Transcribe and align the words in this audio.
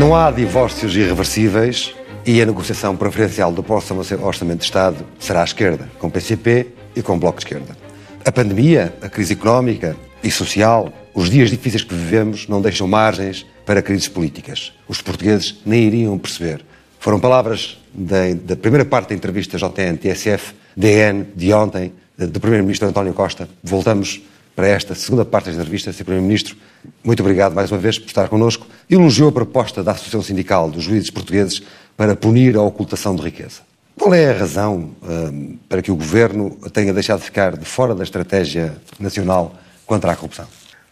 Não 0.00 0.16
há 0.16 0.30
divórcios 0.30 0.96
irreversíveis 0.96 1.94
e 2.24 2.40
a 2.40 2.46
negociação 2.46 2.96
preferencial 2.96 3.52
do 3.52 3.62
próximo 3.62 4.00
Orçamento 4.22 4.60
de 4.60 4.64
Estado 4.64 5.04
será 5.18 5.42
à 5.42 5.44
esquerda, 5.44 5.90
com 5.98 6.08
PCP 6.08 6.68
e 6.96 7.02
com 7.02 7.18
Bloco 7.18 7.38
de 7.38 7.44
Esquerda. 7.44 7.76
A 8.24 8.32
pandemia, 8.32 8.94
a 9.02 9.10
crise 9.10 9.34
económica 9.34 9.94
e 10.24 10.30
social, 10.30 10.90
os 11.14 11.28
dias 11.28 11.50
difíceis 11.50 11.84
que 11.84 11.94
vivemos 11.94 12.48
não 12.48 12.62
deixam 12.62 12.88
margens 12.88 13.44
para 13.66 13.82
crises 13.82 14.08
políticas. 14.08 14.72
Os 14.88 15.02
portugueses 15.02 15.60
nem 15.66 15.82
iriam 15.82 16.16
perceber. 16.16 16.64
Foram 16.98 17.20
palavras 17.20 17.78
da, 17.92 18.32
da 18.42 18.56
primeira 18.56 18.86
parte 18.86 19.10
da 19.10 19.14
entrevista 19.14 19.58
JN-TSF, 19.58 20.54
DN, 20.74 21.26
de 21.36 21.52
ontem, 21.52 21.92
do 22.16 22.40
Primeiro-Ministro 22.40 22.88
António 22.88 23.12
Costa. 23.12 23.46
Voltamos 23.62 24.22
para 24.60 24.68
esta 24.68 24.94
segunda 24.94 25.24
parte 25.24 25.46
da 25.46 25.52
entrevista, 25.52 25.90
Sr. 25.90 26.04
Primeiro-Ministro. 26.04 26.54
Muito 27.02 27.20
obrigado 27.20 27.54
mais 27.54 27.72
uma 27.72 27.78
vez 27.78 27.98
por 27.98 28.08
estar 28.08 28.28
connosco. 28.28 28.66
Elogiou 28.90 29.30
a 29.30 29.32
proposta 29.32 29.82
da 29.82 29.92
Associação 29.92 30.20
Sindical 30.20 30.70
dos 30.70 30.84
Juízes 30.84 31.08
Portugueses 31.10 31.62
para 31.96 32.14
punir 32.14 32.56
a 32.56 32.60
ocultação 32.60 33.16
de 33.16 33.22
riqueza. 33.22 33.62
Qual 33.98 34.12
é 34.12 34.30
a 34.30 34.36
razão 34.36 34.94
um, 35.02 35.56
para 35.66 35.80
que 35.80 35.90
o 35.90 35.96
Governo 35.96 36.58
tenha 36.74 36.92
deixado 36.92 37.20
de 37.20 37.24
ficar 37.24 37.56
de 37.56 37.64
fora 37.64 37.94
da 37.94 38.04
estratégia 38.04 38.76
nacional 38.98 39.58
contra 39.86 40.12
a 40.12 40.14
corrupção? 40.14 40.46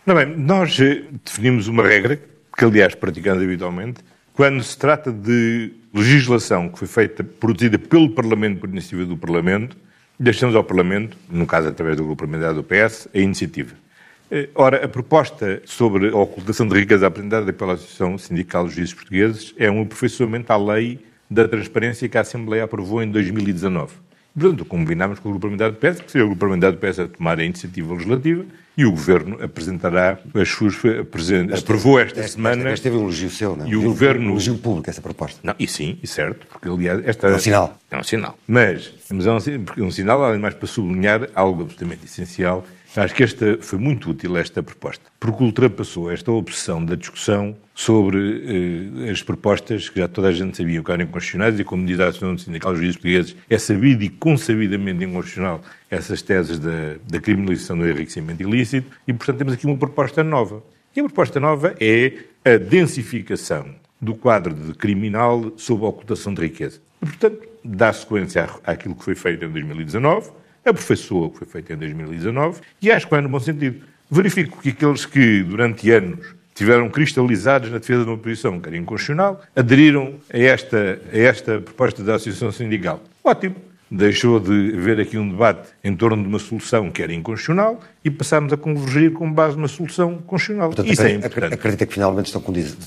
Não 0.06 0.14
bem, 0.14 0.34
nós 0.34 0.80
eh, 0.80 1.02
definimos 1.22 1.68
uma 1.68 1.86
regra, 1.86 2.18
que 2.56 2.64
aliás 2.64 2.94
praticamos 2.94 3.42
habitualmente, 3.42 4.00
quando 4.32 4.64
se 4.64 4.78
trata 4.78 5.12
de 5.12 5.74
legislação 5.92 6.70
que 6.70 6.78
foi 6.78 6.88
feita, 6.88 7.22
produzida 7.22 7.78
pelo 7.78 8.08
Parlamento, 8.14 8.60
por 8.60 8.70
iniciativa 8.70 9.04
do 9.04 9.16
Parlamento, 9.18 9.76
deixamos 10.18 10.56
ao 10.56 10.64
Parlamento, 10.64 11.16
no 11.28 11.46
caso 11.46 11.68
através 11.68 11.96
do 11.96 12.04
Grupo 12.04 12.20
Parlamentar 12.24 12.54
do 12.54 12.64
PS, 12.64 13.08
a 13.14 13.18
iniciativa. 13.18 13.74
Eh, 14.30 14.48
ora, 14.54 14.84
a 14.84 14.88
proposta 14.88 15.62
sobre 15.64 16.08
a 16.08 16.16
ocultação 16.16 16.66
de 16.66 16.78
riqueza 16.78 17.06
apresentada 17.06 17.52
pela 17.52 17.74
Associação 17.74 18.18
Sindical 18.18 18.64
dos 18.64 18.74
Juízes 18.74 18.94
Portugueses 18.94 19.54
é 19.56 19.70
um 19.70 19.82
aperfeiçoamento 19.82 20.52
à 20.52 20.56
lei 20.56 20.98
da 21.30 21.46
transparência 21.46 22.08
que 22.08 22.18
a 22.18 22.22
Assembleia 22.22 22.64
aprovou 22.64 23.02
em 23.02 23.10
2019. 23.10 24.07
Portanto, 24.38 24.64
combinámos 24.64 25.18
com 25.18 25.28
o 25.28 25.32
Grupo 25.32 25.48
Parlamentar 25.48 25.72
do 25.72 25.76
PS, 25.76 26.00
que 26.00 26.12
seria 26.12 26.24
o 26.24 26.28
Grupo 26.28 26.40
Parlamentar 26.40 26.72
do 26.72 26.78
PS 26.78 27.00
a 27.00 27.08
tomar 27.08 27.38
a 27.38 27.44
iniciativa 27.44 27.92
legislativa 27.92 28.44
e 28.76 28.84
o 28.84 28.90
Governo 28.92 29.42
apresentará 29.42 30.18
as 30.34 30.48
suas... 30.48 30.76
aprovou 31.58 31.98
esta 31.98 32.20
este, 32.20 32.32
semana... 32.32 32.70
Este 32.70 32.84
teve 32.84 32.96
um 32.96 33.02
elogio 33.02 33.28
seu, 33.30 33.56
não 33.56 33.66
é? 33.66 33.68
E 33.68 33.74
o 33.74 33.82
Governo... 33.82 34.28
Um 34.28 34.30
elogio 34.30 34.56
público, 34.58 34.88
essa 34.88 35.02
proposta. 35.02 35.40
Não, 35.42 35.54
e 35.58 35.66
sim, 35.66 35.98
e 36.00 36.06
certo, 36.06 36.46
porque 36.46 36.68
aliás... 36.68 37.04
Esta... 37.04 37.26
É 37.26 37.34
um 37.34 37.38
sinal. 37.40 37.78
É 37.90 37.98
um 37.98 38.04
sinal. 38.04 38.38
Mas, 38.46 38.94
mas 39.10 39.26
é 39.26 39.32
um, 39.32 39.86
um 39.86 39.90
sinal, 39.90 40.22
além 40.22 40.38
mais 40.38 40.54
para 40.54 40.68
sublinhar 40.68 41.28
algo 41.34 41.62
absolutamente 41.62 42.04
essencial, 42.04 42.64
Acho 42.96 43.14
que 43.14 43.22
esta 43.22 43.58
foi 43.60 43.78
muito 43.78 44.10
útil, 44.10 44.36
esta 44.36 44.62
proposta, 44.62 45.04
porque 45.20 45.44
ultrapassou 45.44 46.10
esta 46.10 46.32
obsessão 46.32 46.82
da 46.84 46.94
discussão 46.94 47.54
sobre 47.78 48.98
eh, 49.06 49.10
as 49.12 49.22
propostas 49.22 49.88
que 49.88 50.00
já 50.00 50.08
toda 50.08 50.26
a 50.26 50.32
gente 50.32 50.56
sabia 50.56 50.82
que 50.82 50.90
eram 50.90 51.04
inconstitucionais 51.04 51.60
e, 51.60 51.62
a 51.62 52.08
Associação 52.08 52.36
Sindical 52.36 52.72
dos 52.72 52.80
Juízes 52.80 52.96
Portugueses, 52.96 53.36
é 53.48 53.56
sabido 53.56 54.02
e 54.02 54.08
consabidamente 54.08 55.04
inconstitucional 55.04 55.62
essas 55.88 56.20
teses 56.20 56.58
da, 56.58 56.96
da 57.08 57.20
criminalização 57.20 57.78
do 57.78 57.88
enriquecimento 57.88 58.42
ilícito 58.42 58.90
e, 59.06 59.12
portanto, 59.12 59.38
temos 59.38 59.54
aqui 59.54 59.64
uma 59.64 59.76
proposta 59.76 60.24
nova. 60.24 60.60
E 60.94 60.98
a 60.98 61.04
proposta 61.04 61.38
nova 61.38 61.76
é 61.78 62.14
a 62.44 62.56
densificação 62.56 63.72
do 64.00 64.12
quadro 64.12 64.52
de 64.52 64.74
criminal 64.74 65.52
sob 65.56 65.84
a 65.84 65.88
ocultação 65.88 66.34
de 66.34 66.42
riqueza. 66.42 66.80
E, 67.00 67.06
portanto, 67.06 67.46
dá 67.64 67.92
sequência 67.92 68.50
àquilo 68.64 68.96
que 68.96 69.04
foi 69.04 69.14
feito 69.14 69.44
em 69.44 69.50
2019, 69.50 70.30
aperfeiçoa 70.64 71.26
o 71.26 71.30
que 71.30 71.38
foi 71.38 71.46
feito 71.46 71.72
em 71.72 71.76
2019 71.76 72.60
e 72.82 72.90
acho 72.90 73.06
que 73.06 73.12
vai 73.12 73.20
no 73.20 73.28
bom 73.28 73.38
sentido. 73.38 73.84
Verifico 74.10 74.60
que 74.60 74.70
aqueles 74.70 75.06
que, 75.06 75.44
durante 75.44 75.88
anos, 75.92 76.37
tiveram 76.58 76.90
cristalizados 76.90 77.70
na 77.70 77.78
defesa 77.78 78.02
de 78.02 78.10
uma 78.10 78.18
posição 78.18 78.58
que 78.58 78.68
era 78.68 78.76
inconstitucional, 78.76 79.40
aderiram 79.54 80.14
a 80.32 80.36
esta, 80.36 81.00
a 81.12 81.16
esta 81.16 81.60
proposta 81.60 82.02
da 82.02 82.16
Associação 82.16 82.50
Sindical. 82.50 83.00
Ótimo. 83.22 83.54
Deixou 83.88 84.38
de 84.40 84.74
haver 84.76 85.00
aqui 85.00 85.16
um 85.16 85.30
debate 85.30 85.68
em 85.82 85.94
torno 85.94 86.20
de 86.20 86.28
uma 86.28 86.40
solução 86.40 86.90
que 86.90 87.00
era 87.00 87.14
inconstitucional 87.14 87.80
e 88.04 88.10
passámos 88.10 88.52
a 88.52 88.56
convergir 88.56 89.12
com 89.12 89.32
base 89.32 89.56
numa 89.56 89.68
solução 89.68 90.18
constitucional. 90.18 90.70
Portanto, 90.70 90.92
Isso 90.92 91.02
é 91.02 91.12
importante. 91.12 91.54
Acredita 91.54 91.86
que 91.86 91.94
finalmente 91.94 92.26
estão, 92.26 92.42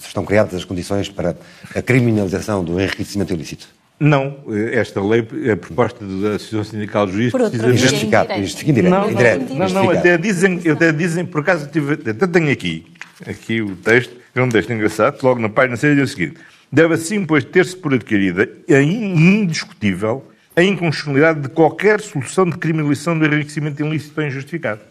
estão 0.06 0.26
criadas 0.26 0.54
as 0.54 0.66
condições 0.66 1.10
para 1.10 1.36
a 1.74 1.82
criminalização 1.82 2.64
do 2.64 2.80
enriquecimento 2.80 3.34
ilícito? 3.34 3.68
Não, 4.00 4.38
esta 4.74 5.02
lei, 5.02 5.26
a 5.52 5.56
proposta 5.56 6.04
da 6.04 6.36
Associação 6.36 6.64
Sindical 6.64 7.06
de 7.06 7.14
Juízes, 7.14 7.32
precisa 7.32 7.74
justificado, 7.74 8.34
indireto. 8.34 8.90
Não, 8.90 9.12
indireto, 9.12 9.54
não, 9.54 9.70
não, 9.70 9.90
até 9.92 10.18
dizem, 10.18 10.60
até 10.70 10.92
dizem, 10.92 11.24
por 11.24 11.42
acaso, 11.42 11.70
tive, 11.72 11.94
até 11.94 12.28
tenho 12.28 12.52
aqui, 12.52 12.86
aqui 13.26 13.62
o 13.62 13.76
texto, 13.76 14.16
é 14.34 14.42
um 14.42 14.50
texto 14.50 14.72
engraçado, 14.72 15.22
logo 15.24 15.40
na 15.40 15.50
página 15.50 15.76
6 15.76 15.96
diz 15.96 16.10
o 16.10 16.14
seguinte, 16.14 16.40
deve 16.72 16.94
assim, 16.94 17.26
pois, 17.26 17.44
ter-se 17.44 17.76
por 17.76 17.94
adquirida 17.94 18.50
a 18.70 18.82
indiscutível 18.82 20.26
a 20.56 20.64
inconstitucionalidade 20.64 21.42
de 21.42 21.50
qualquer 21.50 22.02
solução 22.02 22.46
de 22.46 22.58
criminalização 22.58 23.18
do 23.18 23.26
enriquecimento 23.26 23.84
ilícito 23.86 24.20
ou 24.20 24.28
injustificado. 24.28 24.82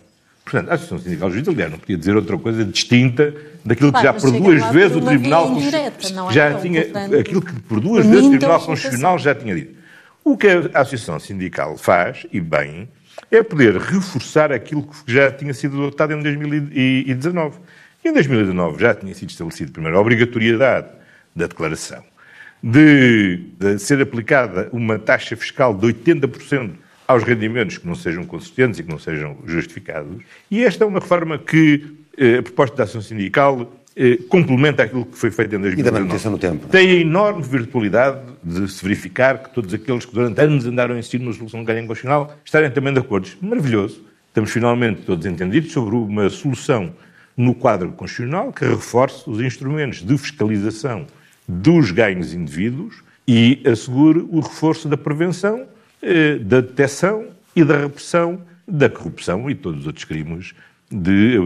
Portanto, 0.45 0.71
a 0.71 0.75
Associação 0.75 0.99
Sindical 0.99 1.31
Juízes, 1.31 1.49
aliás, 1.49 1.71
não 1.71 1.79
podia 1.79 1.97
dizer 1.97 2.17
outra 2.17 2.39
coisa 2.39 2.65
distinta 2.65 3.35
daquilo 3.65 3.93
que 3.93 4.03
já 4.03 4.13
por 4.13 4.33
duas 4.33 4.73
vezes 4.73 4.97
o 4.97 5.01
Tribunal 5.01 5.49
Constitucional 5.49 6.33
já 6.33 6.55
tinha, 6.55 6.81
aquilo 7.21 7.43
que 7.43 7.53
por 7.61 7.81
duas 7.81 8.07
vezes 8.07 8.25
o 8.25 8.31
Tribunal 8.31 8.61
Constitucional 8.61 9.19
já 9.19 9.35
tinha 9.35 9.55
dito. 9.55 9.77
O 10.25 10.37
que 10.37 10.49
a 10.49 10.81
Associação 10.81 11.21
Sindical 11.21 11.77
faz, 11.77 12.27
e 12.33 12.41
bem, 12.41 12.89
é 13.31 13.43
poder 13.43 13.77
reforçar 13.77 14.51
aquilo 14.51 14.83
que 14.83 15.13
já 15.13 15.31
tinha 15.31 15.55
sido 15.55 15.77
adotado 15.77 16.15
em 16.15 16.23
2019. 16.23 17.59
Em 18.05 18.13
2019 18.13 18.81
já 18.81 18.95
tinha 18.95 19.15
sido 19.15 19.31
estabelecido, 19.31 19.73
primeiro, 19.73 19.99
a 19.99 20.01
obrigatoriedade 20.01 20.89
da 21.37 21.47
declaração, 21.47 22.03
de, 22.63 23.37
de 23.59 23.79
ser 23.79 24.01
aplicada 24.01 24.71
uma 24.73 24.99
taxa 24.99 25.37
fiscal 25.37 25.75
de 25.75 25.87
80% 25.87 26.71
aos 27.07 27.25
rendimentos 27.25 27.77
que 27.77 27.87
não 27.87 27.95
sejam 27.95 28.25
consistentes 28.25 28.81
e 28.81 28.85
que 28.85 28.91
não 28.91 28.99
sejam 28.99 29.37
justificados. 29.45 30.23
E 30.51 30.65
esta 30.65 30.85
é 30.85 30.87
uma 30.87 31.01
reforma 31.01 31.39
que 31.39 31.95
eh, 32.17 32.39
a 32.39 32.43
proposta 32.43 32.77
da 32.77 32.85
ação 32.85 33.03
sindical 33.03 33.71
eh, 33.97 34.17
complementa 34.29 34.85
aquilo 34.85 35.05
que 35.05 35.19
foi 35.19 35.31
feito 35.31 35.57
em 35.57 35.61
2019. 35.61 35.81
E 35.81 35.93
da 35.93 36.01
manutenção 36.01 36.33
no 36.33 36.39
tempo. 36.39 36.69
Tem 36.69 36.89
a 36.89 36.95
enorme 36.95 37.43
virtualidade 37.43 38.21
de 38.43 38.67
se 38.71 38.83
verificar 38.83 39.43
que 39.43 39.53
todos 39.53 39.75
aqueles 39.75 40.07
que 40.07 40.15
durante 40.15 40.41
anos 40.41 40.65
andaram 40.67 40.95
a 40.95 40.99
insistir 40.99 41.19
numa 41.19 41.33
solução 41.33 41.61
de 41.61 41.67
ganho 41.67 41.87
constitucional 41.87 42.35
estarem 42.45 42.71
também 42.71 42.95
de 42.95 43.01
acordo. 43.01 43.29
Maravilhoso. 43.43 44.03
Estamos 44.29 44.51
finalmente 44.53 45.03
todos 45.03 45.27
entendidos 45.27 45.73
sobre 45.73 45.97
uma 45.97 46.31
solução 46.31 46.95
no 47.41 47.55
quadro 47.55 47.91
constitucional 47.93 48.53
que 48.53 48.67
reforce 48.67 49.29
os 49.29 49.41
instrumentos 49.41 50.03
de 50.03 50.19
fiscalização 50.19 51.07
dos 51.49 51.91
ganhos 51.91 52.35
indevidos 52.35 53.03
e 53.27 53.63
assegure 53.65 54.21
o 54.31 54.41
reforço 54.41 54.87
da 54.89 54.97
prevenção 54.97 55.67
eh, 56.03 56.37
da 56.37 56.61
detecção 56.61 57.29
e 57.57 57.65
da 57.65 57.79
repressão 57.79 58.43
da 58.69 58.91
corrupção 58.91 59.51
e 59.51 59.55
todos 59.55 59.81
os 59.81 59.87
outros 59.87 60.05
crimes 60.05 60.53
de, 60.91 61.39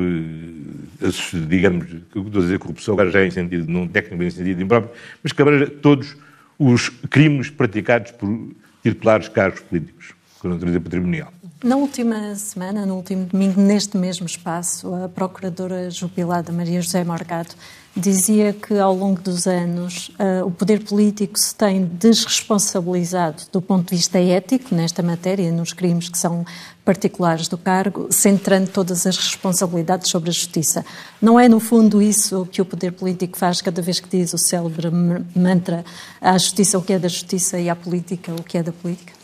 eh, 1.00 1.46
digamos, 1.46 1.86
eu 1.92 2.22
estou 2.22 2.40
a 2.40 2.44
dizer 2.44 2.58
corrupção, 2.58 2.94
agora 2.94 3.10
já 3.10 3.20
é 3.20 3.26
em 3.26 3.30
sentido, 3.30 3.70
não 3.70 3.86
tecnicamente 3.86 4.34
em 4.34 4.38
sentido 4.38 4.62
impróprio, 4.62 4.92
mas 5.22 5.32
que 5.32 5.42
abrange 5.42 5.66
todos 5.66 6.16
os 6.58 6.88
crimes 6.88 7.50
praticados 7.50 8.10
por 8.10 8.50
titulares 8.82 9.28
cargos 9.28 9.60
políticos 9.60 10.12
com 10.40 10.48
natureza 10.48 10.80
patrimonial. 10.80 11.32
Na 11.64 11.76
última 11.76 12.34
semana, 12.36 12.84
no 12.84 12.96
último 12.96 13.24
domingo, 13.24 13.58
neste 13.58 13.96
mesmo 13.96 14.26
espaço, 14.26 14.94
a 14.96 15.08
Procuradora 15.08 15.90
Jubilada 15.90 16.52
Maria 16.52 16.82
José 16.82 17.02
Morgado 17.02 17.54
dizia 17.96 18.52
que 18.52 18.78
ao 18.78 18.94
longo 18.94 19.18
dos 19.22 19.46
anos 19.46 20.10
uh, 20.10 20.44
o 20.44 20.50
poder 20.50 20.84
político 20.84 21.38
se 21.38 21.54
tem 21.54 21.86
desresponsabilizado 21.86 23.44
do 23.50 23.62
ponto 23.62 23.88
de 23.88 23.96
vista 23.96 24.18
ético 24.18 24.74
nesta 24.74 25.02
matéria, 25.02 25.50
nos 25.50 25.72
crimes 25.72 26.10
que 26.10 26.18
são 26.18 26.44
particulares 26.84 27.48
do 27.48 27.56
cargo, 27.56 28.08
centrando 28.10 28.68
todas 28.68 29.06
as 29.06 29.16
responsabilidades 29.16 30.10
sobre 30.10 30.28
a 30.28 30.34
justiça. 30.34 30.84
Não 31.18 31.40
é, 31.40 31.48
no 31.48 31.60
fundo, 31.60 32.02
isso 32.02 32.46
que 32.52 32.60
o 32.60 32.66
poder 32.66 32.92
político 32.92 33.38
faz 33.38 33.62
cada 33.62 33.80
vez 33.80 34.00
que 34.00 34.18
diz 34.18 34.34
o 34.34 34.38
célebre 34.38 34.90
mantra 35.34 35.82
à 36.20 36.36
justiça 36.36 36.76
o 36.76 36.82
que 36.82 36.92
é 36.92 36.98
da 36.98 37.08
justiça 37.08 37.58
e 37.58 37.70
à 37.70 37.74
política 37.74 38.34
o 38.34 38.42
que 38.42 38.58
é 38.58 38.62
da 38.62 38.70
política? 38.70 39.23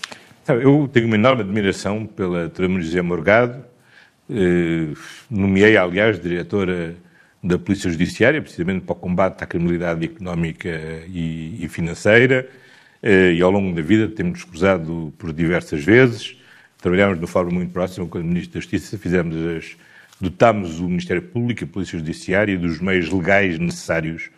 Eu 0.54 0.88
tenho 0.92 1.06
uma 1.06 1.16
enorme 1.16 1.42
admiração 1.42 2.06
pela 2.06 2.50
José 2.80 3.02
Morgado, 3.02 3.64
eh, 4.28 4.94
nomeei, 5.30 5.76
aliás, 5.76 6.20
diretora 6.20 6.96
da 7.42 7.58
Polícia 7.58 7.90
Judiciária, 7.90 8.42
precisamente 8.42 8.84
para 8.84 8.92
o 8.92 8.96
combate 8.96 9.42
à 9.44 9.46
criminalidade 9.46 10.04
económica 10.04 10.68
e, 11.08 11.64
e 11.64 11.68
financeira, 11.68 12.48
eh, 13.02 13.32
e 13.34 13.42
ao 13.42 13.50
longo 13.50 13.74
da 13.74 13.82
vida 13.82 14.08
temos 14.08 14.44
cruzado 14.44 15.12
por 15.18 15.32
diversas 15.32 15.84
vezes, 15.84 16.36
trabalhámos 16.78 17.18
de 17.18 17.24
uma 17.24 17.28
forma 17.28 17.52
muito 17.52 17.72
próxima 17.72 18.06
com 18.06 18.18
o 18.18 18.24
Ministro 18.24 18.54
da 18.54 18.60
Justiça, 18.60 18.98
fizemos 18.98 19.36
as, 19.56 19.76
dotámos 20.20 20.80
o 20.80 20.88
Ministério 20.88 21.22
Público 21.22 21.62
e 21.62 21.64
a 21.64 21.68
Polícia 21.68 21.98
Judiciária 21.98 22.58
dos 22.58 22.80
meios 22.80 23.10
legais 23.10 23.58
necessários 23.58 24.30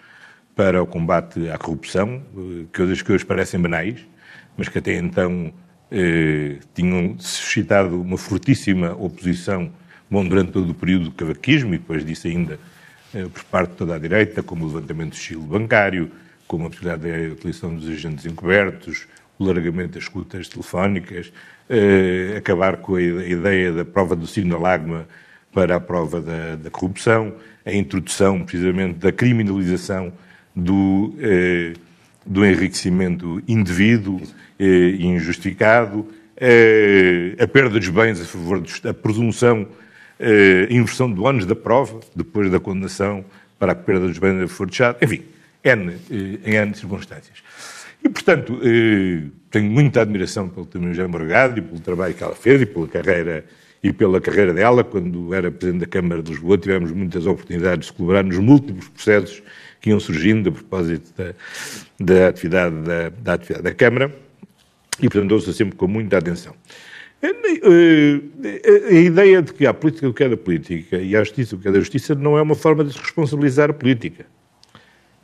para 0.55 0.82
o 0.82 0.87
combate 0.87 1.49
à 1.50 1.58
corrupção, 1.58 2.23
eh, 2.37 2.65
coisas 2.76 3.00
que 3.03 3.12
hoje 3.12 3.25
parecem 3.25 3.61
banais, 3.61 4.06
mas 4.56 4.69
que 4.69 4.79
até 4.79 4.97
então 4.97 5.53
eh, 5.93 6.59
tinham 6.75 7.17
suscitado 7.19 8.00
uma 8.00 8.17
fortíssima 8.17 8.93
oposição 8.93 9.71
bom, 10.11 10.25
durante 10.27 10.53
todo 10.53 10.71
o 10.71 10.75
período 10.75 11.05
do 11.06 11.12
cavaquismo 11.12 11.75
e 11.75 11.79
depois 11.79 12.05
disso 12.05 12.27
ainda 12.27 12.59
por 13.35 13.44
parte 13.44 13.73
de 13.73 13.77
toda 13.77 13.94
a 13.94 13.99
direita, 13.99 14.43
como 14.43 14.65
o 14.65 14.69
levantamento 14.69 15.11
do 15.11 15.17
estilo 15.17 15.43
bancário, 15.43 16.11
como 16.47 16.67
a 16.67 16.71
possibilidade 16.71 17.29
da 17.29 17.35
utilização 17.35 17.75
dos 17.75 17.87
agentes 17.87 18.25
encobertos, 18.25 19.06
o 19.39 19.44
largamento 19.44 19.93
das 19.93 20.05
escutas 20.05 20.49
telefónicas, 20.49 21.31
acabar 22.39 22.79
com 22.79 22.94
a 22.94 23.03
ideia 23.03 23.71
da 23.71 23.85
prova 23.85 24.17
do 24.17 24.27
signalagma 24.27 25.06
para 25.53 25.77
a 25.77 25.81
prova 25.81 26.23
da, 26.23 26.56
da 26.56 26.71
corrupção, 26.71 27.35
a 27.65 27.73
introdução, 27.73 28.43
precisamente, 28.43 28.94
da 28.99 29.12
criminalização 29.12 30.12
do, 30.56 31.15
eh, 31.21 31.75
do 32.24 32.44
enriquecimento 32.44 33.42
indevido 33.48 34.20
eh, 34.58 34.64
e 34.64 35.06
injustificado, 35.06 36.06
eh, 36.36 37.36
a 37.38 37.46
perda 37.46 37.78
dos 37.78 37.88
bens 37.88 38.20
a 38.20 38.24
favor 38.24 38.62
da 38.82 38.94
presunção, 38.94 39.66
eh, 40.19 40.66
inversão 40.70 41.10
do 41.10 41.24
ônus 41.24 41.46
da 41.46 41.54
prova, 41.54 42.00
depois 42.14 42.50
da 42.50 42.60
condenação 42.60 43.24
para 43.58 43.72
a 43.72 43.74
perda 43.74 44.06
dos 44.06 44.19
bens 44.19 44.42
a 44.42 44.48
favor 44.48 44.66
de 44.66 44.72
Estado, 44.72 44.98
enfim, 45.02 45.22
N, 45.64 45.92
eh, 46.10 46.38
em 46.44 46.54
N 46.54 46.74
circunstâncias. 46.74 47.42
E, 48.04 48.08
portanto, 48.08 48.58
eh, 48.62 49.28
tenho 49.50 49.70
muita 49.70 50.00
admiração 50.00 50.48
pelo 50.48 50.66
Tânia 50.66 50.88
José 50.88 51.06
Morgado 51.06 51.58
e 51.58 51.62
pelo 51.62 51.80
trabalho 51.80 52.14
que 52.14 52.24
ela 52.24 52.34
fez 52.34 52.60
e 52.60 52.66
pela 52.66 52.88
carreira 52.88 53.44
e 53.82 53.92
pela 53.92 54.20
carreira 54.20 54.52
dela. 54.52 54.82
Quando 54.82 55.32
era 55.32 55.50
Presidente 55.50 55.82
da 55.82 55.86
Câmara 55.86 56.22
de 56.22 56.30
Lisboa, 56.30 56.58
tivemos 56.58 56.90
muitas 56.90 57.26
oportunidades 57.26 57.86
de 57.86 57.92
colaborar 57.92 58.24
nos 58.24 58.38
múltiplos 58.38 58.88
processos 58.88 59.42
que 59.82 59.90
iam 59.90 59.99
surgindo 59.99 60.49
a 60.49 60.52
propósito 60.52 61.12
da, 61.17 61.34
da, 61.99 62.29
atividade, 62.29 62.76
da, 62.76 63.08
da 63.11 63.34
atividade 63.34 63.64
da 63.64 63.75
Câmara 63.75 64.14
e, 64.99 65.08
portanto, 65.08 65.32
ouço 65.32 65.52
sempre 65.52 65.76
com 65.76 65.88
muita 65.88 66.19
atenção. 66.19 66.55
A 67.23 68.94
ideia 68.94 69.43
de 69.43 69.52
que 69.52 69.67
há 69.67 69.75
política 69.75 70.08
o 70.08 70.14
que 70.14 70.25
é 70.25 70.29
da 70.29 70.37
política 70.37 70.96
e 70.99 71.17
há 71.17 71.23
justiça 71.23 71.56
o 71.56 71.58
que 71.58 71.69
é 71.69 71.73
da 71.73 71.81
justiça 71.81 72.14
não 72.14 72.38
é 72.38 72.43
uma 72.43 72.55
forma 72.55 72.84
de 72.84 72.93
se 72.93 72.99
responsabilizar 72.99 73.70
a 73.70 73.73
política. 73.73 74.25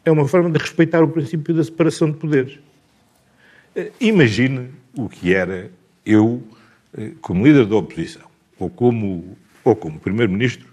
É 0.05 0.11
uma 0.11 0.27
forma 0.27 0.51
de 0.51 0.59
respeitar 0.59 1.03
o 1.03 1.09
princípio 1.09 1.55
da 1.55 1.63
separação 1.63 2.11
de 2.11 2.17
poderes. 2.17 2.59
Imagine 4.01 4.71
o 4.97 5.09
que 5.09 5.35
era 5.35 5.71
eu, 6.05 6.43
como 7.21 7.47
líder 7.47 7.67
da 7.67 7.77
oposição, 7.77 8.29
ou 8.59 8.69
como, 8.69 9.37
ou 9.63 9.77
como 9.77 10.01
Primeiro-Ministro, 10.01 10.67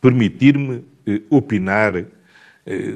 permitir-me 0.00 0.84
eh, 1.06 1.22
opinar 1.30 1.96
eh, 1.96 2.04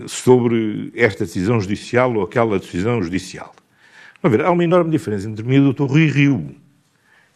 sobre 0.06 0.90
esta 0.96 1.24
decisão 1.24 1.60
judicial 1.60 2.14
ou 2.14 2.22
aquela 2.22 2.58
decisão 2.58 3.02
judicial. 3.02 3.54
Vamos 4.22 4.36
ver, 4.36 4.44
há 4.44 4.50
uma 4.50 4.64
enorme 4.64 4.90
diferença 4.90 5.28
entre 5.28 5.42
mim 5.44 5.54
e 5.56 5.60
o 5.60 5.72
Dr. 5.72 5.84
Rui 5.84 6.06
Rio. 6.06 6.54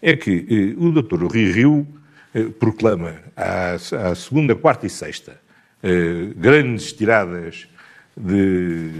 É 0.02 0.14
que 0.14 0.46
eh, 0.50 0.75
o 0.76 0.90
Dr. 0.90 1.25
Rui 1.25 1.50
Rio 1.50 1.86
eh, 2.34 2.44
proclama 2.58 3.14
à, 3.34 3.78
segunda, 4.14 4.54
quarta 4.54 4.86
e 4.86 4.90
sexta 4.90 5.40
eh, 5.82 6.28
grandes 6.36 6.92
tiradas 6.92 7.66
de, 8.14 8.90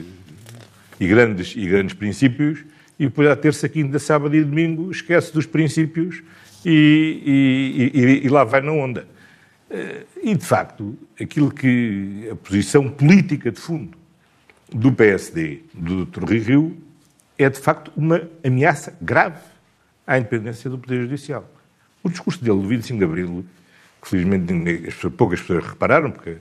e, 0.99 1.07
grandes, 1.07 1.55
e 1.55 1.67
grandes 1.67 1.95
princípios 1.95 2.65
e 2.99 3.05
depois 3.05 3.29
à 3.29 3.37
terça, 3.37 3.69
quinta, 3.69 3.99
sábado 3.99 4.35
e 4.35 4.43
domingo 4.43 4.91
esquece 4.91 5.31
dos 5.35 5.45
princípios 5.45 6.23
e, 6.65 7.91
e, 7.93 8.01
e, 8.01 8.27
e 8.27 8.29
lá 8.31 8.45
vai 8.45 8.63
na 8.63 8.73
onda. 8.73 9.07
Eh, 9.71 10.05
e, 10.23 10.35
de 10.35 10.45
facto, 10.45 10.97
aquilo 11.21 11.51
que 11.51 12.29
a 12.31 12.37
posição 12.37 12.89
política 12.89 13.51
de 13.51 13.61
fundo 13.61 13.97
do 14.73 14.93
PSD, 14.93 15.63
do 15.73 16.05
Dr. 16.05 16.25
Rui 16.25 16.39
Rio, 16.39 16.77
é, 17.39 17.49
de 17.49 17.59
facto, 17.59 17.93
uma 17.97 18.29
ameaça 18.45 18.97
grave 19.01 19.41
à 20.07 20.19
independência 20.19 20.71
do 20.71 20.79
Poder 20.79 21.03
Judicial. 21.03 21.49
O 22.03 22.09
discurso 22.09 22.43
dele, 22.45 22.61
do 22.61 22.69
25 22.69 22.99
de 22.99 23.05
Abril, 23.05 23.45
que 24.01 24.09
felizmente 24.09 24.53
poucas 25.17 25.41
pessoas 25.41 25.67
repararam, 25.67 26.11
porque 26.11 26.37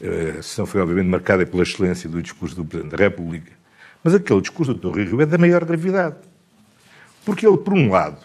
eh, 0.00 0.36
a 0.38 0.42
sessão 0.42 0.66
foi, 0.66 0.80
obviamente, 0.80 1.08
marcada 1.08 1.44
pela 1.46 1.62
excelência 1.62 2.08
do 2.08 2.22
discurso 2.22 2.54
do 2.54 2.64
Presidente 2.64 2.96
da 2.96 3.04
República, 3.04 3.52
mas 4.04 4.14
aquele 4.14 4.40
discurso 4.40 4.74
do 4.74 4.80
Dr. 4.80 4.94
Rui 4.94 5.04
Rio 5.04 5.20
é 5.20 5.26
da 5.26 5.38
maior 5.38 5.64
gravidade. 5.64 6.16
Porque 7.24 7.46
ele, 7.46 7.58
por 7.58 7.74
um 7.74 7.90
lado, 7.90 8.18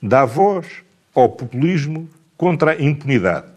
dá 0.00 0.24
voz 0.24 0.66
ao 1.14 1.28
populismo 1.28 2.08
contra 2.36 2.72
a 2.72 2.82
impunidade. 2.82 3.51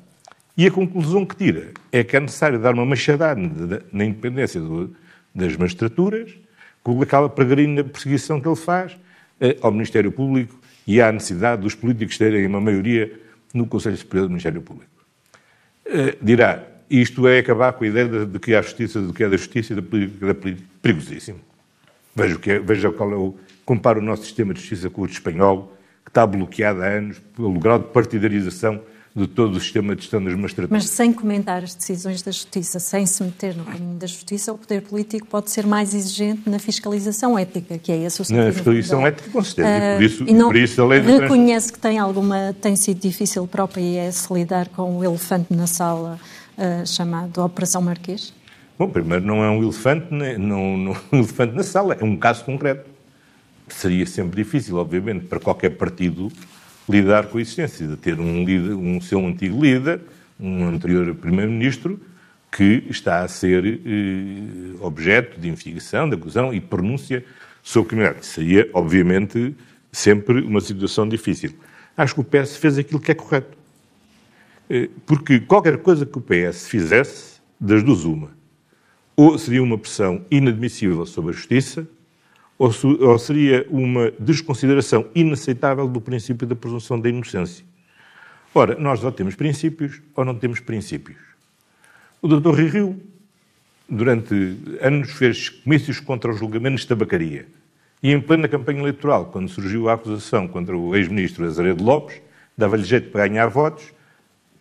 E 0.57 0.65
a 0.65 0.71
conclusão 0.71 1.25
que 1.25 1.35
tira 1.35 1.71
é 1.91 2.03
que 2.03 2.15
é 2.15 2.19
necessário 2.19 2.57
dar 2.59 2.73
uma 2.73 2.85
machadada 2.85 3.85
na 3.91 4.05
independência 4.05 4.61
do, 4.61 4.95
das 5.33 5.55
magistraturas, 5.57 6.33
com 6.81 7.01
aquela 7.01 7.27
peregrina 7.27 7.83
perseguição 7.83 8.39
que 8.39 8.47
ele 8.47 8.55
faz 8.55 8.95
eh, 9.41 9.57
ao 9.61 9.71
Ministério 9.71 10.11
Público 10.11 10.57
e 10.87 11.01
à 11.01 11.11
necessidade 11.11 11.61
dos 11.61 11.75
políticos 11.75 12.17
terem 12.17 12.45
uma 12.45 12.61
maioria 12.61 13.11
no 13.53 13.65
Conselho 13.65 13.97
Superior 13.97 14.27
do 14.27 14.29
Ministério 14.29 14.61
Público. 14.61 14.91
Eh, 15.85 16.15
dirá, 16.21 16.63
isto 16.89 17.27
é 17.27 17.39
acabar 17.39 17.73
com 17.73 17.83
a 17.83 17.87
ideia 17.87 18.07
de, 18.07 18.25
de 18.25 18.39
que 18.39 18.55
há 18.55 18.61
justiça, 18.61 19.01
do 19.01 19.13
que 19.13 19.23
é 19.23 19.29
da 19.29 19.35
justiça 19.35 19.73
e 19.73 19.75
da 19.75 19.81
política, 19.81 20.27
da 20.27 20.35
política. 20.35 20.67
Perigosíssimo. 20.81 21.39
Veja, 22.15 22.35
o 22.35 22.39
que 22.39 22.51
é, 22.51 22.59
veja 22.59 22.91
qual 22.91 23.11
é 23.11 23.15
o. 23.15 23.35
Compara 23.65 23.99
o 23.99 24.01
nosso 24.01 24.23
sistema 24.23 24.53
de 24.53 24.59
justiça 24.61 24.89
com 24.89 25.01
o 25.01 25.05
espanhol, 25.05 25.75
que 26.03 26.11
está 26.11 26.25
bloqueado 26.25 26.81
há 26.81 26.85
anos 26.85 27.19
pelo 27.35 27.51
grau 27.59 27.79
de 27.79 27.85
partidarização 27.85 28.79
de 29.15 29.27
todo 29.27 29.55
o 29.55 29.59
sistema 29.61 29.95
de 29.95 30.01
gestão 30.01 30.21
das 30.21 30.33
magistraturas. 30.33 30.69
Mas 30.69 30.89
sem 30.89 31.13
comentar 31.13 31.63
as 31.63 31.73
decisões 31.73 32.21
da 32.21 32.31
Justiça, 32.31 32.79
sem 32.79 33.05
se 33.05 33.23
meter 33.23 33.55
no 33.55 33.63
caminho 33.63 33.97
da 33.97 34.05
Justiça, 34.05 34.51
o 34.51 34.57
poder 34.57 34.81
político 34.81 35.25
pode 35.27 35.49
ser 35.51 35.65
mais 35.65 35.93
exigente 35.93 36.49
na 36.49 36.59
fiscalização 36.59 37.39
ética, 37.39 37.77
que 37.77 37.93
é 37.93 38.03
esse 38.03 38.21
o 38.21 38.25
sentido. 38.25 38.45
Na 38.45 38.51
fiscalização 38.51 39.07
ética, 39.07 39.29
com 39.29 39.41
certeza. 39.41 39.69
Uh, 39.69 39.79
e 39.79 39.95
por 39.95 40.03
isso, 40.03 40.23
e 40.27 40.33
não, 40.33 40.47
por 40.47 40.55
isso 40.57 40.81
a 40.81 40.87
lei 40.87 40.99
reconhece 40.99 41.71
que 41.71 41.79
tem 41.79 41.97
alguma, 41.97 42.53
tem 42.59 42.75
sido 42.75 42.99
difícil 42.99 43.47
para 43.47 43.63
o 43.63 43.67
PIS 43.69 44.27
lidar 44.29 44.67
com 44.67 44.97
o 44.97 45.03
elefante 45.03 45.53
na 45.53 45.65
sala 45.65 46.19
uh, 46.57 46.85
chamado 46.85 47.41
Operação 47.41 47.81
Marquês? 47.81 48.33
Bom, 48.77 48.89
primeiro 48.89 49.25
não 49.25 49.41
é 49.41 49.49
um 49.49 49.63
elefante, 49.63 50.07
não, 50.11 50.77
não, 50.77 50.91
um 51.13 51.19
elefante 51.19 51.55
na 51.55 51.63
sala, 51.63 51.95
é 51.97 52.03
um 52.03 52.17
caso 52.17 52.43
concreto. 52.43 52.89
Seria 53.69 54.05
sempre 54.05 54.43
difícil, 54.43 54.75
obviamente, 54.75 55.25
para 55.25 55.39
qualquer 55.39 55.69
partido 55.69 56.29
lidar 56.87 57.27
com 57.27 57.37
a 57.37 57.41
existência 57.41 57.87
de 57.87 57.95
ter 57.95 58.19
um, 58.19 58.43
líder, 58.43 58.73
um 58.73 59.01
seu 59.01 59.25
antigo 59.25 59.61
líder, 59.63 60.01
um 60.39 60.67
anterior 60.67 61.13
primeiro-ministro, 61.15 61.99
que 62.51 62.83
está 62.89 63.21
a 63.21 63.27
ser 63.27 63.65
eh, 63.65 64.77
objeto 64.79 65.39
de 65.39 65.49
investigação, 65.49 66.07
de 66.07 66.15
acusão 66.15 66.53
e 66.53 66.61
pronúncia 66.61 67.25
sobre 67.61 67.89
criminalidade. 67.89 68.25
Seria, 68.25 68.69
obviamente, 68.73 69.55
sempre 69.91 70.41
uma 70.41 70.61
situação 70.61 71.07
difícil. 71.07 71.53
Acho 71.97 72.15
que 72.15 72.21
o 72.21 72.23
PS 72.23 72.57
fez 72.57 72.77
aquilo 72.77 72.99
que 72.99 73.11
é 73.11 73.15
correto. 73.15 73.57
Eh, 74.69 74.89
porque 75.05 75.39
qualquer 75.39 75.77
coisa 75.79 76.05
que 76.05 76.17
o 76.17 76.21
PS 76.21 76.67
fizesse, 76.67 77.41
das 77.59 77.83
duas 77.83 78.03
uma, 78.03 78.29
ou 79.15 79.37
seria 79.37 79.63
uma 79.63 79.77
pressão 79.77 80.25
inadmissível 80.29 81.05
sobre 81.05 81.31
a 81.31 81.33
justiça, 81.33 81.87
ou, 82.57 82.71
ou 83.01 83.19
seria 83.19 83.65
uma 83.69 84.11
desconsideração 84.19 85.07
inaceitável 85.13 85.87
do 85.87 85.99
princípio 85.99 86.47
da 86.47 86.55
presunção 86.55 86.99
da 86.99 87.09
inocência. 87.09 87.65
Ora, 88.53 88.75
nós 88.75 89.03
ou 89.03 89.11
temos 89.11 89.35
princípios 89.35 90.01
ou 90.15 90.23
não 90.23 90.35
temos 90.35 90.59
princípios. 90.59 91.17
O 92.21 92.27
Dr. 92.27 92.55
Rio, 92.61 92.99
durante 93.89 94.57
anos, 94.81 95.11
fez 95.11 95.49
comícios 95.49 95.99
contra 95.99 96.31
os 96.31 96.39
julgamentos 96.39 96.81
de 96.81 96.87
tabacaria. 96.87 97.45
E 98.01 98.11
em 98.11 98.21
plena 98.21 98.47
campanha 98.47 98.79
eleitoral, 98.79 99.25
quando 99.25 99.49
surgiu 99.49 99.89
a 99.89 99.93
acusação 99.93 100.47
contra 100.47 100.77
o 100.77 100.95
ex-ministro 100.95 101.45
Azaredo 101.45 101.83
Lopes, 101.83 102.21
dava-lhe 102.57 102.83
jeito 102.83 103.11
para 103.11 103.27
ganhar 103.27 103.47
votos, 103.47 103.93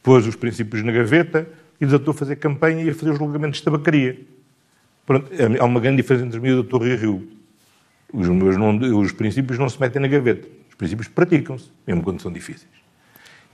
pôs 0.03 0.27
os 0.27 0.35
princípios 0.35 0.83
na 0.83 0.91
gaveta 0.91 1.49
e 1.81 1.85
desatou 1.85 2.13
a 2.13 2.15
fazer 2.15 2.37
campanha 2.37 2.83
e 2.83 2.91
a 2.91 2.95
fazer 2.95 3.13
os 3.13 3.19
julgamentos 3.19 3.59
de 3.59 3.65
tabacaria. 3.65 4.19
Pronto, 5.07 5.31
há 5.61 5.65
uma 5.65 5.79
grande 5.79 5.99
diferença 5.99 6.27
entre 6.27 6.41
mim 6.41 6.49
e 6.49 6.53
o 6.53 6.63
Dr. 6.63 6.83
Rio. 6.83 7.29
Os, 8.13 8.29
meus 8.29 8.57
não, 8.57 8.77
os 8.99 9.13
princípios 9.13 9.59
não 9.59 9.69
se 9.69 9.81
metem 9.81 10.01
na 10.01 10.09
gaveta. 10.09 10.49
Os 10.69 10.75
princípios 10.75 11.09
praticam-se, 11.09 11.71
mesmo 11.87 12.03
quando 12.03 12.21
são 12.21 12.33
difíceis. 12.33 12.69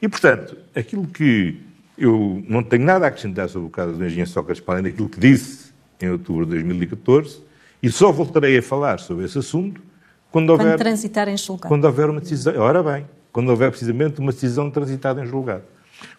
E, 0.01 0.09
portanto, 0.09 0.57
aquilo 0.75 1.07
que 1.07 1.61
eu 1.97 2.43
não 2.49 2.63
tenho 2.63 2.85
nada 2.85 3.05
a 3.05 3.09
acrescentar 3.09 3.49
sobre 3.49 3.69
o 3.69 3.71
caso 3.71 3.93
do 3.93 4.05
engenheiro 4.05 4.31
Sócrates, 4.31 4.63
para 4.63 4.75
além 4.75 4.91
daquilo 4.91 5.09
que 5.09 5.21
disse 5.21 5.71
em 6.01 6.09
outubro 6.09 6.47
de 6.47 6.53
2014, 6.53 7.43
e 7.83 7.91
só 7.91 8.11
voltarei 8.11 8.57
a 8.59 8.63
falar 8.63 8.99
sobre 8.99 9.27
esse 9.27 9.39
assunto 9.39 9.83
quando 10.31 10.51
houver... 10.51 10.69
Quando 10.69 10.79
transitar 10.79 11.29
em 11.29 11.37
julgado. 11.37 11.69
Quando 11.69 11.85
houver 11.85 12.09
uma 12.09 12.21
decisão... 12.21 12.57
Ora 12.59 12.83
bem, 12.83 13.07
quando 13.33 13.51
houver 13.51 13.71
precisamente 13.71 14.19
uma 14.21 14.33
decisão 14.33 14.71
transitada 14.71 15.23
em 15.23 15.27
julgado. 15.27 15.65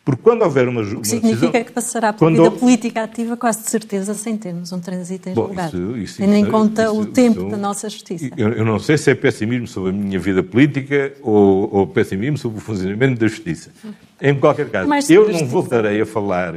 Porque 0.04 0.22
quando 0.24 0.42
houver 0.42 0.68
uma, 0.68 0.82
o 0.82 1.02
que 1.02 1.08
significa 1.08 1.48
decisão, 1.48 1.64
que 1.64 1.72
passará 1.72 2.12
pela 2.12 2.32
vida 2.32 2.52
política 2.52 3.04
ativa 3.04 3.38
quase 3.38 3.64
de 3.64 3.70
certeza 3.70 4.14
sem 4.16 4.36
termos 4.36 4.72
um 4.72 4.80
trânsito 4.80 5.30
em 5.30 5.36
julgado. 5.36 5.78
Isso, 5.78 5.98
isso, 5.98 6.18
tendo 6.18 6.34
em 6.34 6.46
conta 6.46 6.84
isso, 6.84 7.00
o 7.00 7.06
tempo 7.06 7.50
da 7.50 7.58
nossa 7.58 7.88
justiça. 7.88 8.30
Eu, 8.36 8.50
eu, 8.50 8.66
não 8.66 8.80
sei 8.80 8.98
se 8.98 9.12
é 9.12 9.16
pessimismo 9.16 9.68
sobre 9.68 9.92
a 9.92 9.94
minha 9.94 10.20
vida 10.20 10.42
política 10.42 11.14
ou, 11.22 11.70
ou 11.72 11.88
pessimismo 11.88 12.38
sobre 12.38 12.58
o 12.58 12.62
funcionamento 12.62 13.20
da 13.20 13.28
justiça. 13.28 13.72
Em 14.20 14.38
qualquer 14.40 14.70
caso, 14.70 14.92
eu 15.10 15.32
não 15.32 15.46
voltarei 15.46 16.02
a 16.02 16.06
falar 16.06 16.56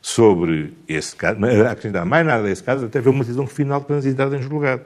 sobre 0.00 0.74
esse 0.86 1.16
caso, 1.16 1.38
a 1.44 1.70
acrescentar 1.70 2.04
mais 2.04 2.24
nada 2.26 2.46
a 2.46 2.50
esse 2.50 2.62
caso, 2.62 2.86
até 2.86 3.00
ver 3.00 3.08
uma 3.08 3.24
decisão 3.24 3.46
final 3.46 3.80
transitada 3.80 4.36
em 4.36 4.42
julgado. 4.42 4.82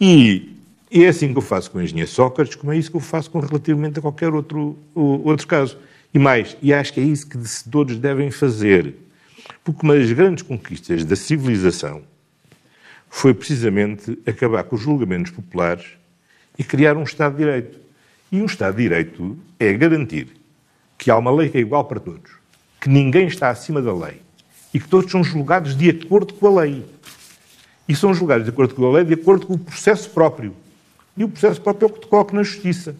E 0.00 0.54
é 0.92 1.08
assim 1.08 1.32
que 1.32 1.38
eu 1.38 1.42
faço 1.42 1.70
com 1.70 1.78
o 1.78 1.82
engenheiro 1.82 2.10
Sócrates, 2.10 2.54
como 2.54 2.72
é 2.72 2.76
isso 2.76 2.90
que 2.90 2.96
eu 2.96 3.00
faço 3.00 3.30
com 3.30 3.40
relativamente 3.40 3.98
a 3.98 4.02
qualquer 4.02 4.32
outro, 4.32 4.78
outro 4.94 5.46
caso. 5.46 5.76
E 6.14 6.18
mais, 6.18 6.56
e 6.62 6.72
acho 6.72 6.92
que 6.92 7.00
é 7.00 7.02
isso 7.02 7.28
que 7.28 7.36
todos 7.68 7.98
devem 7.98 8.30
fazer. 8.30 8.94
Porque 9.64 9.84
uma 9.84 9.98
das 9.98 10.12
grandes 10.12 10.44
conquistas 10.44 11.04
da 11.04 11.16
civilização 11.16 12.02
foi 13.10 13.34
precisamente 13.34 14.16
acabar 14.24 14.62
com 14.62 14.76
os 14.76 14.82
julgamentos 14.82 15.32
populares 15.32 15.86
e 16.56 16.62
criar 16.62 16.96
um 16.96 17.02
Estado 17.02 17.32
de 17.32 17.38
Direito. 17.38 17.78
E 18.30 18.40
um 18.40 18.44
Estado 18.44 18.76
de 18.76 18.82
Direito 18.84 19.36
é 19.58 19.72
garantir 19.72 20.28
que 20.96 21.10
há 21.10 21.18
uma 21.18 21.32
lei 21.32 21.48
que 21.48 21.58
é 21.58 21.60
igual 21.60 21.84
para 21.84 21.98
todos, 21.98 22.30
que 22.80 22.88
ninguém 22.88 23.26
está 23.26 23.50
acima 23.50 23.82
da 23.82 23.92
lei 23.92 24.22
e 24.72 24.78
que 24.78 24.88
todos 24.88 25.10
são 25.10 25.24
julgados 25.24 25.76
de 25.76 25.90
acordo 25.90 26.32
com 26.34 26.46
a 26.46 26.62
lei. 26.62 26.84
E 27.88 27.94
são 27.94 28.14
julgados 28.14 28.44
de 28.44 28.50
acordo 28.50 28.74
com 28.74 28.86
a 28.86 28.92
lei, 28.92 29.04
de 29.04 29.14
acordo 29.14 29.46
com 29.46 29.54
o 29.54 29.58
processo 29.58 30.08
próprio. 30.10 30.54
E 31.16 31.24
o 31.24 31.28
processo 31.28 31.60
próprio 31.60 31.86
é 31.86 31.90
o 31.90 31.94
que 31.94 32.00
decorre 32.00 32.32
na 32.32 32.42
justiça. 32.42 32.96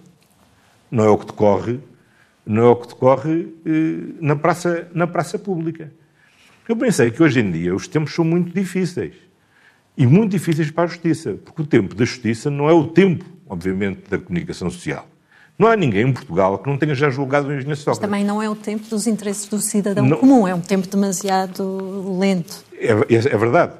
Não 0.90 1.04
é 1.04 1.08
o 1.08 1.18
que 1.18 1.26
decorre, 1.26 1.80
não 2.46 2.62
é 2.62 2.68
o 2.68 2.76
que 2.76 2.88
decorre 2.88 3.54
eh, 3.64 4.14
na, 4.20 4.36
praça, 4.36 4.88
na 4.94 5.06
praça 5.06 5.38
pública. 5.38 5.92
Eu 6.68 6.76
pensei 6.76 7.10
que 7.10 7.22
hoje 7.22 7.40
em 7.40 7.50
dia 7.50 7.74
os 7.74 7.88
tempos 7.88 8.14
são 8.14 8.24
muito 8.24 8.52
difíceis. 8.54 9.14
E 9.96 10.06
muito 10.06 10.32
difíceis 10.32 10.70
para 10.70 10.84
a 10.84 10.86
justiça. 10.86 11.38
Porque 11.44 11.62
o 11.62 11.66
tempo 11.66 11.94
da 11.94 12.04
justiça 12.04 12.50
não 12.50 12.68
é 12.68 12.72
o 12.72 12.86
tempo, 12.86 13.24
obviamente, 13.48 14.08
da 14.10 14.18
comunicação 14.18 14.68
social. 14.70 15.06
Não 15.56 15.68
há 15.68 15.76
ninguém 15.76 16.08
em 16.08 16.12
Portugal 16.12 16.58
que 16.58 16.68
não 16.68 16.76
tenha 16.76 16.94
já 16.94 17.08
julgado 17.10 17.48
o 17.48 17.52
engenheiro 17.52 17.76
Sócrates. 17.76 18.00
Mas 18.00 18.10
também 18.10 18.24
não 18.24 18.42
é 18.42 18.50
o 18.50 18.56
tempo 18.56 18.88
dos 18.88 19.06
interesses 19.06 19.46
do 19.48 19.60
cidadão 19.60 20.04
não. 20.04 20.16
comum, 20.16 20.48
é 20.48 20.54
um 20.54 20.60
tempo 20.60 20.88
demasiado 20.88 22.18
lento. 22.18 22.64
É, 22.72 22.90
é, 22.90 23.14
é, 23.14 23.36
verdade. 23.36 23.72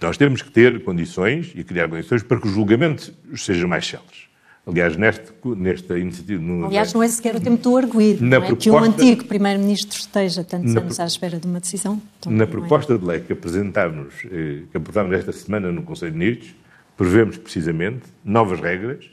Nós 0.00 0.16
temos 0.16 0.40
que 0.40 0.50
ter 0.50 0.82
condições 0.84 1.52
e 1.54 1.62
criar 1.62 1.88
condições 1.88 2.22
para 2.22 2.40
que 2.40 2.46
os 2.46 2.54
julgamentos 2.54 3.12
sejam 3.36 3.68
mais 3.68 3.86
céleres. 3.86 4.31
Aliás, 4.64 4.96
neste, 4.96 5.32
nesta 5.44 5.98
iniciativa... 5.98 6.40
No, 6.40 6.66
Aliás, 6.66 6.94
não 6.94 7.02
é 7.02 7.08
sequer 7.08 7.34
o 7.34 7.40
tempo 7.40 7.60
do 7.60 7.76
arguído, 7.76 8.24
não 8.24 8.36
é? 8.36 8.40
Proposta, 8.40 8.62
que 8.62 8.70
um 8.70 8.78
antigo 8.78 9.24
Primeiro-Ministro 9.24 9.98
esteja 9.98 10.44
tantos 10.44 10.76
anos 10.76 11.00
à 11.00 11.04
espera 11.04 11.38
de 11.38 11.46
uma 11.48 11.58
decisão. 11.58 12.00
Então, 12.20 12.30
na 12.30 12.44
é. 12.44 12.46
proposta 12.46 12.94
é. 12.94 12.98
de 12.98 13.04
lei 13.04 13.20
que 13.20 13.32
apresentámos, 13.32 14.14
eh, 14.24 14.62
que 14.70 14.76
aprovámos 14.76 15.14
esta 15.14 15.32
semana 15.32 15.72
no 15.72 15.82
Conselho 15.82 16.12
de 16.12 16.18
Ministros, 16.18 16.54
prevemos 16.96 17.36
precisamente 17.38 18.02
novas 18.24 18.60
regras 18.60 19.10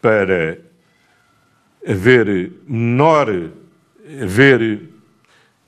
para 0.00 0.58
haver 1.86 2.52
menor, 2.66 3.28
haver 4.22 4.88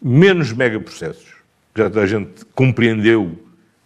menos 0.01 0.51
megaprocessos. 0.55 1.35
Já 1.77 1.91
toda 1.91 2.03
a 2.03 2.07
gente 2.07 2.47
compreendeu 2.55 3.39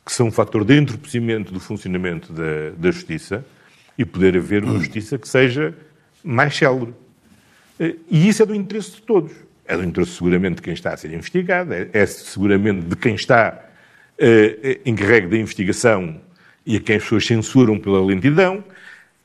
que 0.07 0.13
são 0.13 0.29
um 0.29 0.31
fator 0.31 0.65
de 0.65 0.79
entorpecimento 0.79 1.53
do 1.53 1.59
funcionamento 1.59 2.33
da, 2.33 2.71
da 2.77 2.91
justiça 2.93 3.45
e 3.97 4.05
poder 4.05 4.37
haver 4.37 4.65
uma 4.65 4.79
justiça 4.79 5.19
que 5.19 5.29
seja 5.29 5.75
mais 6.23 6.57
célere. 6.57 6.95
E 8.11 8.29
isso 8.29 8.43
é 8.43 8.47
do 8.47 8.55
interesse 8.55 8.93
de 8.93 9.03
todos. 9.03 9.33
É 9.67 9.77
do 9.77 9.83
interesse, 9.83 10.13
seguramente, 10.13 10.57
de 10.57 10.63
quem 10.63 10.75
está 10.75 10.93
a 10.93 10.97
ser 10.97 11.13
investigado, 11.13 11.73
é, 11.73 11.89
é 11.93 12.07
seguramente 12.07 12.87
de 12.87 12.97
quem 12.97 13.15
está 13.15 13.65
uh, 14.19 14.81
encarregue 14.85 15.29
da 15.29 15.37
investigação 15.39 16.21
e 16.67 16.77
a 16.77 16.81
quem 16.81 16.97
as 16.97 17.03
pessoas 17.03 17.27
censuram 17.27 17.79
pela 17.79 18.05
lentidão, 18.05 18.65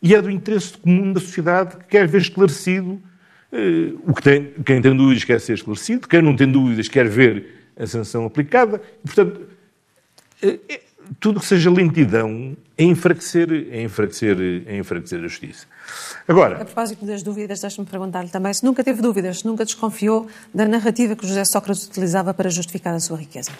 e 0.01 0.15
é 0.15 0.21
do 0.21 0.29
interesse 0.29 0.77
comum 0.77 1.11
da 1.11 1.19
sociedade 1.19 1.77
que 1.77 1.85
quer 1.85 2.07
ver 2.07 2.21
esclarecido 2.21 2.91
uh, 3.51 4.01
o 4.05 4.13
que 4.13 4.21
tem. 4.21 4.53
Quem 4.65 4.81
tem 4.81 4.95
dúvidas 4.95 5.23
quer 5.23 5.39
ser 5.41 5.53
esclarecido, 5.53 6.07
quem 6.07 6.21
não 6.21 6.35
tem 6.35 6.49
dúvidas 6.49 6.87
quer 6.87 7.07
ver 7.07 7.71
a 7.77 7.85
sanção 7.85 8.25
aplicada. 8.25 8.81
Portanto, 9.03 9.41
uh, 10.43 10.59
tudo 11.19 11.39
que 11.39 11.45
seja 11.45 11.69
lentidão 11.69 12.55
é 12.77 12.83
enfraquecer, 12.83 13.67
é 13.71 13.81
enfraquecer, 13.83 14.37
é 14.65 14.77
enfraquecer 14.77 15.19
a 15.19 15.23
justiça. 15.23 15.65
Agora... 16.27 16.61
A 16.61 16.65
propósito 16.65 17.05
das 17.05 17.23
dúvidas, 17.23 17.61
deixe-me 17.61 17.85
perguntar-lhe 17.85 18.29
também 18.29 18.53
se 18.53 18.63
nunca 18.63 18.83
teve 18.83 19.01
dúvidas, 19.01 19.39
se 19.39 19.45
nunca 19.45 19.65
desconfiou 19.65 20.27
da 20.53 20.67
narrativa 20.67 21.15
que 21.15 21.27
José 21.27 21.43
Sócrates 21.45 21.87
utilizava 21.87 22.33
para 22.33 22.49
justificar 22.49 22.93
a 22.93 22.99
sua 22.99 23.17
riqueza. 23.17 23.51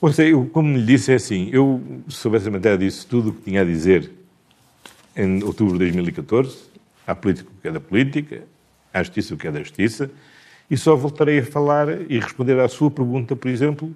Ouça, 0.00 0.22
eu, 0.22 0.46
como 0.52 0.76
lhe 0.76 0.84
disse, 0.84 1.10
é 1.10 1.16
assim, 1.16 1.50
eu, 1.52 1.82
soubesse 2.08 2.46
a 2.48 2.50
matéria 2.50 2.78
disso 2.78 3.06
tudo 3.08 3.30
o 3.30 3.32
que 3.32 3.42
tinha 3.42 3.62
a 3.62 3.64
dizer 3.64 4.10
em 5.16 5.42
outubro 5.42 5.72
de 5.72 5.80
2014, 5.80 6.56
à 7.04 7.14
política 7.14 7.50
o 7.50 7.60
que 7.60 7.68
é 7.68 7.72
da 7.72 7.80
política, 7.80 8.42
à 8.94 9.02
justiça 9.02 9.34
o 9.34 9.36
que 9.36 9.48
é 9.48 9.50
da 9.50 9.58
justiça, 9.58 10.08
e 10.70 10.76
só 10.76 10.94
voltarei 10.94 11.40
a 11.40 11.44
falar 11.44 11.88
e 12.08 12.20
responder 12.20 12.60
à 12.60 12.68
sua 12.68 12.90
pergunta, 12.90 13.34
por 13.34 13.48
exemplo, 13.48 13.94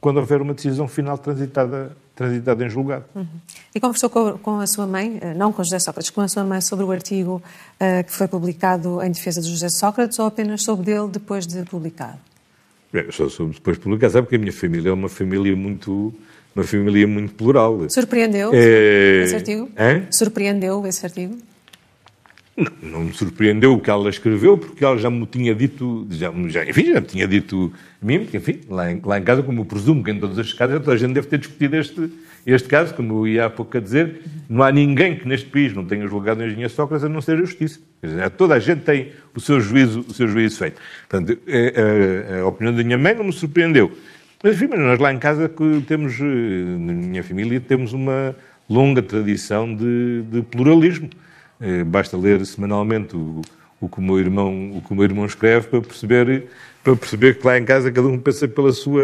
quando 0.00 0.16
houver 0.16 0.40
uma 0.40 0.54
decisão 0.54 0.88
final 0.88 1.18
transitada, 1.18 1.96
transitada 2.14 2.64
em 2.64 2.70
julgado. 2.70 3.04
Uhum. 3.14 3.26
E 3.74 3.80
conversou 3.80 4.08
com, 4.08 4.38
com, 4.38 4.60
a 4.60 4.66
sua 4.66 4.86
mãe, 4.86 5.18
eh, 5.20 5.34
não 5.34 5.52
com 5.52 5.62
José 5.62 5.78
Sócrates, 5.78 6.10
com 6.10 6.20
a 6.20 6.28
sua 6.28 6.42
mãe 6.42 6.60
sobre 6.60 6.84
o 6.84 6.90
artigo 6.90 7.42
uh, 7.76 8.04
que 8.04 8.12
foi 8.12 8.26
publicado 8.26 9.02
em 9.02 9.10
defesa 9.10 9.40
de 9.40 9.48
José 9.48 9.68
Sócrates 9.68 10.18
ou 10.18 10.26
apenas 10.26 10.62
sobre 10.62 10.86
dele 10.86 11.08
depois 11.08 11.46
de 11.46 11.62
publicado? 11.64 12.18
É, 12.92 13.06
só 13.10 13.28
soube 13.28 13.54
depois 13.54 13.76
de 13.76 13.82
publicar, 13.82 14.10
sabe 14.10 14.22
porque 14.26 14.36
a 14.36 14.38
minha 14.38 14.52
família 14.52 14.90
é 14.90 14.92
uma 14.92 15.08
família 15.08 15.54
muito 15.54 16.12
uma 16.54 16.64
família 16.64 17.06
muito 17.06 17.34
plural. 17.34 17.88
Surpreendeu 17.88 18.50
é... 18.52 19.22
esse 19.22 19.36
artigo? 19.36 19.68
Hã? 19.78 20.02
Surpreendeu 20.10 20.84
esse 20.86 21.06
artigo? 21.06 21.38
Não, 22.60 22.90
não 22.90 23.04
me 23.04 23.12
surpreendeu 23.12 23.72
o 23.72 23.80
que 23.80 23.90
ela 23.90 24.08
escreveu, 24.10 24.58
porque 24.58 24.84
ela 24.84 24.98
já 24.98 25.10
me 25.10 25.26
tinha 25.26 25.54
dito, 25.54 26.06
já, 26.10 26.32
já, 26.48 26.64
enfim, 26.64 26.92
já 26.92 27.00
me 27.00 27.06
tinha 27.06 27.26
dito 27.26 27.72
a 28.00 28.06
mim, 28.06 28.20
porque, 28.20 28.36
enfim, 28.36 28.60
lá 28.68 28.92
em, 28.92 29.00
lá 29.04 29.18
em 29.18 29.22
casa, 29.22 29.42
como 29.42 29.60
eu 29.60 29.64
presumo 29.64 30.04
que 30.04 30.10
em 30.10 30.20
todas 30.20 30.38
as 30.38 30.52
casas, 30.52 30.78
toda 30.80 30.92
a 30.92 30.96
gente 30.96 31.12
deve 31.12 31.26
ter 31.26 31.38
discutido 31.38 31.76
este, 31.76 32.10
este 32.46 32.68
caso, 32.68 32.94
como 32.94 33.20
eu 33.20 33.28
ia 33.28 33.46
há 33.46 33.50
pouco 33.50 33.76
a 33.76 33.80
dizer, 33.80 34.20
não 34.48 34.62
há 34.62 34.70
ninguém 34.70 35.16
que 35.16 35.26
neste 35.26 35.48
país 35.48 35.74
não 35.74 35.84
tenha 35.84 36.06
julgado 36.06 36.40
o 36.40 36.46
engenheiro 36.46 36.72
Sócrates 36.72 37.04
a 37.04 37.08
não 37.08 37.20
ser 37.20 37.32
a 37.32 37.40
justiça. 37.40 37.80
Dizer, 38.02 38.30
toda 38.30 38.54
a 38.54 38.58
gente 38.58 38.82
tem 38.82 39.12
o 39.34 39.40
seu 39.40 39.60
juízo, 39.60 40.04
o 40.08 40.12
seu 40.12 40.28
juízo 40.28 40.58
feito. 40.58 40.80
Portanto, 41.08 41.38
a, 41.46 41.50
é, 41.50 41.74
a, 41.76 42.36
é, 42.36 42.40
a 42.40 42.46
opinião 42.46 42.74
da 42.74 42.82
minha 42.82 42.98
mãe 42.98 43.14
não 43.14 43.24
me 43.24 43.32
surpreendeu. 43.32 43.92
Mas, 44.42 44.54
enfim, 44.54 44.74
nós 44.76 44.98
lá 44.98 45.12
em 45.12 45.18
casa 45.18 45.50
temos, 45.86 46.18
eh, 46.18 46.24
na 46.24 46.92
minha 46.94 47.22
família, 47.22 47.60
temos 47.60 47.92
uma 47.92 48.34
longa 48.70 49.02
tradição 49.02 49.74
de, 49.74 50.22
de 50.22 50.42
pluralismo. 50.42 51.10
Eh, 51.60 51.84
basta 51.84 52.16
ler 52.16 52.44
semanalmente 52.46 53.14
o, 53.14 53.42
o, 53.80 53.88
que 53.88 53.98
o, 53.98 54.02
meu 54.02 54.18
irmão, 54.18 54.72
o 54.76 54.80
que 54.80 54.92
o 54.92 54.94
meu 54.94 55.04
irmão 55.04 55.26
escreve 55.26 55.68
para 55.68 55.80
perceber, 55.82 56.46
para 56.82 56.96
perceber 56.96 57.38
que 57.38 57.46
lá 57.46 57.58
em 57.58 57.64
casa 57.64 57.92
cada 57.92 58.08
um 58.08 58.18
pensa 58.18 58.48
pela 58.48 58.72
sua, 58.72 59.02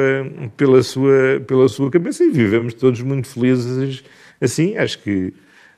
pela 0.56 0.82
sua, 0.82 1.42
pela 1.46 1.68
sua 1.68 1.90
cabeça 1.90 2.24
e 2.24 2.30
vivemos 2.30 2.72
todos 2.72 3.00
muito 3.02 3.28
felizes 3.28 4.02
assim. 4.40 4.76
Acho 4.78 4.98
que 5.00 5.34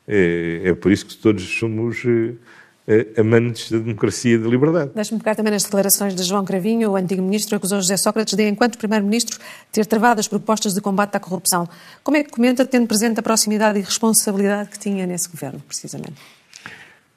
é, 0.06 0.62
é 0.66 0.74
por 0.74 0.92
isso 0.92 1.04
que 1.06 1.16
todos 1.16 1.42
somos 1.58 2.04
amantes 3.18 3.70
da 3.70 3.78
democracia 3.78 4.36
e 4.36 4.38
da 4.38 4.48
liberdade. 4.48 4.92
Deixe-me 4.94 5.18
pegar 5.18 5.34
também 5.34 5.52
nas 5.52 5.64
declarações 5.64 6.14
de 6.14 6.22
João 6.22 6.44
Cravinho, 6.44 6.92
o 6.92 6.96
antigo 6.96 7.20
ministro, 7.20 7.56
acusou 7.56 7.80
José 7.80 7.98
Sócrates 7.98 8.34
de, 8.34 8.48
enquanto 8.48 8.78
primeiro-ministro, 8.78 9.38
ter 9.70 9.84
travado 9.84 10.20
as 10.20 10.28
propostas 10.28 10.72
de 10.72 10.80
combate 10.80 11.14
à 11.14 11.20
corrupção. 11.20 11.68
Como 12.02 12.16
é 12.16 12.24
que 12.24 12.30
comenta, 12.30 12.64
tendo 12.64 12.86
presente 12.86 13.20
a 13.20 13.22
proximidade 13.22 13.78
e 13.78 13.82
responsabilidade 13.82 14.70
que 14.70 14.78
tinha 14.78 15.06
nesse 15.06 15.28
governo, 15.28 15.60
precisamente? 15.68 16.37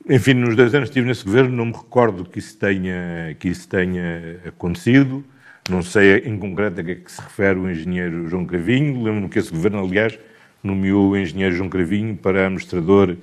Enfim, 0.09 0.33
nos 0.33 0.55
dois 0.55 0.73
anos 0.73 0.89
que 0.89 0.93
estive 0.93 1.07
nesse 1.07 1.23
governo, 1.23 1.55
não 1.55 1.65
me 1.65 1.73
recordo 1.73 2.25
que 2.25 2.39
isso 2.39 2.57
tenha, 2.57 3.35
que 3.39 3.49
isso 3.49 3.67
tenha 3.67 4.39
acontecido. 4.47 5.23
Não 5.69 5.83
sei 5.83 6.17
em 6.25 6.37
concreto 6.37 6.81
a 6.81 6.83
que 6.83 6.91
é 6.91 6.95
que 6.95 7.11
se 7.11 7.21
refere 7.21 7.59
o 7.59 7.69
engenheiro 7.69 8.27
João 8.27 8.45
Cravinho. 8.45 9.03
Lembro-me 9.03 9.29
que 9.29 9.37
esse 9.37 9.51
governo, 9.51 9.79
aliás, 9.79 10.17
nomeou 10.63 11.11
o 11.11 11.17
engenheiro 11.17 11.55
João 11.55 11.69
Cravinho 11.69 12.15
para 12.17 12.45
administrador 12.45 13.15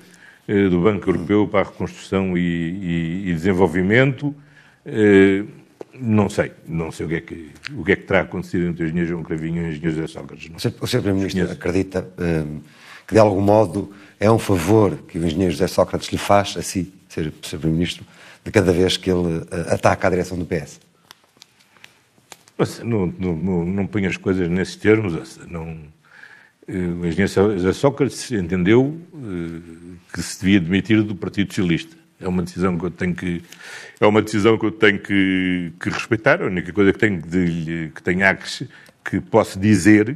eh, 0.46 0.68
do 0.68 0.80
Banco 0.80 1.10
Europeu 1.10 1.48
para 1.48 1.60
a 1.60 1.64
Reconstrução 1.64 2.38
e, 2.38 2.40
e, 2.40 3.28
e 3.28 3.34
Desenvolvimento. 3.34 4.34
Eh, 4.86 5.44
não 6.00 6.28
sei, 6.28 6.52
não 6.66 6.92
sei 6.92 7.06
o 7.06 7.08
que 7.08 7.14
é 7.16 7.20
que, 7.20 7.50
o 7.72 7.84
que, 7.84 7.92
é 7.92 7.96
que 7.96 8.04
terá 8.04 8.20
acontecido 8.20 8.66
entre 8.66 8.84
o 8.84 8.86
engenheiro 8.86 9.08
João 9.10 9.22
Cravinho 9.24 9.62
e 9.62 9.66
o 9.66 9.68
engenheiro 9.68 9.96
José 9.96 10.06
Sócrates. 10.06 10.48
O 10.80 10.86
Sr. 10.86 11.02
Primeiro-Ministro 11.02 11.50
acredita 11.50 12.08
um, 12.18 12.60
que, 13.06 13.14
de 13.14 13.18
algum 13.18 13.40
modo, 13.40 13.92
é 14.20 14.30
um 14.30 14.38
favor 14.38 14.96
que 15.08 15.18
o 15.18 15.26
engenheiro 15.26 15.52
José 15.52 15.66
Sócrates 15.66 16.08
lhe 16.08 16.18
faz, 16.18 16.56
a 16.56 16.62
si, 16.62 16.92
ser 17.08 17.30
Primeiro-Ministro, 17.30 18.04
de 18.44 18.50
cada 18.50 18.72
vez 18.72 18.96
que 18.96 19.10
ele 19.10 19.38
uh, 19.38 19.46
ataca 19.68 20.06
a 20.06 20.10
direção 20.10 20.38
do 20.38 20.44
PS? 20.44 20.80
Não, 22.82 23.06
não, 23.18 23.36
não, 23.36 23.64
não 23.64 23.86
ponho 23.86 24.08
as 24.08 24.16
coisas 24.16 24.48
nesses 24.48 24.74
termos. 24.74 25.38
Não, 25.46 25.78
o 26.68 27.06
engenheiro 27.06 27.28
José 27.28 27.72
Sócrates 27.72 28.32
entendeu 28.32 29.00
que 30.12 30.20
se 30.20 30.40
devia 30.40 30.60
demitir 30.60 31.02
do 31.02 31.14
Partido 31.14 31.50
Socialista. 31.50 31.96
É 32.20 32.26
uma 32.26 32.42
decisão 32.42 32.76
que 32.76 32.84
eu 32.84 32.90
tenho 32.90 33.14
que 33.14 33.42
é 34.00 34.06
uma 34.06 34.20
decisão 34.20 34.58
que 34.58 34.66
eu 34.66 34.72
tenho 34.72 34.98
que, 34.98 35.72
que 35.80 35.88
respeitar. 35.88 36.42
A 36.42 36.46
única 36.46 36.72
coisa 36.72 36.92
que 36.92 36.98
tenho 36.98 37.22
de, 37.22 37.92
que 37.94 38.02
tenho 38.02 38.20
que, 38.36 38.68
que 39.04 39.20
posso 39.20 39.58
dizer, 39.58 40.10
eh, 40.10 40.14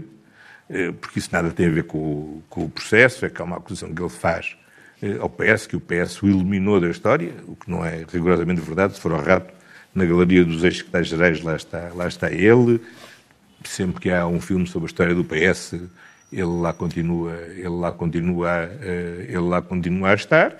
porque 1.00 1.18
isso 1.18 1.28
nada 1.32 1.50
tem 1.50 1.66
a 1.66 1.70
ver 1.70 1.84
com, 1.84 2.40
com 2.48 2.64
o 2.64 2.68
processo, 2.68 3.26
é 3.26 3.30
que 3.30 3.40
há 3.40 3.44
uma 3.44 3.56
acusação 3.56 3.94
que 3.94 4.00
ele 4.00 4.08
faz 4.08 4.56
eh, 5.02 5.16
ao 5.20 5.28
PS, 5.28 5.66
que 5.66 5.76
o 5.76 5.80
PS 5.80 6.22
o 6.22 6.28
eliminou 6.28 6.80
da 6.80 6.88
história, 6.88 7.32
o 7.46 7.56
que 7.56 7.70
não 7.70 7.84
é 7.84 8.04
rigorosamente 8.10 8.60
verdade. 8.60 8.94
Se 8.94 9.00
for 9.00 9.12
ao 9.12 9.20
rato, 9.20 9.52
na 9.94 10.04
galeria 10.04 10.44
dos 10.44 10.64
ex-secretários-gerais, 10.64 11.42
lá 11.42 11.56
está, 11.56 11.90
lá 11.94 12.06
está 12.06 12.32
ele. 12.32 12.80
Sempre 13.64 14.00
que 14.00 14.10
há 14.10 14.26
um 14.26 14.40
filme 14.40 14.66
sobre 14.66 14.86
a 14.86 14.90
história 14.90 15.14
do 15.14 15.24
PS, 15.24 15.74
ele 16.32 16.60
lá 16.60 16.72
continua, 16.72 17.36
ele 17.50 17.68
lá 17.68 17.92
continua, 17.92 18.70
eh, 18.80 19.26
ele 19.28 19.38
lá 19.38 19.60
continua 19.60 20.10
a 20.10 20.14
estar 20.14 20.56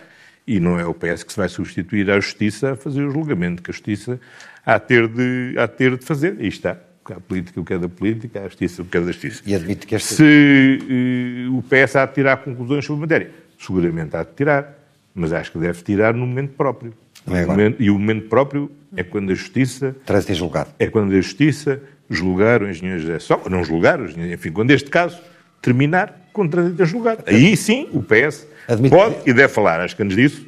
e 0.47 0.59
não 0.59 0.79
é 0.79 0.85
o 0.85 0.93
PS 0.93 1.23
que 1.23 1.33
se 1.33 1.39
vai 1.39 1.49
substituir 1.49 2.11
à 2.11 2.19
Justiça 2.19 2.73
a 2.73 2.77
fazer 2.77 3.03
o 3.05 3.11
julgamento 3.11 3.63
que 3.63 3.71
a 3.71 3.73
Justiça 3.73 4.21
há 4.67 4.79
ter 4.79 5.09
de, 5.09 5.55
há 5.59 5.69
ter 5.69 5.97
de 5.97 6.05
fazer. 6.05 6.37
E 6.41 6.49
está. 6.49 6.77
Porque 7.03 7.13
há 7.13 7.21
política 7.21 7.61
o 7.61 7.65
que 7.65 7.75
é 7.75 7.79
da 7.79 7.89
política, 7.89 8.41
há 8.41 8.45
justiça 8.45 8.83
o 8.83 8.85
que 8.85 8.97
é 8.97 9.01
da 9.01 9.07
justiça. 9.07 9.43
E 9.45 9.55
admite 9.55 9.87
que 9.87 9.95
este... 9.97 10.15
Se 10.15 11.49
uh, 11.49 11.59
o 11.59 11.63
PS 11.63 11.97
há 11.97 12.07
de 12.07 12.15
tirar 12.15 12.37
conclusões 12.39 12.85
sobre 12.85 13.01
a 13.01 13.01
matéria, 13.03 13.31
seguramente 13.59 14.17
há 14.17 14.23
de 14.23 14.31
tirar, 14.35 14.79
mas 15.15 15.33
acho 15.33 15.53
que 15.53 15.59
deve 15.59 15.83
tirar 15.83 16.15
no 16.15 16.27
momento 16.27 16.55
próprio. 16.55 16.95
É 17.27 17.45
o 17.45 17.49
momento, 17.49 17.83
e 17.83 17.91
o 17.91 17.99
momento 17.99 18.29
próprio 18.29 18.71
é 18.97 19.03
quando 19.03 19.33
a 19.33 19.35
justiça... 19.35 19.97
Trânsito 20.07 20.35
julgado. 20.35 20.71
É 20.79 20.87
quando 20.87 21.13
a 21.13 21.21
justiça 21.21 21.83
julgar 22.09 22.63
o 22.63 22.69
engenheiro 22.69 23.01
José 23.01 23.19
Sócrates, 23.19 23.53
não 23.53 23.65
julgar, 23.65 23.99
enfim, 24.01 24.53
quando 24.53 24.71
este 24.71 24.91
caso 24.91 25.21
terminar 25.61 26.29
com 26.33 26.49
trânsito 26.49 26.85
julgado. 26.85 27.25
Aí 27.27 27.57
sim 27.57 27.89
o 27.93 28.03
PS 28.03 28.47
pode 28.91 29.17
e 29.27 29.33
deve 29.33 29.49
falar. 29.49 29.81
Acho 29.81 29.97
que 29.97 30.03
antes 30.03 30.17
disso, 30.17 30.47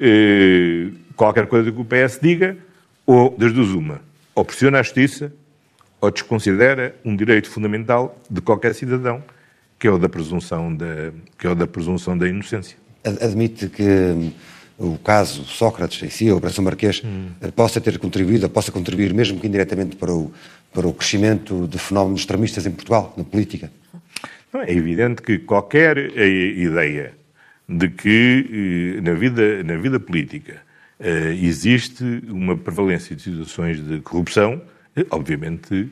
eh, 0.00 0.88
qualquer 1.14 1.46
coisa 1.46 1.70
que 1.70 1.80
o 1.80 1.84
PS 1.84 2.18
diga, 2.20 2.56
ou 3.04 3.34
das 3.36 3.52
duas 3.52 3.68
uma, 3.68 4.00
ou 4.34 4.44
pressiona 4.44 4.80
a 4.80 4.82
justiça, 4.82 5.32
ou 6.06 6.10
desconsidera 6.10 6.94
um 7.04 7.16
direito 7.16 7.50
fundamental 7.50 8.16
de 8.30 8.40
qualquer 8.40 8.74
cidadão, 8.74 9.22
que 9.78 9.88
é 9.88 9.90
o 9.90 9.98
da 9.98 10.08
presunção 10.08 10.74
da, 10.74 11.12
que 11.36 11.46
é 11.46 11.50
o 11.50 11.54
da, 11.54 11.66
presunção 11.66 12.16
da 12.16 12.28
inocência. 12.28 12.76
Admite 13.04 13.68
que 13.68 13.82
hum, 13.82 14.32
o 14.78 14.98
caso 14.98 15.44
Sócrates 15.44 16.02
em 16.02 16.10
si, 16.10 16.28
a 16.28 16.34
Operação 16.34 16.64
Marquês, 16.64 17.02
hum. 17.04 17.30
possa 17.54 17.80
ter 17.80 17.98
contribuído, 17.98 18.48
possa 18.48 18.70
contribuir, 18.70 19.12
mesmo 19.12 19.40
que 19.40 19.46
indiretamente, 19.46 19.96
para 19.96 20.12
o, 20.12 20.32
para 20.72 20.86
o 20.86 20.92
crescimento 20.92 21.66
de 21.66 21.78
fenómenos 21.78 22.20
extremistas 22.20 22.66
em 22.66 22.70
Portugal, 22.70 23.12
na 23.16 23.24
política? 23.24 23.70
Não, 24.52 24.62
é 24.62 24.72
evidente 24.72 25.22
que 25.22 25.38
qualquer 25.38 25.98
eh, 25.98 26.28
ideia 26.56 27.14
de 27.68 27.88
que 27.88 28.96
eh, 28.96 29.00
na 29.00 29.12
vida, 29.14 29.62
na 29.64 29.76
vida 29.76 29.98
política 29.98 30.62
eh, 31.00 31.36
existe 31.42 32.04
uma 32.28 32.56
prevalência 32.56 33.16
de 33.16 33.22
situações 33.22 33.84
de 33.84 34.00
corrupção, 34.00 34.62
obviamente 35.10 35.90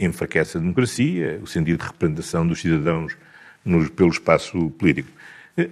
enfraquece 0.00 0.56
a 0.56 0.60
democracia, 0.60 1.40
o 1.42 1.46
sentido 1.46 1.78
de 1.78 1.86
representação 1.86 2.46
dos 2.46 2.60
cidadãos 2.60 3.16
pelo 3.96 4.10
espaço 4.10 4.70
político. 4.70 5.08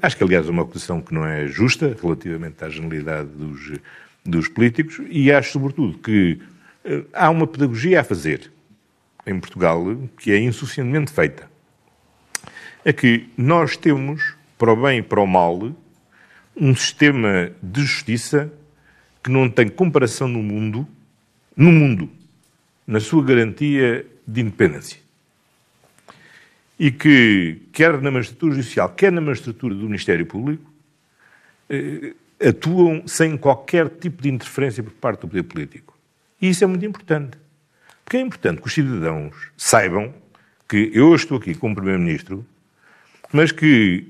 Acho 0.02 0.16
que, 0.16 0.25
aliás, 0.25 0.46
é 0.46 0.50
uma 0.50 0.62
acusação 0.62 1.00
que 1.00 1.14
não 1.14 1.25
é 1.25 1.46
justa 1.49 1.96
relativamente 2.00 2.64
à 2.64 2.68
generalidade 2.68 3.28
dos, 3.28 3.78
dos 4.25 4.49
políticos 4.49 5.00
e 5.08 5.32
acho, 5.32 5.52
sobretudo, 5.52 5.99
que 5.99 6.40
há 7.12 7.30
uma 7.30 7.46
pedagogia 7.46 8.00
a 8.00 8.04
fazer 8.04 8.50
em 9.26 9.38
Portugal 9.38 9.84
que 10.18 10.32
é 10.32 10.38
insuficientemente 10.38 11.12
feita. 11.12 11.49
É 12.84 12.92
que 12.92 13.28
nós 13.37 13.76
temos, 13.76 14.34
para 14.58 14.72
o 14.72 14.76
bem 14.76 14.99
e 14.99 15.02
para 15.02 15.20
o 15.20 15.26
mal, 15.26 15.72
um 16.56 16.75
sistema 16.75 17.50
de 17.62 17.82
justiça 17.82 18.52
que 19.22 19.30
não 19.30 19.49
tem 19.49 19.68
comparação 19.68 20.26
no 20.26 20.42
mundo, 20.42 20.87
no 21.56 21.70
mundo, 21.70 22.10
na 22.90 22.99
sua 22.99 23.25
garantia 23.25 24.04
de 24.26 24.40
independência. 24.40 24.99
E 26.76 26.90
que, 26.90 27.62
quer 27.73 28.00
na 28.00 28.11
magistratura 28.11 28.54
judicial, 28.54 28.88
quer 28.88 29.12
na 29.12 29.20
magistratura 29.20 29.76
do 29.76 29.85
Ministério 29.85 30.26
Público, 30.26 30.68
eh, 31.68 32.14
atuam 32.44 33.06
sem 33.06 33.37
qualquer 33.37 33.88
tipo 33.88 34.20
de 34.20 34.28
interferência 34.28 34.82
por 34.82 34.92
parte 34.94 35.20
do 35.20 35.28
poder 35.28 35.44
político. 35.44 35.97
E 36.42 36.49
isso 36.49 36.64
é 36.64 36.66
muito 36.66 36.85
importante. 36.85 37.38
Porque 38.04 38.16
é 38.16 38.20
importante 38.20 38.61
que 38.61 38.66
os 38.66 38.75
cidadãos 38.75 39.37
saibam 39.56 40.12
que 40.68 40.90
eu 40.92 41.14
estou 41.14 41.38
aqui 41.38 41.54
como 41.54 41.76
Primeiro-Ministro, 41.76 42.44
mas 43.32 43.52
que 43.52 44.09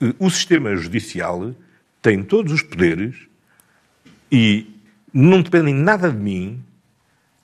eh, 0.00 0.14
o 0.18 0.28
sistema 0.30 0.74
judicial 0.74 1.54
tem 2.02 2.24
todos 2.24 2.52
os 2.52 2.62
poderes 2.62 3.14
e 4.32 4.66
não 5.14 5.42
dependem 5.42 5.74
nada 5.74 6.10
de 6.10 6.18
mim 6.18 6.64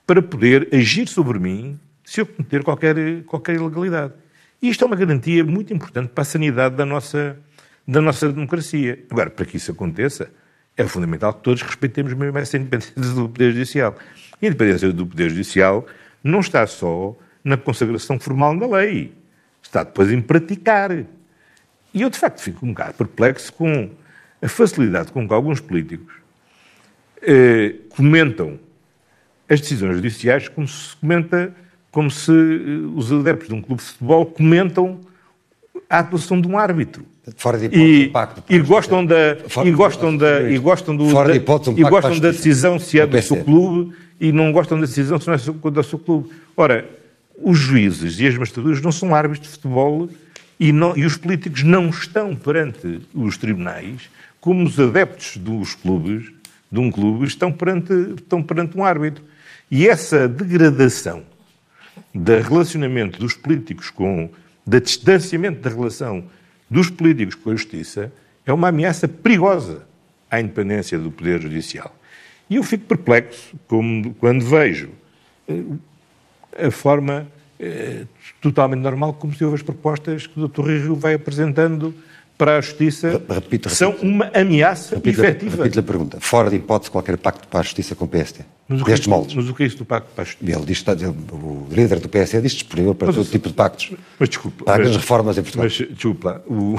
para 0.07 0.21
poder 0.21 0.69
agir 0.73 1.07
sobre 1.07 1.37
mim 1.37 1.77
se 2.03 2.21
eu 2.21 2.25
cometer 2.25 2.63
qualquer, 2.63 2.95
qualquer 3.25 3.55
ilegalidade. 3.55 4.13
E 4.61 4.69
isto 4.69 4.81
é 4.85 4.87
uma 4.87 4.95
garantia 4.95 5.43
muito 5.43 5.73
importante 5.73 6.07
para 6.07 6.21
a 6.21 6.25
sanidade 6.25 6.75
da 6.75 6.85
nossa, 6.85 7.37
da 7.85 8.01
nossa 8.01 8.31
democracia. 8.31 9.03
Agora, 9.11 9.29
para 9.29 9.45
que 9.45 9.57
isso 9.57 9.69
aconteça, 9.71 10.31
é 10.77 10.87
fundamental 10.87 11.33
que 11.33 11.43
todos 11.43 11.61
respeitemos 11.61 12.13
mesmo 12.13 12.37
essa 12.37 12.55
independência 12.55 12.93
do 12.95 13.27
Poder 13.27 13.51
Judicial. 13.51 13.97
E 14.41 14.45
a 14.45 14.49
independência 14.49 14.93
do 14.93 15.05
Poder 15.05 15.29
Judicial 15.29 15.85
não 16.23 16.39
está 16.39 16.65
só 16.65 17.15
na 17.43 17.57
consagração 17.57 18.17
formal 18.17 18.57
da 18.57 18.67
lei, 18.67 19.13
está 19.61 19.83
depois 19.83 20.09
em 20.09 20.21
praticar. 20.21 20.91
E 21.93 22.01
eu, 22.01 22.09
de 22.09 22.17
facto, 22.17 22.39
fico 22.39 22.65
um 22.65 22.69
bocado 22.69 22.93
perplexo 22.93 23.51
com 23.51 23.89
a 24.41 24.47
facilidade 24.47 25.11
com 25.11 25.27
que 25.27 25.33
alguns 25.33 25.59
políticos 25.59 26.13
eh, 27.21 27.75
comentam 27.89 28.59
as 29.49 29.61
decisões 29.61 29.95
judiciais 29.95 30.47
como 30.47 30.67
se 30.67 30.95
comenta, 30.97 31.53
como 31.91 32.11
se 32.11 32.31
eh, 32.31 32.87
os 32.95 33.11
adeptos 33.11 33.47
de 33.47 33.53
um 33.53 33.61
clube 33.61 33.81
de 33.81 33.87
futebol 33.89 34.25
comentam 34.25 34.99
a 35.89 35.99
atuação 35.99 36.39
de 36.39 36.47
um 36.47 36.57
árbitro. 36.57 37.05
Fora 37.35 37.57
de 37.57 37.65
hipótese, 37.65 37.85
e, 37.85 38.05
impacto, 38.05 38.43
e 38.49 38.59
gostam 38.59 39.05
da 39.05 39.37
e 39.65 39.71
gostam 39.71 40.15
da 40.15 40.49
e 40.49 40.57
gostam 40.57 40.95
do 40.95 41.09
fora 41.09 41.31
de 41.31 41.39
hipótese, 41.39 41.79
e 41.79 41.83
gostam 41.83 42.19
da 42.19 42.31
decisão 42.31 42.79
se 42.79 42.99
é 42.99 43.05
do 43.05 43.21
seu 43.21 43.43
clube 43.43 43.93
e 44.19 44.31
não 44.31 44.51
gostam 44.51 44.79
da 44.79 44.85
decisão 44.85 45.19
se 45.19 45.27
não 45.27 45.33
é 45.33 45.71
do 45.71 45.83
seu 45.83 45.99
clube. 45.99 46.29
Ora, 46.55 46.89
os 47.37 47.57
juízes 47.57 48.19
e 48.19 48.27
as 48.27 48.37
magistraturas 48.37 48.81
não 48.81 48.91
são 48.91 49.13
árbitros 49.13 49.47
de 49.47 49.53
futebol 49.55 50.09
e, 50.59 50.71
não, 50.71 50.97
e 50.97 51.05
os 51.05 51.17
políticos 51.17 51.63
não 51.63 51.89
estão 51.89 52.35
perante 52.35 53.01
os 53.13 53.37
tribunais 53.37 54.09
como 54.39 54.63
os 54.63 54.79
adeptos 54.79 55.37
dos 55.37 55.75
clubes, 55.75 56.31
de 56.71 56.79
um 56.79 56.91
clube, 56.91 57.25
estão 57.25 57.51
perante, 57.51 57.93
estão 58.15 58.41
perante 58.41 58.77
um 58.77 58.83
árbitro. 58.83 59.23
E 59.69 59.87
essa 59.87 60.27
degradação 60.27 61.23
do 62.13 62.39
relacionamento 62.39 63.19
dos 63.19 63.33
políticos 63.33 63.89
com, 63.89 64.29
da 64.65 64.79
distanciamento 64.79 65.61
da 65.61 65.69
relação 65.69 66.23
dos 66.69 66.89
políticos 66.89 67.35
com 67.35 67.51
a 67.51 67.55
justiça, 67.55 68.11
é 68.45 68.53
uma 68.53 68.69
ameaça 68.69 69.07
perigosa 69.07 69.83
à 70.29 70.39
independência 70.39 70.97
do 70.97 71.11
Poder 71.11 71.41
Judicial. 71.41 71.93
E 72.49 72.55
eu 72.55 72.63
fico 72.63 72.85
perplexo 72.85 73.55
como, 73.67 74.13
quando 74.15 74.45
vejo 74.45 74.89
eh, 75.47 75.63
a 76.65 76.71
forma 76.71 77.27
eh, 77.59 78.05
totalmente 78.39 78.79
normal 78.79 79.13
como 79.13 79.33
se 79.33 79.43
ouve 79.43 79.55
as 79.55 79.61
propostas 79.61 80.27
que 80.27 80.39
o 80.39 80.47
Dr. 80.47 80.65
Rio 80.65 80.95
vai 80.95 81.13
apresentando 81.13 81.93
para 82.37 82.57
a 82.57 82.61
Justiça 82.61 83.21
repito, 83.27 83.69
são 83.69 83.91
uma 84.01 84.29
ameaça 84.33 84.95
repito, 84.95 85.21
efetiva. 85.21 85.63
Repito 85.63 85.79
a 85.79 85.83
pergunta. 85.83 86.17
Fora 86.21 86.49
de 86.49 86.55
hipótese 86.55 86.91
qualquer 86.91 87.17
pacto 87.17 87.47
para 87.47 87.59
a 87.59 87.63
Justiça 87.63 87.95
com 87.95 88.05
o 88.05 88.07
PSD? 88.07 88.45
Mas 88.69 88.81
o, 88.81 88.85
que 88.85 88.91
é, 88.91 88.95
moldes. 89.07 89.33
mas 89.33 89.47
o 89.47 89.53
que 89.53 89.63
é 89.63 89.65
isso 89.65 89.77
do 89.77 89.85
pacto 89.85 90.09
Justiça? 90.17 90.57
Ele 90.57 90.65
diz, 90.65 90.83
o 91.31 91.67
líder 91.71 91.99
do 91.99 92.09
PSD 92.09 92.41
diz 92.41 92.51
disponível 92.51 92.93
para 92.93 93.07
mas, 93.07 93.15
todo 93.15 93.29
tipo 93.29 93.47
de 93.47 93.53
pactos. 93.53 93.91
Mas 94.19 94.27
desculpa. 94.27 94.65
Para 94.65 94.79
mas, 94.79 94.89
as 94.89 94.97
reformas 94.97 95.37
em 95.37 95.41
Portugal. 95.41 95.63
Mas 95.65 95.87
desculpa, 95.89 96.43
o, 96.45 96.77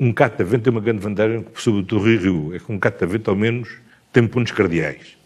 um 0.00 0.12
catavento 0.12 0.64
tem 0.64 0.72
uma 0.72 0.80
grande 0.80 1.00
vantagem 1.00 1.44
sobre 1.54 1.80
o 1.80 1.82
Dr. 1.82 2.04
Rio 2.04 2.20
Rio. 2.20 2.56
É 2.56 2.58
que 2.58 2.72
um 2.72 2.78
catavento, 2.78 3.30
ao 3.30 3.36
menos, 3.36 3.68
tem 4.12 4.26
pontos 4.26 4.52
cardeais. 4.52 5.16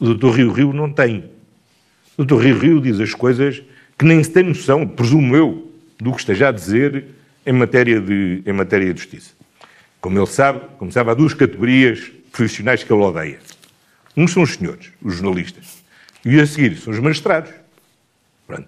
O 0.00 0.14
Dr. 0.14 0.36
Rio 0.36 0.52
Rio 0.52 0.72
não 0.72 0.90
tem. 0.90 1.24
O 2.16 2.24
Dr. 2.24 2.40
Rio 2.40 2.58
Rio 2.58 2.80
diz 2.80 2.98
as 2.98 3.12
coisas 3.12 3.62
que 3.98 4.04
nem 4.06 4.22
se 4.22 4.30
tem 4.30 4.44
noção, 4.44 4.86
presumo 4.86 5.36
eu, 5.36 5.70
do 5.98 6.12
que 6.12 6.20
esteja 6.20 6.48
a 6.48 6.52
dizer 6.52 7.04
em 7.44 7.52
matéria 7.52 8.00
de, 8.00 8.42
em 8.46 8.52
matéria 8.52 8.94
de 8.94 9.00
justiça. 9.00 9.32
Como 10.00 10.18
ele 10.18 10.26
sabe, 10.26 10.60
como 10.78 10.92
sabe, 10.92 11.10
há 11.10 11.14
duas 11.14 11.34
categorias 11.34 12.00
profissionais 12.30 12.84
que 12.84 12.92
ele 12.92 13.02
odeia. 13.02 13.38
Um 14.18 14.26
são 14.26 14.42
os 14.42 14.54
senhores, 14.54 14.90
os 15.00 15.14
jornalistas, 15.14 15.80
e 16.24 16.40
a 16.40 16.44
seguir 16.44 16.76
são 16.76 16.92
os 16.92 16.98
magistrados. 16.98 17.52
Pronto. 18.48 18.66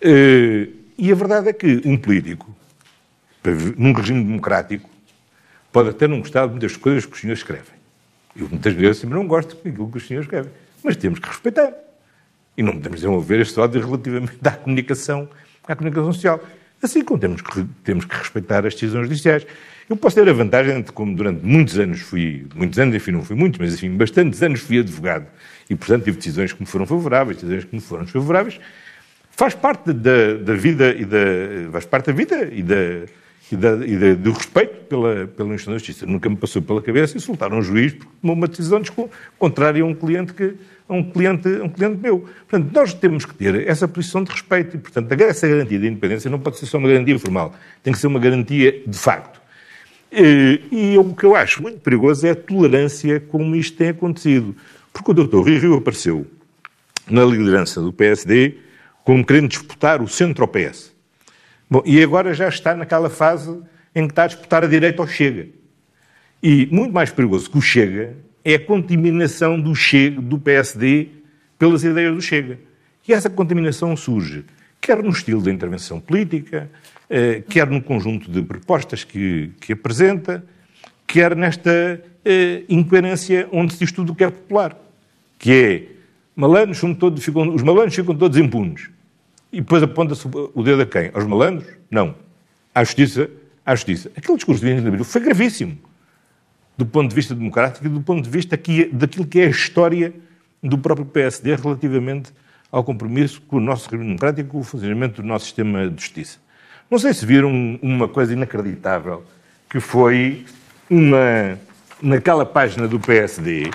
Eh, 0.00 0.68
e 0.96 1.12
a 1.12 1.14
verdade 1.14 1.50
é 1.50 1.52
que 1.52 1.82
um 1.84 1.98
político, 1.98 2.56
num 3.76 3.92
regime 3.92 4.24
democrático, 4.24 4.88
pode 5.70 5.90
até 5.90 6.08
não 6.08 6.20
gostar 6.20 6.46
de 6.46 6.52
muitas 6.52 6.78
coisas 6.78 7.04
que 7.04 7.12
os 7.12 7.20
senhores 7.20 7.40
escrevem. 7.40 7.74
Eu 8.34 8.48
muitas 8.48 8.72
vezes 8.72 9.02
sempre 9.02 9.16
não 9.16 9.26
gosto 9.26 9.54
daquilo 9.56 9.90
que 9.90 9.98
os 9.98 10.06
senhores 10.06 10.26
escrevem. 10.26 10.50
Mas 10.82 10.96
temos 10.96 11.18
que 11.18 11.28
respeitar. 11.28 11.74
E 12.56 12.62
não 12.62 12.72
podemos 12.72 13.00
desenvolver 13.00 13.38
este 13.40 13.60
ódio 13.60 13.84
relativamente 13.84 14.38
à 14.42 14.52
comunicação, 14.52 15.28
à 15.68 15.76
comunicação 15.76 16.10
social. 16.10 16.40
Assim 16.82 17.04
como 17.04 17.20
temos 17.20 17.42
que, 17.42 17.66
temos 17.84 18.06
que 18.06 18.16
respeitar 18.16 18.64
as 18.64 18.72
decisões 18.72 19.08
judiciais. 19.08 19.46
Eu 19.90 19.96
posso 19.96 20.14
ter 20.14 20.28
a 20.28 20.32
vantagem 20.32 20.82
de, 20.82 20.92
como 20.92 21.16
durante 21.16 21.44
muitos 21.44 21.76
anos 21.76 22.00
fui, 22.00 22.46
muitos 22.54 22.78
anos, 22.78 22.94
enfim, 22.94 23.10
não 23.10 23.24
fui 23.24 23.34
muitos, 23.34 23.58
mas 23.58 23.74
enfim, 23.74 23.90
bastantes 23.96 24.40
anos 24.40 24.60
fui 24.60 24.78
advogado 24.78 25.26
e, 25.68 25.74
portanto, 25.74 26.04
tive 26.04 26.16
decisões 26.16 26.52
que 26.52 26.60
me 26.60 26.66
foram 26.66 26.86
favoráveis, 26.86 27.38
decisões 27.38 27.64
que 27.64 27.74
me 27.74 27.80
foram 27.80 28.04
desfavoráveis. 28.04 28.60
Faz 29.32 29.52
parte 29.52 29.92
da, 29.92 30.34
da 30.34 30.54
vida 30.54 30.94
e 30.94 31.04
da, 31.04 31.18
faz 31.72 31.86
parte 31.86 32.06
da 32.06 32.12
vida 32.12 32.48
e 32.52 32.62
da, 32.62 32.76
e, 33.50 33.56
da, 33.56 33.84
e 33.84 33.96
da, 33.96 34.14
do 34.14 34.30
respeito 34.30 34.76
pela, 34.84 35.26
pela 35.26 35.48
instituição 35.48 35.72
da 35.72 35.78
justiça. 35.78 36.06
Nunca 36.06 36.30
me 36.30 36.36
passou 36.36 36.62
pela 36.62 36.80
cabeça 36.80 37.16
insultar 37.16 37.52
um 37.52 37.60
juiz 37.60 37.92
porque 37.92 38.12
tomou 38.22 38.36
uma 38.36 38.46
decisão 38.46 38.80
contrária 39.40 39.82
a 39.82 39.86
um 39.86 39.92
cliente 39.92 40.32
que, 40.32 40.54
a 40.88 40.94
um 40.94 41.02
cliente, 41.02 41.48
a 41.48 41.64
um 41.64 41.68
cliente 41.68 41.96
meu. 41.96 42.28
Portanto, 42.48 42.72
nós 42.72 42.94
temos 42.94 43.24
que 43.24 43.34
ter 43.34 43.66
essa 43.66 43.88
posição 43.88 44.22
de 44.22 44.30
respeito 44.30 44.76
e, 44.76 44.78
portanto, 44.78 45.10
essa 45.20 45.48
garantia 45.48 45.80
de 45.80 45.88
independência 45.88 46.30
não 46.30 46.38
pode 46.38 46.58
ser 46.58 46.66
só 46.66 46.78
uma 46.78 46.88
garantia 46.88 47.18
formal, 47.18 47.52
tem 47.82 47.92
que 47.92 47.98
ser 47.98 48.06
uma 48.06 48.20
garantia 48.20 48.84
de 48.86 48.96
facto. 48.96 49.39
E, 50.12 50.96
o 50.98 51.14
que 51.14 51.24
eu 51.24 51.36
acho 51.36 51.62
muito 51.62 51.80
perigoso 51.80 52.26
é 52.26 52.30
a 52.30 52.36
tolerância 52.36 53.20
como 53.20 53.54
isto 53.54 53.76
tem 53.76 53.90
acontecido. 53.90 54.56
Porque 54.92 55.10
o 55.12 55.14
Dr. 55.14 55.42
Rio 55.42 55.60
Rio 55.60 55.74
apareceu 55.74 56.26
na 57.08 57.24
liderança 57.24 57.80
do 57.80 57.92
PSD 57.92 58.56
como 59.04 59.24
querendo 59.24 59.48
disputar 59.48 60.02
o 60.02 60.08
centro 60.08 60.42
ao 60.42 60.48
PS. 60.48 60.92
Bom, 61.68 61.82
e 61.86 62.02
agora 62.02 62.34
já 62.34 62.48
está 62.48 62.74
naquela 62.74 63.08
fase 63.08 63.60
em 63.94 64.06
que 64.06 64.12
está 64.12 64.24
a 64.24 64.26
disputar 64.26 64.64
a 64.64 64.66
direita 64.66 65.00
ao 65.00 65.08
Chega. 65.08 65.48
E 66.42 66.66
muito 66.70 66.92
mais 66.92 67.10
perigoso 67.10 67.50
que 67.50 67.58
o 67.58 67.62
Chega 67.62 68.16
é 68.44 68.54
a 68.54 68.58
contaminação 68.58 69.60
do, 69.60 69.74
Chega, 69.74 70.20
do 70.20 70.38
PSD 70.38 71.08
pelas 71.58 71.84
ideias 71.84 72.14
do 72.14 72.20
Chega. 72.20 72.58
E 73.06 73.12
essa 73.12 73.30
contaminação 73.30 73.96
surge 73.96 74.44
quer 74.80 75.02
no 75.02 75.10
estilo 75.10 75.42
da 75.42 75.50
intervenção 75.50 76.00
política, 76.00 76.70
eh, 77.08 77.42
quer 77.48 77.68
no 77.68 77.82
conjunto 77.82 78.30
de 78.30 78.42
propostas 78.42 79.04
que, 79.04 79.52
que 79.60 79.72
apresenta, 79.72 80.44
quer 81.06 81.36
nesta 81.36 82.02
eh, 82.24 82.62
incoerência 82.68 83.48
onde 83.52 83.74
se 83.74 83.80
diz 83.80 83.92
tudo 83.92 84.12
o 84.12 84.14
que 84.14 84.24
é 84.24 84.30
popular, 84.30 84.76
que 85.38 85.52
é 85.52 85.86
malandros 86.34 86.80
todos, 86.98 87.22
ficam, 87.24 87.54
os 87.54 87.62
malandros 87.62 87.94
ficam 87.94 88.14
todos 88.14 88.38
impunes. 88.38 88.90
E 89.52 89.60
depois 89.60 89.82
aponta-se 89.82 90.26
o 90.54 90.62
dedo 90.62 90.82
a 90.82 90.86
quem? 90.86 91.10
Aos 91.12 91.26
malandros? 91.26 91.68
Não. 91.90 92.14
À 92.74 92.84
justiça? 92.84 93.28
À 93.66 93.74
justiça. 93.74 94.10
Aquele 94.16 94.36
discurso 94.36 94.64
de 94.64 94.72
Abril 94.72 95.04
foi 95.04 95.20
gravíssimo 95.20 95.76
do 96.80 96.86
ponto 96.86 97.10
de 97.10 97.14
vista 97.14 97.34
democrático 97.34 97.84
e 97.84 97.90
do 97.90 98.00
ponto 98.00 98.22
de 98.22 98.30
vista 98.30 98.54
aqui, 98.54 98.86
daquilo 98.86 99.26
que 99.26 99.40
é 99.40 99.46
a 99.46 99.50
história 99.50 100.14
do 100.62 100.78
próprio 100.78 101.04
PSD 101.04 101.54
relativamente 101.56 102.32
ao 102.70 102.84
compromisso 102.84 103.40
com 103.42 103.56
o 103.56 103.60
nosso 103.60 103.88
regime 103.90 104.04
democrático 104.04 104.40
e 104.40 104.50
com 104.50 104.60
o 104.60 104.64
funcionamento 104.64 105.22
do 105.22 105.26
nosso 105.26 105.46
sistema 105.46 105.88
de 105.88 106.00
justiça. 106.00 106.38
Não 106.90 106.98
sei 106.98 107.14
se 107.14 107.24
viram 107.24 107.78
uma 107.82 108.08
coisa 108.08 108.32
inacreditável, 108.32 109.24
que 109.68 109.80
foi 109.80 110.44
uma, 110.88 111.58
naquela 112.02 112.44
página 112.44 112.88
do 112.88 112.98
PSD, 112.98 113.70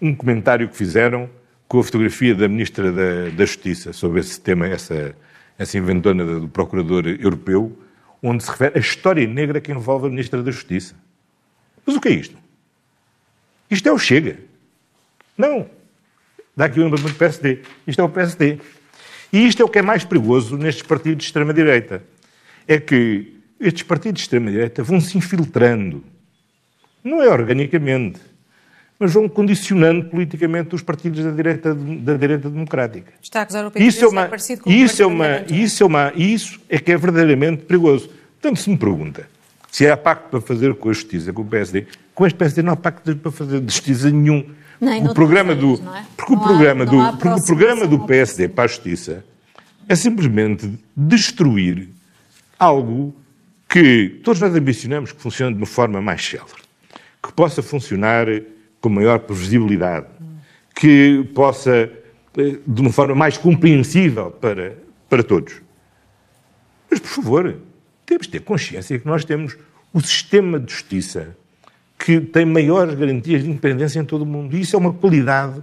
um 0.00 0.14
comentário 0.14 0.68
que 0.68 0.76
fizeram 0.76 1.28
com 1.66 1.78
a 1.78 1.84
fotografia 1.84 2.34
da 2.34 2.48
Ministra 2.48 2.90
da, 2.90 3.30
da 3.30 3.44
Justiça 3.44 3.92
sobre 3.92 4.20
esse 4.20 4.40
tema, 4.40 4.66
essa, 4.66 5.14
essa 5.58 5.78
inventona 5.78 6.24
do 6.24 6.48
Procurador 6.48 7.06
Europeu, 7.06 7.78
onde 8.22 8.42
se 8.42 8.50
refere 8.50 8.76
a 8.76 8.80
história 8.80 9.26
negra 9.26 9.60
que 9.60 9.72
envolve 9.72 10.06
a 10.06 10.10
Ministra 10.10 10.42
da 10.42 10.50
Justiça. 10.50 10.94
Mas 11.86 11.96
o 11.96 12.00
que 12.00 12.08
é 12.08 12.12
isto? 12.12 12.36
Isto 13.70 13.88
é 13.88 13.92
o 13.92 13.98
Chega. 13.98 14.38
Não. 15.38 15.66
Dá 16.56 16.66
aqui 16.66 16.80
o 16.80 16.86
um 16.86 16.90
do 16.90 17.14
PSD. 17.14 17.60
Isto 17.86 18.00
é 18.00 18.04
o 18.04 18.08
PSD. 18.08 18.58
E 19.32 19.46
isto 19.46 19.62
é 19.62 19.64
o 19.64 19.68
que 19.68 19.78
é 19.78 19.82
mais 19.82 20.04
perigoso 20.04 20.56
nestes 20.56 20.82
partidos 20.82 21.18
de 21.18 21.24
extrema-direita. 21.24 22.02
É 22.66 22.78
que 22.78 23.34
estes 23.60 23.82
partidos 23.82 24.20
de 24.20 24.24
extrema-direita 24.24 24.82
vão 24.82 25.00
se 25.00 25.16
infiltrando. 25.16 26.02
Não 27.02 27.22
é 27.22 27.28
organicamente, 27.28 28.20
mas 28.98 29.12
vão 29.12 29.28
condicionando 29.28 30.06
politicamente 30.06 30.74
os 30.74 30.82
partidos 30.82 31.24
da 31.24 31.30
direita, 31.30 31.74
da 31.74 32.16
direita 32.16 32.50
democrática. 32.50 33.12
Está 33.22 33.40
a 33.40 33.42
acusar 33.42 33.66
o 33.66 33.72
isso 33.76 34.04
é 34.04 34.08
uma, 34.08 34.26
parecido 34.26 34.62
com 34.62 34.70
isso 34.70 35.02
é 35.02 35.06
uma, 35.06 35.44
isso 35.48 35.82
é 35.82 35.86
uma, 35.86 36.12
Isso 36.14 36.60
é 36.68 36.78
que 36.78 36.92
é 36.92 36.96
verdadeiramente 36.96 37.62
perigoso. 37.62 38.10
Portanto, 38.40 38.60
se 38.60 38.68
me 38.68 38.76
pergunta 38.76 39.26
se 39.70 39.88
há 39.88 39.96
pacto 39.96 40.28
para 40.28 40.40
fazer 40.40 40.74
com 40.74 40.90
a 40.90 40.92
justiça, 40.92 41.32
com 41.32 41.42
o 41.42 41.44
PSD, 41.44 41.86
com 42.14 42.26
este 42.26 42.36
PSD 42.36 42.62
não 42.62 42.72
há 42.72 42.76
pacto 42.76 43.14
para 43.16 43.30
fazer 43.30 43.60
de 43.60 43.72
justiça 43.72 44.10
nenhum. 44.10 44.44
Nem 44.80 45.06
o 45.06 45.12
programa 45.12 45.54
do, 45.54 45.74
é? 45.74 46.04
porque 46.16 46.32
o 46.32 46.40
programa 46.40 46.86
do, 46.86 47.12
porque 47.18 47.40
o 47.40 47.44
programa 47.44 47.86
do 47.86 47.98
PSD 48.06 48.48
para 48.48 48.64
a 48.64 48.66
justiça 48.66 49.24
é 49.88 49.94
simplesmente 49.94 50.72
destruir 50.96 51.88
algo 52.58 53.14
que 53.68 54.20
todos 54.24 54.40
nós 54.40 54.54
ambicionamos 54.54 55.12
que 55.12 55.20
funcione 55.20 55.54
de 55.54 55.60
uma 55.60 55.66
forma 55.66 56.00
mais 56.00 56.24
célere, 56.24 56.62
que 57.22 57.32
possa 57.32 57.62
funcionar 57.62 58.26
com 58.80 58.88
maior 58.88 59.18
previsibilidade, 59.20 60.06
que 60.74 61.28
possa 61.34 61.90
eh, 62.36 62.58
de 62.66 62.80
uma 62.80 62.90
forma 62.90 63.14
mais 63.14 63.36
compreensível 63.36 64.30
para, 64.30 64.78
para 65.08 65.22
todos. 65.22 65.60
Mas, 66.90 66.98
por 67.00 67.08
favor, 67.08 67.56
temos 68.06 68.26
de 68.26 68.32
ter 68.32 68.40
consciência 68.40 68.98
que 68.98 69.06
nós 69.06 69.24
temos 69.24 69.56
o 69.92 70.00
sistema 70.00 70.58
de 70.58 70.72
justiça 70.72 71.36
que 72.04 72.18
tem 72.18 72.46
maiores 72.46 72.94
garantias 72.94 73.42
de 73.42 73.50
independência 73.50 74.00
em 74.00 74.04
todo 74.04 74.22
o 74.22 74.26
mundo. 74.26 74.56
E 74.56 74.62
isso 74.62 74.74
é 74.74 74.78
uma 74.78 74.92
qualidade 74.92 75.62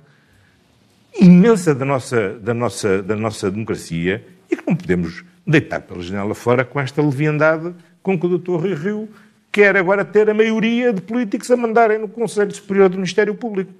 imensa 1.19 1.73
da 1.73 1.83
nossa, 1.83 2.33
da 2.33 2.53
nossa, 2.53 3.01
da 3.01 3.15
nossa 3.15 3.49
democracia 3.49 4.23
e 4.49 4.55
que 4.55 4.63
não 4.65 4.75
podemos 4.75 5.25
deitar 5.45 5.81
pela 5.81 6.01
janela 6.01 6.35
fora 6.35 6.63
com 6.63 6.79
esta 6.79 7.01
leviandade 7.01 7.73
com 8.03 8.19
que 8.19 8.25
o 8.27 8.37
Dr. 8.37 8.51
Rui 8.51 8.75
Rio 8.75 9.09
quer 9.51 9.75
agora 9.75 10.05
ter 10.05 10.29
a 10.29 10.33
maioria 10.33 10.93
de 10.93 11.01
políticos 11.01 11.49
a 11.49 11.57
mandarem 11.57 11.97
no 11.97 12.07
Conselho 12.07 12.53
Superior 12.53 12.87
do 12.87 12.97
Ministério 12.97 13.33
Público. 13.33 13.73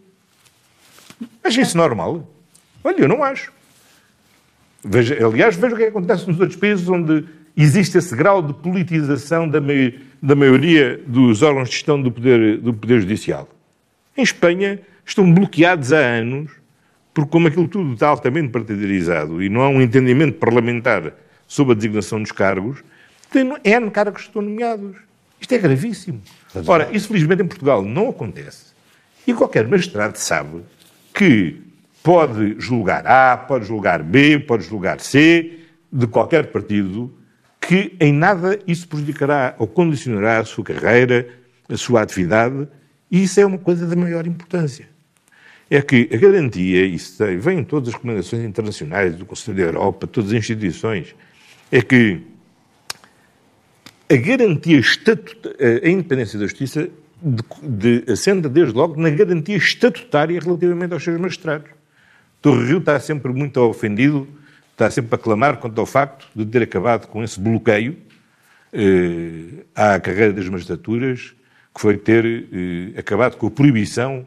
Acha 1.43 1.61
isso 1.61 1.77
normal? 1.77 2.27
Olha, 2.83 3.01
eu 3.01 3.07
não 3.07 3.23
acho. 3.23 3.51
Veja, 4.83 5.23
aliás, 5.23 5.55
veja 5.55 5.75
o 5.75 5.77
que 5.77 5.83
acontece 5.83 6.27
nos 6.27 6.39
outros 6.39 6.59
países 6.59 6.89
onde 6.89 7.23
existe 7.55 7.99
esse 7.99 8.15
grau 8.15 8.41
de 8.41 8.53
politização 8.53 9.47
da, 9.47 9.59
da 10.21 10.35
maioria 10.35 10.99
dos 11.05 11.41
órgãos 11.41 11.69
de 11.69 11.75
gestão 11.75 12.01
do 12.01 12.11
poder, 12.11 12.57
do 12.57 12.73
poder 12.73 13.01
Judicial. 13.01 13.47
Em 14.15 14.23
Espanha 14.23 14.79
estão 15.05 15.31
bloqueados 15.31 15.93
há 15.93 15.99
anos, 15.99 16.51
porque 17.13 17.29
como 17.29 17.47
aquilo 17.47 17.67
tudo 17.67 17.93
está 17.93 18.07
altamente 18.07 18.49
partidarizado 18.49 19.41
e 19.41 19.49
não 19.49 19.61
há 19.61 19.69
um 19.69 19.81
entendimento 19.81 20.37
parlamentar 20.37 21.13
sobre 21.47 21.73
a 21.73 21.75
designação 21.75 22.21
dos 22.21 22.31
cargos, 22.31 22.83
tem 23.31 23.53
N 23.63 23.91
cargos 23.91 24.21
que 24.21 24.27
estão 24.27 24.41
nomeados. 24.41 24.97
Isto 25.39 25.53
é 25.53 25.57
gravíssimo. 25.57 26.21
Ora, 26.65 26.89
isso 26.91 27.07
felizmente 27.07 27.43
em 27.43 27.47
Portugal 27.47 27.83
não 27.83 28.09
acontece. 28.09 28.73
E 29.25 29.33
qualquer 29.33 29.67
magistrado 29.67 30.17
sabe 30.17 30.61
que 31.13 31.61
pode 32.01 32.55
julgar 32.59 33.05
A, 33.05 33.37
pode 33.37 33.65
julgar 33.65 34.01
B, 34.01 34.39
pode 34.39 34.63
julgar 34.63 34.99
C, 34.99 35.59
de 35.91 36.07
qualquer 36.07 36.47
partido, 36.47 37.13
que 37.67 37.93
em 37.99 38.13
nada 38.13 38.57
isso 38.65 38.87
prejudicará 38.87 39.53
ou 39.59 39.67
condicionará 39.67 40.39
a 40.39 40.45
sua 40.45 40.63
carreira, 40.63 41.27
a 41.67 41.75
sua 41.75 42.01
atividade, 42.01 42.65
e 43.11 43.23
isso 43.23 43.41
é 43.41 43.45
uma 43.45 43.57
coisa 43.57 43.85
da 43.85 43.95
maior 43.95 44.25
importância. 44.25 44.87
É 45.69 45.81
que 45.81 46.09
a 46.13 46.15
garantia, 46.15 46.85
isso 46.85 47.21
vem 47.39 47.59
em 47.59 47.63
todas 47.65 47.89
as 47.89 47.95
recomendações 47.95 48.45
internacionais 48.45 49.17
do 49.17 49.25
Conselho 49.25 49.57
da 49.57 49.63
Europa, 49.63 50.07
todas 50.07 50.31
as 50.31 50.37
instituições, 50.37 51.13
é 51.69 51.81
que 51.81 52.21
a 54.09 54.15
garantia 54.15 54.79
estatutária, 54.79 55.81
a 55.83 55.89
independência 55.89 56.39
da 56.39 56.45
justiça 56.45 56.89
de, 57.21 57.43
de, 58.01 58.09
assenta 58.09 58.47
desde 58.47 58.73
logo 58.73 58.95
na 58.95 59.09
garantia 59.09 59.57
estatutária 59.57 60.39
relativamente 60.39 60.93
aos 60.93 61.03
seus 61.03 61.19
magistrados. 61.19 61.69
Torre 62.41 62.65
Rio 62.65 62.77
está 62.77 62.97
sempre 62.97 63.33
muito 63.33 63.57
ofendido 63.57 64.25
está 64.77 64.91
sempre 64.91 65.15
a 65.15 65.17
clamar 65.17 65.57
quanto 65.57 65.81
ao 65.81 65.87
facto 65.87 66.27
de 66.35 66.45
ter 66.45 66.61
acabado 66.61 67.07
com 67.07 67.23
esse 67.23 67.39
bloqueio 67.39 67.97
eh, 68.71 69.65
à 69.73 69.99
carreira 69.99 70.31
das 70.31 70.47
magistraturas, 70.47 71.33
que 71.73 71.81
foi 71.81 71.97
ter 71.97 72.23
eh, 72.25 72.99
acabado 72.99 73.37
com 73.37 73.47
a 73.47 73.51
proibição 73.51 74.23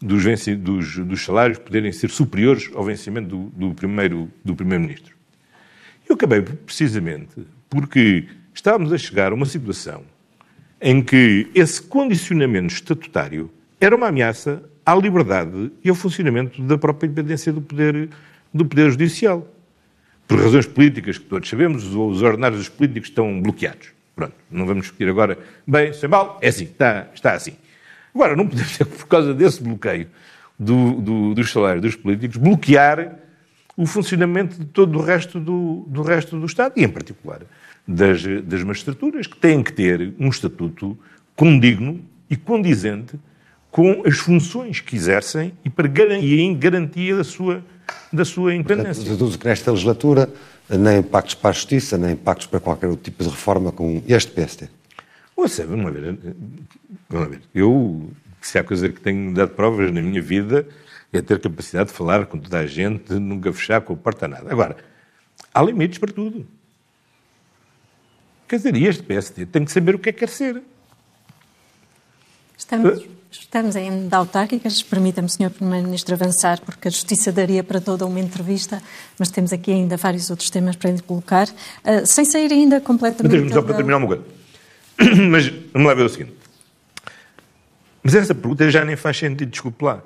dos, 0.00 0.24
dos, 0.56 0.96
dos, 0.96 1.22
salários 1.22 1.58
poderem 1.58 1.92
ser 1.92 2.08
superiores 2.08 2.70
ao 2.74 2.82
vencimento 2.84 3.28
do, 3.28 3.68
do 3.68 3.74
primeiro 3.74 4.30
do 4.42 4.56
primeiro-ministro. 4.56 5.14
Eu 6.08 6.14
acabei 6.14 6.40
precisamente 6.40 7.46
porque 7.68 8.28
estávamos 8.54 8.94
a 8.94 8.98
chegar 8.98 9.30
a 9.30 9.34
uma 9.34 9.46
situação 9.46 10.04
em 10.80 11.02
que 11.02 11.50
esse 11.54 11.82
condicionamento 11.82 12.72
estatutário 12.72 13.50
era 13.78 13.94
uma 13.94 14.08
ameaça 14.08 14.62
à 14.86 14.94
liberdade 14.94 15.70
e 15.84 15.90
ao 15.90 15.94
funcionamento 15.94 16.62
da 16.62 16.78
própria 16.78 17.06
independência 17.06 17.52
do 17.52 17.60
poder, 17.60 18.08
do 18.54 18.64
poder 18.64 18.90
judicial 18.90 19.46
por 20.32 20.40
razões 20.40 20.64
políticas 20.64 21.18
que 21.18 21.26
todos 21.26 21.46
sabemos, 21.46 21.84
os 21.94 22.22
ordenados 22.22 22.58
dos 22.58 22.68
políticos 22.70 23.10
estão 23.10 23.38
bloqueados. 23.42 23.88
Pronto, 24.16 24.32
não 24.50 24.64
vamos 24.64 24.84
discutir 24.84 25.06
agora, 25.06 25.38
bem, 25.66 25.92
sem 25.92 26.08
mal, 26.08 26.38
é 26.40 26.48
assim, 26.48 26.64
está, 26.64 27.08
está 27.14 27.34
assim. 27.34 27.54
Agora, 28.14 28.34
não 28.34 28.46
podemos, 28.46 28.78
por 28.98 29.06
causa 29.08 29.34
desse 29.34 29.62
bloqueio 29.62 30.08
do, 30.58 30.92
do, 31.02 31.34
dos 31.34 31.52
salários 31.52 31.82
dos 31.82 31.96
políticos, 31.96 32.38
bloquear 32.38 33.18
o 33.76 33.84
funcionamento 33.84 34.58
de 34.58 34.64
todo 34.64 34.98
o 34.98 35.02
resto 35.02 35.38
do, 35.38 35.84
do 35.86 36.00
resto 36.00 36.40
do 36.40 36.46
Estado, 36.46 36.72
e 36.78 36.82
em 36.84 36.88
particular 36.88 37.42
das, 37.86 38.22
das 38.44 38.64
magistraturas, 38.64 39.26
que 39.26 39.36
têm 39.36 39.62
que 39.62 39.72
ter 39.74 40.14
um 40.18 40.28
estatuto 40.28 40.98
condigno 41.36 42.00
e 42.30 42.36
condizente 42.36 43.20
com 43.70 44.02
as 44.06 44.16
funções 44.16 44.80
que 44.80 44.96
exercem 44.96 45.52
e, 45.62 45.68
para, 45.68 46.16
e 46.16 46.40
em 46.40 46.56
garantia 46.56 47.16
da 47.16 47.24
sua 47.24 47.62
da 48.12 48.24
sua 48.24 48.54
independência. 48.54 49.04
Deduzo 49.04 49.38
que 49.38 49.46
nesta 49.46 49.70
legislatura 49.70 50.28
nem 50.68 51.02
pactos 51.02 51.34
para 51.34 51.50
a 51.50 51.52
justiça, 51.52 51.98
nem 51.98 52.16
pactos 52.16 52.46
para 52.46 52.60
qualquer 52.60 52.86
outro 52.88 53.04
tipo 53.04 53.22
de 53.22 53.30
reforma 53.30 53.72
com 53.72 54.02
este 54.06 54.30
PSD. 54.32 54.68
Ouça, 55.36 55.66
vamos 55.66 55.92
ver. 55.92 56.18
Vamos 57.08 57.28
ver. 57.28 57.42
Eu, 57.54 58.10
se 58.40 58.58
há 58.58 58.64
coisa 58.64 58.88
que 58.88 59.00
tenho 59.00 59.34
dado 59.34 59.50
provas 59.50 59.92
na 59.92 60.00
minha 60.00 60.22
vida, 60.22 60.66
é 61.12 61.20
ter 61.20 61.40
capacidade 61.40 61.90
de 61.90 61.94
falar 61.94 62.26
com 62.26 62.38
toda 62.38 62.58
a 62.58 62.66
gente, 62.66 63.12
nunca 63.14 63.52
fechar 63.52 63.80
com 63.80 63.92
a 63.92 63.96
porta 63.96 64.26
a 64.26 64.28
nada. 64.28 64.50
Agora, 64.50 64.76
há 65.52 65.62
limites 65.62 65.98
para 65.98 66.12
tudo. 66.12 66.46
Quer 68.48 68.56
dizer, 68.56 68.76
e 68.76 68.86
este 68.86 69.02
PSD 69.02 69.46
tem 69.46 69.64
que 69.64 69.72
saber 69.72 69.94
o 69.94 69.98
que 69.98 70.10
é 70.10 70.12
que 70.12 70.20
quer 70.20 70.28
ser. 70.28 70.62
Estamos. 72.56 73.06
Estamos 73.32 73.76
ainda 73.76 74.16
autárquicas, 74.18 74.82
permita-me, 74.82 75.28
Sr. 75.28 75.50
Primeiro-Ministro, 75.50 76.14
avançar, 76.14 76.60
porque 76.60 76.88
a 76.88 76.90
Justiça 76.90 77.32
daria 77.32 77.64
para 77.64 77.80
toda 77.80 78.04
uma 78.04 78.20
entrevista, 78.20 78.82
mas 79.18 79.30
temos 79.30 79.52
aqui 79.52 79.72
ainda 79.72 79.96
vários 79.96 80.28
outros 80.28 80.50
temas 80.50 80.76
para 80.76 80.90
lhe 80.90 81.00
colocar, 81.00 81.48
uh, 81.48 82.06
sem 82.06 82.26
sair 82.26 82.52
ainda 82.52 82.80
completamente... 82.80 83.44
Mas 83.44 83.54
só 83.54 83.62
para 83.62 83.74
terminar 83.74 83.96
uma 83.96 84.06
coisa. 84.06 84.22
Mas 85.30 85.48
vamos 85.72 85.88
lá 85.88 85.94
ver 85.94 86.04
o 86.04 86.08
seguinte. 86.10 86.34
Mas 88.02 88.14
essa 88.14 88.34
pergunta 88.34 88.70
já 88.70 88.84
nem 88.84 88.96
faz 88.96 89.16
sentido, 89.16 89.50
desculpe 89.50 89.84
lá. 89.84 90.02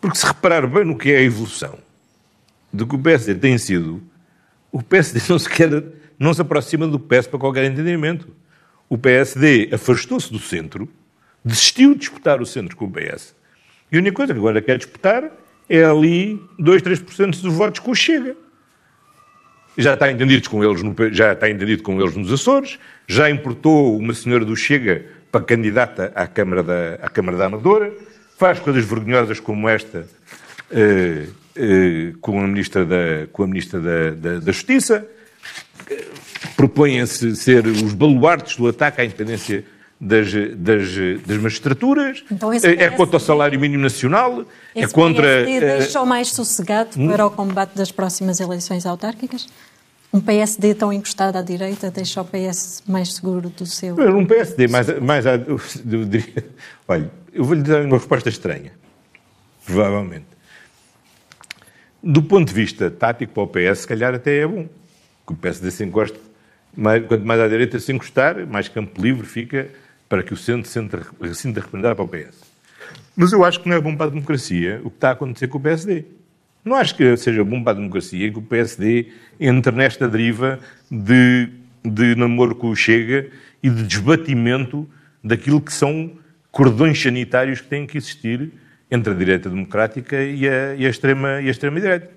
Porque 0.00 0.16
se 0.16 0.26
reparar 0.26 0.66
bem 0.66 0.84
no 0.84 0.96
que 0.96 1.10
é 1.10 1.18
a 1.18 1.22
evolução 1.22 1.76
do 2.72 2.86
que 2.86 2.94
o 2.94 2.98
PSD 2.98 3.34
tem 3.34 3.58
sido, 3.58 4.00
o 4.70 4.82
PSD 4.82 5.20
não 5.28 5.38
sequer 5.38 5.82
não 6.18 6.32
se 6.32 6.40
aproxima 6.40 6.86
do 6.86 6.98
PS 6.98 7.26
para 7.26 7.38
qualquer 7.38 7.64
entendimento. 7.64 8.28
O 8.88 8.96
PSD 8.96 9.70
afastou-se 9.72 10.32
do 10.32 10.38
centro, 10.38 10.88
desistiu 11.48 11.94
de 11.94 12.00
disputar 12.00 12.40
o 12.40 12.46
centro 12.46 12.76
com 12.76 12.84
o 12.84 12.90
PS. 12.90 13.34
E 13.90 13.96
a 13.96 14.00
única 14.00 14.16
coisa 14.16 14.32
que 14.32 14.38
agora 14.38 14.60
quer 14.60 14.76
disputar 14.76 15.30
é 15.68 15.84
ali 15.84 16.40
2, 16.58 16.82
3% 16.82 17.42
dos 17.42 17.54
votos 17.54 17.80
com 17.80 17.90
o 17.90 17.94
Chega. 17.94 18.36
Já 19.76 19.94
está 19.94 20.10
entendido 20.10 20.48
com 20.50 20.64
eles, 20.64 20.82
no, 20.82 20.94
já 21.12 21.32
está 21.32 21.48
entendido 21.48 21.82
com 21.82 22.00
eles 22.00 22.16
nos 22.16 22.32
Açores, 22.32 22.78
já 23.06 23.30
importou 23.30 23.96
uma 23.96 24.12
senhora 24.12 24.44
do 24.44 24.56
Chega 24.56 25.04
para 25.30 25.44
candidata 25.44 26.12
à 26.14 26.26
Câmara 26.26 26.62
da, 26.62 26.94
à 27.00 27.08
Câmara 27.08 27.36
da 27.36 27.46
Amadora, 27.46 27.92
faz 28.36 28.58
coisas 28.58 28.84
vergonhosas 28.84 29.38
como 29.38 29.68
esta 29.68 30.08
eh, 30.70 31.26
eh, 31.54 32.12
com 32.20 32.40
a 32.40 32.46
Ministra 32.46 32.84
da, 32.84 33.26
com 33.32 33.44
a 33.44 33.46
ministra 33.46 33.80
da, 33.80 34.10
da, 34.10 34.38
da 34.40 34.52
Justiça, 34.52 35.06
propõem-se 36.56 37.36
ser 37.36 37.66
os 37.66 37.94
baluartes 37.94 38.56
do 38.56 38.66
ataque 38.66 39.00
à 39.00 39.04
independência 39.04 39.64
das, 40.00 40.32
das, 40.56 40.88
das 41.26 41.38
magistraturas, 41.38 42.24
então, 42.30 42.52
é 42.52 42.90
contra 42.90 43.16
o 43.16 43.20
salário 43.20 43.58
mínimo 43.58 43.82
nacional, 43.82 44.44
é 44.74 44.86
contra... 44.86 45.44
PSD 45.44 45.60
deixou 45.60 46.06
mais 46.06 46.28
sossegado 46.28 46.90
hum? 46.96 47.08
para 47.08 47.26
o 47.26 47.30
combate 47.30 47.74
das 47.74 47.90
próximas 47.90 48.38
eleições 48.38 48.86
autárquicas? 48.86 49.48
Um 50.12 50.20
PSD 50.20 50.74
tão 50.74 50.92
encostado 50.92 51.36
à 51.36 51.42
direita 51.42 51.90
deixa 51.90 52.22
o 52.22 52.24
PS 52.24 52.82
mais 52.86 53.14
seguro 53.14 53.50
do 53.50 53.66
seu... 53.66 53.96
Um 53.96 54.24
PSD 54.24 54.68
mais... 54.68 55.00
mais 55.00 55.26
eu 55.26 56.04
diria, 56.04 56.44
olha, 56.86 57.10
eu 57.32 57.44
vou-lhe 57.44 57.62
dar 57.62 57.84
uma 57.84 57.98
resposta 57.98 58.28
estranha, 58.28 58.72
provavelmente. 59.66 60.26
Do 62.00 62.22
ponto 62.22 62.46
de 62.46 62.54
vista 62.54 62.88
tático 62.88 63.32
para 63.32 63.42
o 63.42 63.46
PS, 63.48 63.80
se 63.80 63.88
calhar 63.88 64.14
até 64.14 64.38
é 64.38 64.46
bom. 64.46 64.68
Que 65.26 65.32
o 65.32 65.36
PSD 65.36 65.70
se 65.72 65.84
encoste, 65.84 66.18
mais, 66.74 67.04
quanto 67.06 67.26
mais 67.26 67.40
à 67.40 67.48
direita 67.48 67.78
se 67.80 67.92
encostar, 67.92 68.46
mais 68.46 68.68
campo 68.68 69.02
livre 69.02 69.26
fica 69.26 69.68
para 70.08 70.22
que 70.22 70.32
o 70.32 70.36
centro 70.36 70.70
sinta 70.70 70.98
representado 70.98 71.96
para 71.96 72.04
o 72.04 72.08
PS. 72.08 72.40
Mas 73.16 73.32
eu 73.32 73.44
acho 73.44 73.60
que 73.60 73.68
não 73.68 73.76
é 73.76 73.80
bom 73.80 73.96
para 73.96 74.06
a 74.06 74.10
democracia 74.10 74.80
o 74.84 74.90
que 74.90 74.96
está 74.96 75.10
a 75.10 75.12
acontecer 75.12 75.48
com 75.48 75.58
o 75.58 75.60
PSD. 75.60 76.04
Não 76.64 76.76
acho 76.76 76.94
que 76.94 77.16
seja 77.16 77.44
bom 77.44 77.62
para 77.62 77.72
a 77.72 77.80
democracia 77.80 78.30
que 78.30 78.38
o 78.38 78.42
PSD 78.42 79.08
entre 79.40 79.72
nesta 79.72 80.08
deriva 80.08 80.58
de, 80.90 81.48
de 81.84 82.14
namoro 82.14 82.54
com 82.54 82.70
o 82.70 82.76
Chega 82.76 83.28
e 83.62 83.68
de 83.68 83.82
desbatimento 83.82 84.88
daquilo 85.22 85.60
que 85.60 85.72
são 85.72 86.12
cordões 86.50 87.00
sanitários 87.00 87.60
que 87.60 87.68
têm 87.68 87.86
que 87.86 87.98
existir 87.98 88.52
entre 88.90 89.12
a 89.12 89.16
direita 89.16 89.50
democrática 89.50 90.22
e 90.22 90.48
a, 90.48 90.74
e 90.74 90.86
a 90.86 90.88
extrema, 90.88 91.40
e 91.40 91.48
a 91.48 91.50
extrema 91.50 91.80
direita. 91.80 92.10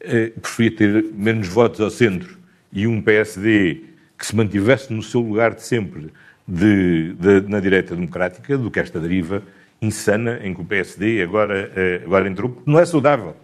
Eh, 0.00 0.32
preferia 0.40 0.76
ter 0.76 1.04
menos 1.14 1.48
votos 1.48 1.80
ao 1.80 1.88
centro 1.90 2.36
e 2.72 2.86
um 2.86 3.00
PSD 3.00 3.84
que 4.18 4.26
se 4.26 4.36
mantivesse 4.36 4.92
no 4.92 5.02
seu 5.02 5.20
lugar 5.20 5.54
de 5.54 5.62
sempre 5.62 6.10
de, 6.46 7.14
de, 7.14 7.40
na 7.48 7.60
direita 7.60 7.94
democrática 7.94 8.56
do 8.56 8.70
que 8.70 8.78
esta 8.78 9.00
deriva 9.00 9.42
insana 9.80 10.40
em 10.42 10.54
que 10.54 10.60
o 10.60 10.64
PSD 10.64 11.22
agora, 11.22 11.70
eh, 11.74 12.02
agora 12.04 12.28
entrou, 12.28 12.62
não 12.64 12.78
é 12.78 12.84
saudável 12.84 13.34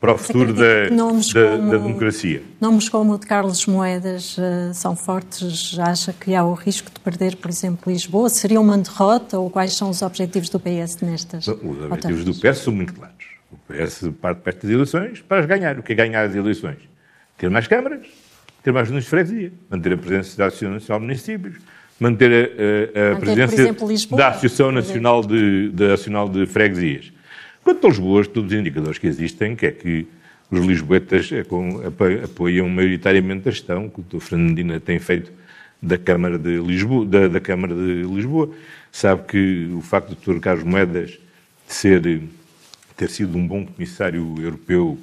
para 0.00 0.12
o 0.12 0.18
futuro 0.18 0.52
da, 0.52 0.88
da, 0.88 1.56
da, 1.56 1.78
democracia. 1.78 2.42
Nomes 2.60 2.88
como 2.88 3.14
o 3.14 3.18
de 3.18 3.26
Carlos 3.26 3.66
Moedas 3.66 4.38
uh, 4.38 4.72
são 4.72 4.94
fortes? 4.94 5.76
Acha 5.78 6.12
que 6.12 6.34
há 6.36 6.44
o 6.44 6.54
risco 6.54 6.88
de 6.92 7.00
perder, 7.00 7.36
por 7.36 7.50
exemplo, 7.50 7.92
Lisboa? 7.92 8.30
Seria 8.30 8.60
uma 8.60 8.78
derrota 8.78 9.38
ou 9.38 9.50
quais 9.50 9.74
são 9.76 9.90
os 9.90 10.00
objetivos 10.00 10.48
do 10.50 10.60
PS 10.60 11.00
nestas? 11.00 11.48
Os 11.48 11.58
objetivos 11.60 12.24
do 12.24 12.32
PS 12.32 12.58
são 12.58 12.72
muito 12.72 12.94
claros. 12.94 13.16
O 13.50 13.56
PS 13.56 14.08
parte 14.20 14.40
perto 14.40 14.66
das 14.66 14.70
eleições 14.70 15.20
para 15.20 15.40
as 15.40 15.46
ganhar. 15.46 15.78
O 15.78 15.82
que 15.82 15.92
é 15.92 15.96
ganhar 15.96 16.24
as 16.24 16.34
eleições? 16.34 16.78
Ter 17.36 17.50
mais 17.50 17.66
câmaras, 17.66 18.06
ter 18.62 18.72
mais 18.72 18.86
juntas 18.86 19.04
de 19.04 19.10
freguesia, 19.10 19.52
manter 19.68 19.94
a 19.94 19.96
presença 19.96 20.36
da 20.36 20.46
Associação 20.46 20.74
Nacional 20.74 21.00
de 21.00 21.06
Municípios, 21.06 21.56
manter 21.98 22.30
a, 22.32 22.34
a, 22.34 23.14
manter, 23.14 23.20
presença 23.20 23.54
exemplo, 23.54 24.16
da 24.16 24.28
Associação 24.28 24.72
Nacional 24.72 25.22
de, 25.22 25.70
da 25.70 25.88
Nacional 25.88 26.28
de 26.28 26.46
Freguesias 26.46 27.12
Quanto 27.68 27.86
a 27.86 27.90
Lisboa, 27.90 28.24
todos 28.24 28.50
os 28.50 28.58
indicadores 28.58 28.96
que 28.96 29.06
existem, 29.06 29.54
que 29.54 29.66
é 29.66 29.70
que 29.70 30.06
os 30.50 30.64
lisboetas 30.64 31.30
é 31.30 31.44
apoiam 32.24 32.66
maioritariamente 32.66 33.46
a 33.46 33.52
gestão 33.52 33.90
que 33.90 34.00
o 34.00 34.02
Dr. 34.02 34.20
Fernandina 34.20 34.80
tem 34.80 34.98
feito 34.98 35.30
da 35.82 35.98
Câmara 35.98 36.38
de 36.38 36.58
Lisboa, 36.58 37.04
da, 37.04 37.28
da, 37.28 37.40
Câmara 37.40 37.74
de 37.74 38.04
Lisboa. 38.04 38.50
Sabe 38.90 39.24
que 39.24 39.70
o 39.76 39.82
facto 39.82 40.14
do 40.14 40.16
Dr. 40.16 40.40
Carlos 40.40 40.64
Moedas 40.64 41.18
ser, 41.66 42.22
ter 42.96 43.10
sido 43.10 43.36
um 43.36 43.46
bom 43.46 43.66
comissário 43.66 44.34
europeu, 44.38 44.98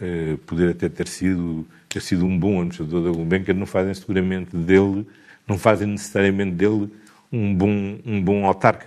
eh, 0.00 0.36
poder 0.44 0.70
até 0.70 0.88
ter 0.88 1.06
sido, 1.06 1.64
ter 1.88 2.02
sido 2.02 2.26
um 2.26 2.36
bom 2.36 2.56
administrador 2.56 3.04
da 3.04 3.10
Gulbenkian, 3.10 3.54
não 3.54 3.64
fazem 3.64 3.94
seguramente 3.94 4.56
dele, 4.56 5.06
não 5.48 5.58
fazem 5.58 5.88
necessariamente 5.88 6.52
dele 6.52 6.90
um 7.32 7.54
bom, 7.54 7.98
um 8.04 8.22
bom 8.22 8.44
autarca. 8.44 8.86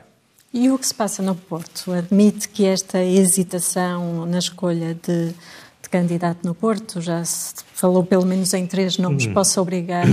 E 0.53 0.69
o 0.69 0.77
que 0.77 0.85
se 0.85 0.93
passa 0.93 1.23
no 1.23 1.33
Porto? 1.33 1.91
Admite 1.91 2.49
que 2.49 2.65
esta 2.65 3.03
hesitação 3.03 4.25
na 4.25 4.39
escolha 4.39 4.93
de, 4.95 5.29
de 5.81 5.89
candidato 5.89 6.45
no 6.45 6.53
Porto, 6.53 6.99
já 6.99 7.23
se 7.23 7.55
falou 7.73 8.03
pelo 8.03 8.25
menos 8.25 8.53
em 8.53 8.67
três 8.67 8.97
nomes, 8.97 9.25
hum. 9.25 9.33
possa 9.33 9.61
obrigar 9.61 10.05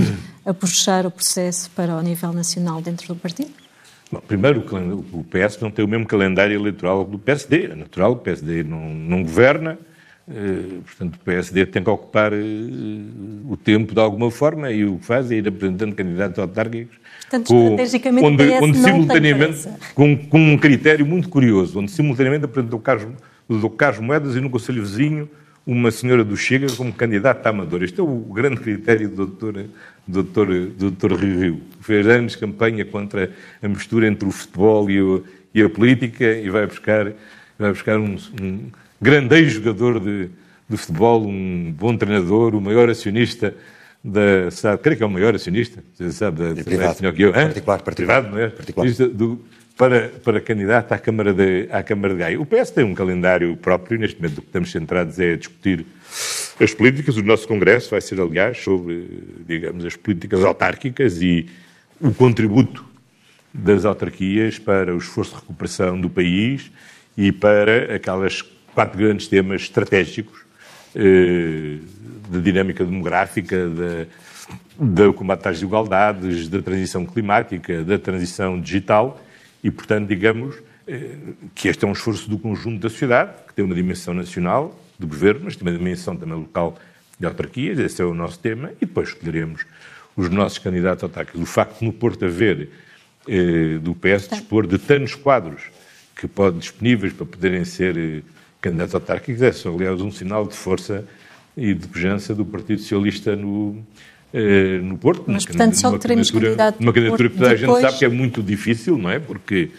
a 0.45 0.53
puxar 0.53 1.05
o 1.05 1.11
processo 1.11 1.69
para 1.71 1.95
o 1.95 2.01
nível 2.01 2.31
nacional 2.31 2.81
dentro 2.81 3.13
do 3.13 3.15
partido? 3.15 3.51
Bom, 4.11 4.21
primeiro, 4.21 4.65
o 5.13 5.23
PS 5.23 5.59
não 5.59 5.69
tem 5.69 5.85
o 5.85 5.87
mesmo 5.87 6.05
calendário 6.07 6.55
eleitoral 6.55 7.03
do 7.03 7.19
PSD. 7.19 7.65
É 7.65 7.75
natural, 7.75 8.13
o 8.13 8.15
PSD 8.15 8.63
não, 8.63 8.89
não 8.89 9.21
governa, 9.21 9.77
portanto, 10.85 11.15
o 11.15 11.19
PSD 11.19 11.65
tem 11.65 11.83
que 11.83 11.89
ocupar 11.89 12.31
eh, 12.33 12.37
o 13.47 13.57
tempo 13.57 13.93
de 13.93 13.99
alguma 13.99 14.29
forma 14.29 14.71
e 14.71 14.85
o 14.85 14.97
que 14.97 15.05
faz 15.05 15.31
é 15.31 15.35
ir 15.35 15.47
apresentando 15.47 15.95
candidatos 15.95 16.37
autárquicos 16.37 16.97
Portanto, 17.21 17.47
com, 17.47 17.63
estrategicamente, 17.63 18.25
onde, 18.25 18.43
onde 18.61 18.77
simultaneamente, 18.77 19.69
com, 19.93 20.17
com, 20.17 20.39
um 20.39 20.57
critério 20.57 21.05
muito 21.05 21.29
curioso, 21.29 21.79
onde 21.79 21.91
simultaneamente 21.91 22.45
apresentou 22.45 22.79
o 22.79 23.55
o 23.55 23.69
Carlos 23.69 23.99
Moedas 23.99 24.35
e 24.35 24.41
no 24.41 24.49
Conselho 24.49 24.83
Vizinho 24.83 25.29
uma 25.65 25.91
senhora 25.91 26.23
do 26.23 26.35
Chega 26.35 26.67
como 26.75 26.91
candidata 26.91 27.47
a 27.47 27.51
amador. 27.51 27.83
Este 27.83 27.99
é 27.99 28.03
o 28.03 28.07
grande 28.07 28.59
critério 28.59 29.09
do 29.09 29.27
doutor, 29.27 29.53
do 30.07 30.23
doutor, 30.23 30.47
do 30.47 30.91
doutor 30.91 31.13
Rio 31.13 31.39
Rio. 31.39 31.61
Fez 31.81 32.07
anos 32.07 32.31
de 32.31 32.39
campanha 32.39 32.83
contra 32.85 33.31
a 33.61 33.67
mistura 33.67 34.07
entre 34.07 34.27
o 34.27 34.31
futebol 34.31 34.89
e, 34.89 35.01
o, 35.01 35.23
e 35.53 35.61
a 35.61 35.69
política 35.69 36.25
e 36.25 36.49
vai 36.49 36.65
buscar, 36.65 37.11
vai 37.57 37.71
buscar 37.71 37.99
um, 37.99 38.17
um 38.41 38.71
grande 39.01 39.49
jogador 39.49 39.99
de, 39.99 40.29
de 40.69 40.77
futebol, 40.77 41.25
um 41.25 41.73
bom 41.77 41.95
treinador, 41.95 42.55
o 42.55 42.61
maior 42.61 42.89
acionista 42.89 43.55
da 44.03 44.49
sabe, 44.49 44.81
creio 44.81 44.97
que 44.97 45.03
é 45.03 45.05
o 45.05 45.09
maior 45.09 45.35
acionista, 45.35 45.83
você 45.93 46.11
sabe, 46.11 46.53
da, 46.53 46.63
privado, 46.63 47.13
que 47.13 47.21
eu, 47.21 47.33
particular, 47.33 47.81
particular, 47.81 48.21
privado, 48.21 48.29
não 48.29 48.37
é? 48.39 48.49
Particular. 48.49 48.89
Do, 49.09 49.43
para, 49.79 50.09
para 50.09 50.41
candidato 50.41 50.91
à 50.91 50.99
Câmara, 50.99 51.33
de, 51.33 51.69
à 51.71 51.81
Câmara 51.81 52.13
de 52.13 52.19
Gaia. 52.19 52.41
O 52.41 52.45
PS 52.45 52.69
tem 52.69 52.83
um 52.83 52.93
calendário 52.93 53.55
próprio, 53.55 53.97
neste 53.97 54.21
momento 54.21 54.39
o 54.39 54.41
que 54.41 54.47
estamos 54.47 54.71
centrados 54.71 55.17
é 55.19 55.31
a 55.31 55.37
discutir 55.37 55.85
as 56.59 56.73
políticas. 56.73 57.15
O 57.15 57.23
nosso 57.23 57.47
Congresso 57.47 57.91
vai 57.91 58.01
ser, 58.01 58.19
aliás, 58.19 58.57
sobre, 58.57 59.07
digamos, 59.47 59.85
as 59.85 59.95
políticas 59.95 60.43
autárquicas 60.43 61.21
e 61.21 61.47
o 62.01 62.13
contributo 62.13 62.83
das 63.53 63.85
autarquias 63.85 64.59
para 64.59 64.93
o 64.93 64.97
esforço 64.97 65.31
de 65.31 65.37
recuperação 65.37 65.99
do 65.99 66.09
país 66.09 66.69
e 67.17 67.31
para 67.31 67.95
aquelas 67.95 68.41
quatro 68.79 68.97
grandes 68.97 69.27
temas 69.27 69.63
estratégicos 69.63 70.39
eh, 70.95 71.79
da 72.29 72.39
dinâmica 72.39 72.85
demográfica, 72.85 73.67
da, 73.67 74.05
do 74.77 75.13
combate 75.13 75.49
às 75.49 75.55
desigualdades, 75.55 76.47
da 76.47 76.61
transição 76.61 77.05
climática, 77.05 77.83
da 77.83 77.99
transição 77.99 78.57
digital 78.57 79.21
e, 79.61 79.69
portanto, 79.69 80.07
digamos 80.07 80.55
eh, 80.87 81.17
que 81.53 81.67
este 81.67 81.83
é 81.83 81.87
um 81.89 81.91
esforço 81.91 82.29
do 82.29 82.39
conjunto 82.39 82.79
da 82.79 82.89
sociedade, 82.89 83.33
que 83.49 83.53
tem 83.53 83.65
uma 83.65 83.75
dimensão 83.75 84.13
nacional, 84.13 84.79
do 84.97 85.05
governo, 85.05 85.41
mas 85.43 85.57
tem 85.57 85.67
uma 85.67 85.77
dimensão 85.77 86.15
também 86.15 86.37
local 86.37 86.79
de 87.19 87.25
autarquias, 87.25 87.79
esse 87.79 88.01
é 88.01 88.05
o 88.05 88.13
nosso 88.13 88.39
tema, 88.39 88.71
e 88.81 88.85
depois 88.85 89.09
escolheremos 89.09 89.65
os 90.15 90.29
nossos 90.29 90.57
candidatos 90.57 91.03
autárquicos. 91.03 91.41
O 91.41 91.45
facto 91.45 91.79
de 91.79 91.85
no 91.85 91.91
Porto 91.91 92.23
haver, 92.23 92.69
eh, 93.27 93.77
do 93.81 93.93
PS, 93.93 94.29
dispor 94.29 94.65
de 94.65 94.77
tantos 94.77 95.15
quadros 95.15 95.63
que 96.15 96.29
podem 96.29 96.59
disponíveis 96.59 97.11
para 97.11 97.25
poderem 97.25 97.65
ser 97.65 97.97
eh, 97.97 98.21
candidatos 98.61 98.95
autárquicos 98.95 99.41
é, 99.41 99.51
aliás, 99.67 100.01
um 100.01 100.11
sinal 100.11 100.47
de 100.47 100.55
força 100.55 101.05
e 101.55 101.73
de 101.73 101.87
pujança 101.87 102.33
do 102.33 102.45
Partido 102.45 102.79
Socialista 102.79 103.35
no, 103.35 103.69
uh, 104.33 104.83
no 104.83 104.97
Porto. 104.97 105.23
Mas, 105.27 105.45
portanto, 105.45 105.75
só 105.75 105.97
teremos 105.97 106.31
candidato 106.31 106.79
Uma 106.79 106.93
candidatura 106.93 107.29
que 107.29 107.37
toda 107.37 107.51
a 107.51 107.55
gente 107.55 107.81
sabe 107.81 107.97
que 107.97 108.05
é 108.05 108.09
muito 108.09 108.41
difícil, 108.41 108.97
não 108.97 109.09
é? 109.09 109.19
Porque, 109.19 109.71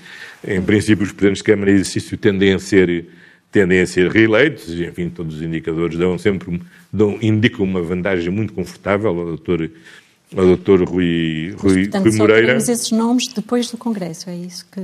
em 0.47 0.61
princípio, 0.63 1.05
os 1.05 1.13
presidentes 1.13 1.39
de 1.39 1.45
Câmara 1.45 1.71
de 1.71 1.81
Exercício 1.81 2.17
tendem 2.19 2.53
a 2.53 2.59
ser, 2.59 3.07
tendem 3.51 3.81
a 3.81 3.87
ser 3.87 4.11
reeleitos, 4.11 4.69
e, 4.69 4.85
enfim, 4.85 5.09
todos 5.09 5.37
os 5.37 5.43
indicadores 5.43 5.97
dão 5.97 6.19
sempre 6.19 6.61
dão, 6.93 7.19
indicam 7.23 7.65
uma 7.65 7.83
vantagem 7.83 8.31
muito 8.31 8.53
confortável 8.53 9.09
ao 9.11 9.27
doutor, 9.27 9.71
ao 10.37 10.45
doutor 10.45 10.83
Rui, 10.83 11.55
Rui, 11.57 11.75
Mas, 11.75 11.89
portanto, 11.89 12.05
Rui 12.05 12.17
Moreira. 12.17 12.41
Só 12.41 12.47
teremos 12.47 12.69
esses 12.69 12.91
nomes 12.91 13.29
depois 13.29 13.71
do 13.71 13.77
Congresso, 13.77 14.29
é 14.29 14.37
isso 14.37 14.67
que... 14.71 14.81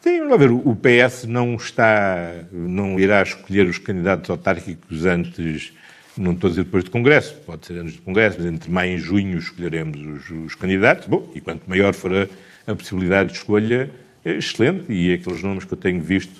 Sim, 0.00 0.20
vamos 0.20 0.38
ver, 0.38 0.50
o 0.50 0.76
PS 0.76 1.24
não 1.24 1.56
está, 1.56 2.44
não 2.52 3.00
irá 3.00 3.22
escolher 3.22 3.66
os 3.66 3.78
candidatos 3.78 4.30
autárquicos 4.30 5.04
antes 5.04 5.72
não 6.18 6.32
estou 6.32 6.48
a 6.48 6.50
dizer 6.50 6.64
depois 6.64 6.84
do 6.84 6.90
Congresso, 6.90 7.34
pode 7.46 7.66
ser 7.66 7.78
antes 7.78 7.96
do 7.96 8.02
Congresso, 8.02 8.38
mas 8.38 8.46
entre 8.46 8.70
maio 8.70 8.94
e 8.94 8.98
junho 8.98 9.38
escolheremos 9.38 10.00
os, 10.00 10.30
os 10.30 10.54
candidatos. 10.54 11.06
Bom, 11.06 11.30
e 11.34 11.40
quanto 11.40 11.68
maior 11.68 11.94
for 11.94 12.12
a, 12.12 12.26
a, 12.66 12.74
possibilidade 12.74 13.30
de 13.30 13.38
escolha, 13.38 13.90
é 14.24 14.32
excelente. 14.32 14.92
E 14.92 15.12
aqueles 15.12 15.42
nomes 15.42 15.64
que 15.64 15.72
eu 15.72 15.78
tenho 15.78 16.00
visto 16.00 16.32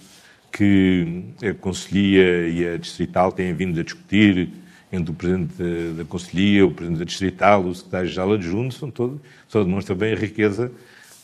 que 0.51 1.25
a 1.43 1.55
Conselhia 1.55 2.49
e 2.49 2.67
a 2.67 2.77
Distrital 2.77 3.31
têm 3.31 3.53
vindo 3.53 3.79
a 3.79 3.83
discutir 3.83 4.49
entre 4.91 5.11
o 5.13 5.15
Presidente 5.15 5.55
da, 5.57 6.03
da 6.03 6.05
Conselhia, 6.05 6.67
o 6.67 6.71
Presidente 6.71 6.99
da 6.99 7.05
Distrital, 7.05 7.65
o 7.65 7.75
Secretário-Geral 7.75 8.33
Adjunto, 8.33 8.75
são 8.75 8.91
todos, 8.91 9.21
só 9.47 9.63
demonstra 9.63 9.95
bem 9.95 10.13
a 10.13 10.17
riqueza 10.17 10.73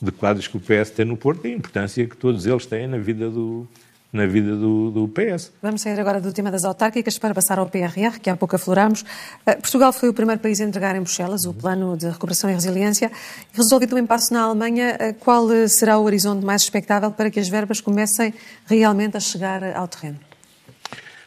de 0.04 0.12
quadros 0.12 0.46
que 0.46 0.56
o 0.56 0.60
PS 0.60 0.90
tem 0.90 1.04
no 1.04 1.16
Porto 1.16 1.46
e 1.46 1.52
a 1.52 1.56
importância 1.56 2.06
que 2.06 2.16
todos 2.16 2.46
eles 2.46 2.66
têm 2.66 2.86
na 2.86 2.98
vida 2.98 3.30
do, 3.30 3.66
na 4.14 4.26
vida 4.26 4.54
do, 4.54 4.92
do, 4.92 5.08
PS. 5.08 5.52
Vamos 5.60 5.82
sair 5.82 5.98
agora 5.98 6.20
do 6.20 6.32
tema 6.32 6.48
das 6.48 6.64
autárquicas 6.64 7.18
para 7.18 7.34
passar 7.34 7.58
ao 7.58 7.66
PRR, 7.66 8.20
que 8.22 8.30
há 8.30 8.36
pouco 8.36 8.54
aflorámos. 8.54 9.04
Eh, 9.44 9.56
Portugal 9.56 9.92
foi 9.92 10.08
o 10.08 10.14
primeiro 10.14 10.40
país 10.40 10.60
a 10.60 10.64
entregar 10.64 10.94
em 10.94 11.00
Bruxelas 11.00 11.44
o 11.44 11.52
plano 11.52 11.96
de 11.96 12.06
recuperação 12.06 12.48
e 12.48 12.54
resiliência. 12.54 13.10
Resolvido 13.52 13.96
o 13.96 13.98
impasse 13.98 14.32
na 14.32 14.42
Alemanha, 14.42 14.96
eh, 15.00 15.12
qual 15.14 15.52
eh, 15.52 15.66
será 15.66 15.98
o 15.98 16.04
horizonte 16.04 16.44
mais 16.44 16.62
expectável 16.62 17.10
para 17.10 17.28
que 17.28 17.40
as 17.40 17.48
verbas 17.48 17.80
comecem 17.80 18.32
realmente 18.66 19.16
a 19.16 19.20
chegar 19.20 19.64
ao 19.76 19.88
terreno? 19.88 20.20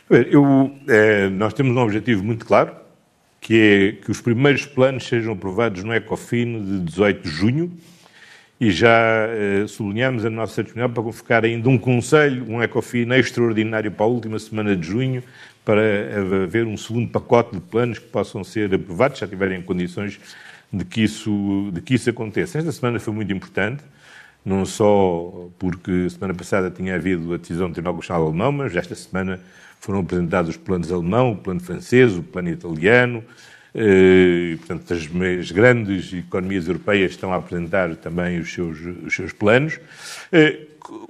Eu, 0.09 0.71
é, 0.87 1.27
nós 1.27 1.53
temos 1.53 1.75
um 1.75 1.79
objetivo 1.79 2.23
muito 2.23 2.45
claro, 2.45 2.73
que 3.41 3.59
é 3.99 4.05
que 4.05 4.09
os 4.09 4.21
primeiros 4.21 4.65
planos 4.65 5.05
sejam 5.05 5.33
aprovados 5.33 5.83
no 5.83 5.93
ECOFIN 5.93 6.63
de 6.63 6.79
18 6.85 7.21
de 7.21 7.29
junho, 7.29 7.77
e 8.59 8.71
já 8.71 9.27
eh, 9.29 9.65
sublinhamos 9.67 10.25
a 10.25 10.29
nossa 10.29 10.63
disponibilidade 10.63 10.93
para 10.93 11.03
convocar 11.03 11.45
ainda 11.45 11.69
um 11.69 11.77
Conselho, 11.77 12.45
um 12.49 12.61
ECOFIN 12.61 13.11
extraordinário 13.13 13.91
para 13.91 14.05
a 14.05 14.09
última 14.09 14.39
semana 14.39 14.75
de 14.75 14.87
junho, 14.87 15.23
para 15.63 15.81
haver 16.43 16.65
um 16.65 16.75
segundo 16.75 17.09
pacote 17.09 17.55
de 17.55 17.61
planos 17.61 17.99
que 17.99 18.07
possam 18.07 18.43
ser 18.43 18.73
aprovados, 18.73 19.19
já 19.19 19.27
tiverem 19.27 19.61
condições 19.61 20.19
de 20.71 20.83
que 20.83 21.03
isso, 21.03 21.69
de 21.73 21.81
que 21.81 21.93
isso 21.93 22.09
aconteça. 22.09 22.57
Esta 22.57 22.71
semana 22.71 22.99
foi 22.99 23.13
muito 23.13 23.31
importante, 23.31 23.83
não 24.43 24.65
só 24.65 25.49
porque 25.59 26.09
semana 26.09 26.33
passada 26.33 26.71
tinha 26.71 26.95
havido 26.95 27.33
a 27.33 27.37
decisão 27.37 27.67
do 27.67 27.73
Tribunal 27.73 27.95
Constitucional 27.95 28.27
Alemão, 28.27 28.51
mas 28.51 28.75
esta 28.75 28.95
semana 28.95 29.39
foram 29.79 29.99
apresentados 29.99 30.51
os 30.51 30.57
planos 30.57 30.91
alemão, 30.91 31.33
o 31.33 31.35
plano 31.35 31.59
francês, 31.59 32.17
o 32.17 32.23
plano 32.23 32.49
italiano, 32.49 33.23
eh, 33.79 34.55
portanto, 34.57 34.91
as, 34.91 35.07
as, 35.39 35.51
grandes 35.51 36.11
economias 36.11 36.67
europeias 36.67 37.11
estão 37.11 37.31
a 37.31 37.35
apresentar 37.35 37.95
também 37.97 38.39
os 38.39 38.51
seus, 38.51 38.79
os 39.05 39.13
seus 39.13 39.31
planos. 39.31 39.79
Eh, 40.31 40.61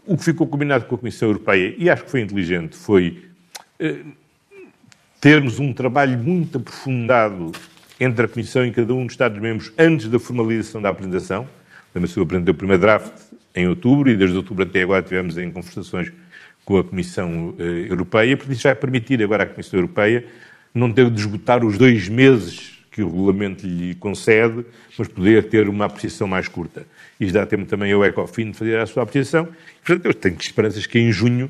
o 0.05 0.17
que 0.17 0.23
ficou 0.25 0.45
combinado 0.45 0.83
com 0.83 0.95
a 0.95 0.97
Comissão 0.97 1.29
Europeia, 1.29 1.73
e 1.77 1.89
acho 1.89 2.03
que 2.03 2.11
foi 2.11 2.19
inteligente, 2.19 2.75
foi 2.75 3.23
eh, 3.79 3.99
termos 5.21 5.59
um 5.59 5.71
trabalho 5.71 6.17
muito 6.17 6.57
aprofundado 6.57 7.53
entre 8.01 8.25
a 8.25 8.27
Comissão 8.27 8.65
e 8.65 8.71
cada 8.71 8.93
um 8.93 9.05
dos 9.05 9.13
Estados-membros 9.13 9.71
antes 9.77 10.09
da 10.09 10.19
formalização 10.19 10.81
da 10.81 10.89
apresentação. 10.89 11.47
Lembra-se, 11.95 12.17
eu 12.17 12.23
o 12.23 12.53
primeiro 12.53 12.81
draft 12.81 13.13
em 13.55 13.65
outubro 13.69 14.09
e 14.09 14.17
desde 14.17 14.35
outubro 14.35 14.65
até 14.65 14.81
agora 14.81 15.01
tivemos 15.01 15.37
em 15.37 15.49
conversações 15.49 16.11
com 16.65 16.77
a 16.77 16.83
Comissão 16.83 17.55
Europeia, 17.57 18.35
porque 18.35 18.51
isso 18.51 18.63
vai 18.63 18.75
permitir 18.75 19.23
agora 19.23 19.43
à 19.43 19.45
Comissão 19.45 19.79
Europeia 19.79 20.25
não 20.77 20.91
ter 20.91 21.09
de 21.09 21.19
esgotar 21.19 21.65
os 21.65 21.77
dois 21.77 22.07
meses 22.07 22.77
que 22.91 23.03
o 23.03 23.09
regulamento 23.09 23.65
lhe 23.65 23.93
concede, 23.95 24.65
mas 24.97 25.07
poder 25.07 25.43
ter 25.49 25.69
uma 25.69 25.85
apreciação 25.85 26.27
mais 26.27 26.47
curta. 26.47 26.85
E 27.19 27.31
dá 27.31 27.45
tempo 27.45 27.65
também 27.65 27.91
ao 27.91 28.03
ECOFIN 28.03 28.51
de 28.51 28.57
fazer 28.57 28.79
a 28.79 28.85
sua 28.85 29.03
apreciação. 29.03 29.47
Portanto, 29.85 30.05
eu 30.05 30.13
tenho 30.13 30.37
esperanças 30.39 30.85
que 30.87 30.97
em 30.97 31.11
junho 31.11 31.49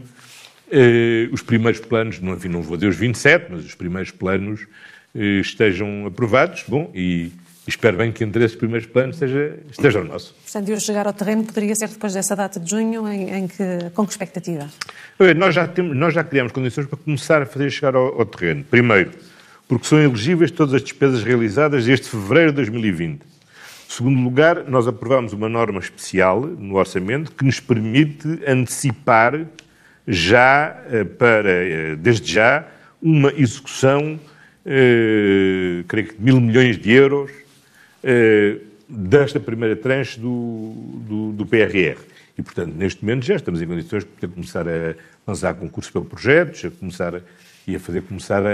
eh, 0.70 1.30
os 1.32 1.42
primeiros 1.42 1.80
planos, 1.80 2.20
não, 2.20 2.34
enfim, 2.34 2.50
não 2.50 2.62
vou 2.62 2.76
dizer 2.76 2.90
os 2.90 2.98
27, 2.98 3.48
mas 3.50 3.66
os 3.66 3.76
primeiros 3.76 4.12
planos 4.12 4.68
eh, 5.16 5.40
estejam 5.40 6.06
aprovados. 6.06 6.66
Bom, 6.68 6.92
e 6.94 7.32
espero 7.68 7.98
bem 7.98 8.12
que 8.12 8.24
entre 8.24 8.44
esses 8.44 8.56
primeiros 8.56 8.88
planos 8.88 9.16
esteja, 9.16 9.60
esteja 9.70 10.02
o 10.02 10.04
nosso. 10.04 10.34
Portanto, 10.44 10.70
eu 10.70 10.80
chegar 10.80 11.06
ao 11.06 11.14
terreno 11.14 11.44
poderia 11.44 11.76
ser 11.76 11.90
depois 11.90 12.14
dessa 12.14 12.36
data 12.36 12.60
de 12.60 12.70
junho, 12.70 13.08
em, 13.08 13.30
em 13.30 13.48
que, 13.48 13.90
com 13.94 14.06
que 14.06 14.12
expectativa? 14.12 14.68
Nós 15.36 15.54
já, 15.54 15.68
temos, 15.68 15.96
nós 15.96 16.14
já 16.14 16.24
criamos 16.24 16.52
condições 16.52 16.88
para 16.88 16.98
começar 16.98 17.42
a 17.42 17.46
fazer 17.46 17.70
chegar 17.70 17.96
ao, 17.96 18.20
ao 18.20 18.26
terreno. 18.26 18.64
Primeiro, 18.64 19.12
porque 19.68 19.86
são 19.86 20.00
elegíveis 20.00 20.52
todas 20.52 20.74
as 20.74 20.82
despesas 20.82 21.24
realizadas 21.24 21.86
desde 21.86 22.08
fevereiro 22.08 22.52
de 22.52 22.56
2020. 22.58 23.22
Segundo 23.88 24.22
lugar, 24.22 24.66
nós 24.68 24.88
aprovamos 24.88 25.34
uma 25.34 25.50
norma 25.50 25.80
especial 25.80 26.42
no 26.42 26.76
orçamento 26.76 27.32
que 27.32 27.44
nos 27.44 27.60
permite 27.60 28.28
antecipar 28.46 29.46
já, 30.08 30.84
eh, 30.90 31.04
para, 31.04 31.50
eh, 31.50 31.96
desde 31.96 32.32
já, 32.32 32.66
uma 33.02 33.32
execução, 33.36 34.20
eh, 34.66 35.84
creio 35.88 36.08
que 36.08 36.16
de 36.16 36.24
mil 36.24 36.40
milhões 36.40 36.78
de 36.78 36.92
euros, 36.92 37.32
eh, 38.10 38.60
desta 38.88 39.38
primeira 39.38 39.76
tranche 39.76 40.18
do, 40.18 40.72
do, 41.06 41.34
do, 41.34 41.46
PRR. 41.46 41.98
E, 42.38 42.42
portanto, 42.42 42.74
neste 42.74 43.04
momento 43.04 43.26
já 43.26 43.36
estamos 43.36 43.62
em 43.62 43.68
condições 43.68 44.06
de 44.06 44.28
começar 44.30 44.66
a 44.66 44.96
lançar 45.28 45.54
concursos 45.56 45.92
para 45.92 46.02
projetos, 46.04 46.64
a 46.64 46.72
começar 46.72 47.16
a, 47.16 47.22
e 47.68 47.76
a 47.76 47.80
fazer 47.82 48.04
começar 48.04 48.46
a, 48.46 48.50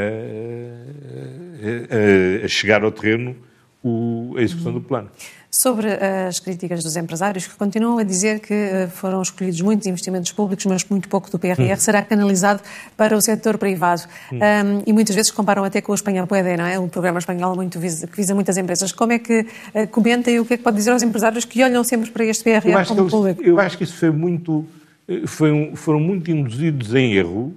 a, 2.41 2.45
a 2.45 2.47
chegar 2.47 2.83
ao 2.83 2.91
terreno 2.91 3.35
o, 3.83 4.33
a 4.37 4.41
execução 4.41 4.73
do 4.73 4.81
plano. 4.81 5.11
Sobre 5.55 5.87
as 6.27 6.39
críticas 6.39 6.83
dos 6.83 6.97
empresários, 6.97 7.45
que 7.45 7.53
continuam 7.55 7.99
a 7.99 8.03
dizer 8.03 8.39
que 8.39 8.51
eh, 8.51 8.87
foram 8.91 9.21
escolhidos 9.21 9.61
muitos 9.61 9.85
investimentos 9.85 10.31
públicos, 10.31 10.65
mas 10.65 10.83
muito 10.89 11.07
pouco 11.07 11.29
do 11.29 11.37
PRR 11.37 11.73
hum. 11.73 11.75
será 11.77 12.01
canalizado 12.01 12.59
para 12.97 13.15
o 13.15 13.21
setor 13.21 13.59
privado. 13.59 14.01
Hum. 14.31 14.37
Um, 14.37 14.83
e 14.87 14.91
muitas 14.91 15.15
vezes 15.15 15.29
comparam 15.29 15.63
até 15.63 15.79
com 15.79 15.91
o 15.91 15.95
Espanhol 15.95 16.25
Puede, 16.25 16.57
não 16.57 16.65
é? 16.65 16.79
Um 16.79 16.89
programa 16.89 17.19
espanhol 17.19 17.55
muito 17.55 17.79
visa, 17.79 18.07
que 18.07 18.17
visa 18.17 18.33
muitas 18.33 18.57
empresas. 18.57 18.91
Como 18.91 19.13
é 19.13 19.19
que 19.19 19.41
uh, 19.41 19.87
comenta 19.91 20.31
e 20.31 20.39
o 20.39 20.45
que 20.45 20.55
é 20.55 20.57
que 20.57 20.63
pode 20.63 20.75
dizer 20.75 20.89
aos 20.89 21.03
empresários 21.03 21.45
que 21.45 21.63
olham 21.63 21.83
sempre 21.83 22.09
para 22.09 22.25
este 22.25 22.43
PRR 22.43 22.87
como 22.87 23.01
eles, 23.01 23.11
público? 23.11 23.43
Eu 23.43 23.59
acho 23.59 23.77
que 23.77 23.83
isso 23.83 23.95
foi 23.95 24.09
muito, 24.09 24.65
eh, 25.07 25.21
foi 25.27 25.51
um, 25.51 25.75
foram 25.75 25.99
muito 25.99 26.31
induzidos 26.31 26.95
em 26.95 27.13
erro 27.13 27.53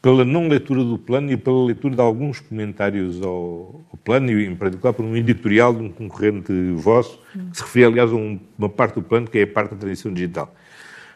pela 0.00 0.24
não 0.24 0.48
leitura 0.48 0.84
do 0.84 0.98
plano 0.98 1.32
e 1.32 1.36
pela 1.36 1.66
leitura 1.66 1.94
de 1.94 2.00
alguns 2.00 2.40
comentários 2.40 3.20
ao, 3.22 3.84
ao 3.90 3.98
plano, 4.04 4.30
e 4.30 4.46
em 4.46 4.54
particular 4.54 4.92
por 4.92 5.04
um 5.04 5.16
editorial 5.16 5.74
de 5.74 5.82
um 5.82 5.90
concorrente 5.90 6.52
vosso, 6.74 7.20
que 7.50 7.56
se 7.56 7.62
referia, 7.62 7.88
aliás, 7.88 8.12
a 8.12 8.14
um, 8.14 8.38
uma 8.58 8.68
parte 8.68 8.94
do 8.94 9.02
plano 9.02 9.26
que 9.26 9.38
é 9.38 9.42
a 9.42 9.46
parte 9.46 9.72
da 9.72 9.76
transição 9.76 10.12
digital. 10.12 10.54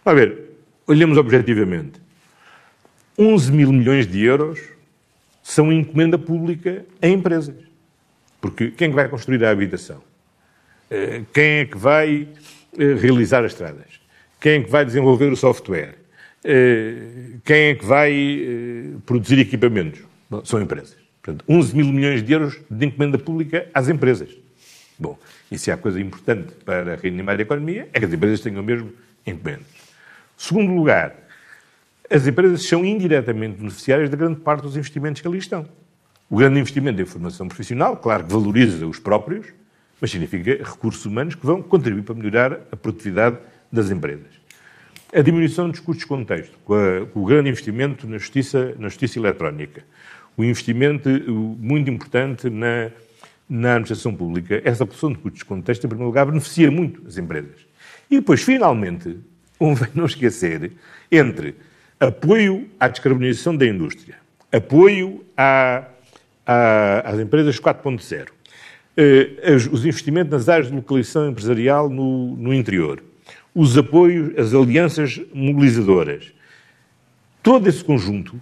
A 0.05 0.12
ver, 0.12 0.57
olhemos 0.87 1.19
objetivamente. 1.19 2.01
11 3.19 3.53
mil 3.53 3.73
milhões 3.73 4.07
de 4.07 4.25
euros 4.25 4.61
são 5.43 5.73
encomenda 5.73 6.19
pública 6.19 6.85
a 7.03 7.07
empresas. 7.07 7.57
Porque 8.40 8.71
quem 8.71 8.88
é 8.88 8.93
vai 8.93 9.09
construir 9.09 9.45
a 9.45 9.51
habitação? 9.51 10.03
Eh, 10.90 11.23
quem 11.33 11.45
é 11.59 11.64
que 11.66 11.77
vai 11.77 12.27
eh, 12.79 12.95
realizar 12.95 13.45
as 13.45 13.53
estradas? 13.53 14.01
Quem 14.40 14.53
é 14.53 14.62
que 14.62 14.71
vai 14.71 14.85
desenvolver 14.85 15.31
o 15.31 15.37
software? 15.37 16.00
Eh, 16.42 17.38
quem 17.44 17.70
é 17.70 17.74
que 17.74 17.85
vai 17.85 18.12
eh, 18.12 18.96
produzir 19.05 19.38
equipamentos? 19.38 20.00
Bom, 20.29 20.44
são 20.44 20.61
empresas. 20.61 20.96
Portanto, 21.22 21.44
11 21.48 21.76
mil 21.76 21.87
milhões 21.87 22.22
de 22.22 22.33
euros 22.33 22.59
de 22.70 22.87
encomenda 22.87 23.18
pública 23.18 23.68
às 23.74 23.88
empresas. 23.88 24.31
Bom, 24.98 25.18
e 25.50 25.59
se 25.59 25.70
há 25.70 25.76
coisa 25.76 26.00
importante 26.00 26.53
para 26.64 26.96
reanimar 26.96 27.38
a 27.38 27.42
economia, 27.42 27.88
é 27.92 27.98
que 27.98 28.07
as 28.07 28.12
empresas 28.12 28.40
tenham 28.40 28.62
mesmo 28.62 28.92
encomendas. 29.27 29.67
Segundo 30.37 30.73
lugar, 30.73 31.15
as 32.10 32.27
empresas 32.27 32.67
são 32.67 32.85
indiretamente 32.85 33.58
beneficiárias 33.58 34.08
da 34.08 34.17
grande 34.17 34.40
parte 34.40 34.62
dos 34.62 34.77
investimentos 34.77 35.21
que 35.21 35.29
ali 35.29 35.38
estão. 35.38 35.69
O 36.29 36.37
grande 36.37 36.58
investimento 36.58 37.00
em 37.02 37.04
formação 37.04 37.48
profissional, 37.48 37.96
claro 37.96 38.25
que 38.25 38.33
valoriza 38.33 38.87
os 38.87 38.98
próprios, 38.98 39.46
mas 40.00 40.10
significa 40.10 40.52
recursos 40.65 41.04
humanos 41.04 41.35
que 41.35 41.44
vão 41.44 41.60
contribuir 41.62 42.02
para 42.02 42.15
melhorar 42.15 42.60
a 42.73 42.77
produtividade 42.77 43.37
das 43.71 43.90
empresas 43.90 44.40
a 45.13 45.23
diminuição 45.23 45.69
dos 45.69 45.81
custos 45.81 46.04
de 46.04 46.06
contexto, 46.06 46.56
com, 46.65 46.75
a, 46.75 47.06
com, 47.06 47.21
o 47.21 47.25
grande 47.25 47.48
investimento 47.48 48.06
na 48.06 48.19
justiça, 48.19 48.75
na 48.79 48.88
justiça 48.88 49.19
eletrónica, 49.19 49.83
o 50.37 50.44
investimento 50.44 51.08
muito 51.58 51.90
importante 51.90 52.48
na, 52.48 52.90
na 53.48 53.73
administração 53.73 54.15
pública, 54.15 54.63
essa 54.65 54.85
redução 54.85 55.13
de 55.13 55.19
custos 55.19 55.40
de 55.40 55.44
contexto, 55.44 55.85
em 55.85 55.88
primeiro 55.88 56.06
lugar, 56.06 56.27
beneficia 56.27 56.71
muito 56.71 57.02
as 57.06 57.19
empresas. 57.19 57.67
E 58.11 58.17
depois, 58.17 58.42
finalmente, 58.42 59.19
convém 59.58 59.90
não 59.94 60.06
esquecer 60.06 60.73
entre 61.11 61.56
apoio 61.98 62.69
à 62.79 62.88
descarbonização 62.88 63.56
da 63.56 63.67
indústria, 63.67 64.17
apoio 64.52 65.25
à, 65.37 65.85
à, 66.46 67.11
às 67.11 67.21
empresas 67.21 67.61
4.0, 67.61 68.29
eh, 68.96 69.54
os 69.71 69.85
investimentos 69.85 70.33
nas 70.33 70.48
áreas 70.48 70.69
de 70.69 70.75
localização 70.75 71.29
empresarial 71.29 71.90
no, 71.90 72.37
no 72.37 72.54
interior, 72.54 73.02
os 73.55 73.77
apoios, 73.77 74.37
as 74.38 74.55
alianças 74.55 75.21
mobilizadoras, 75.33 76.33
todo 77.42 77.69
esse 77.69 77.83
conjunto 77.83 78.40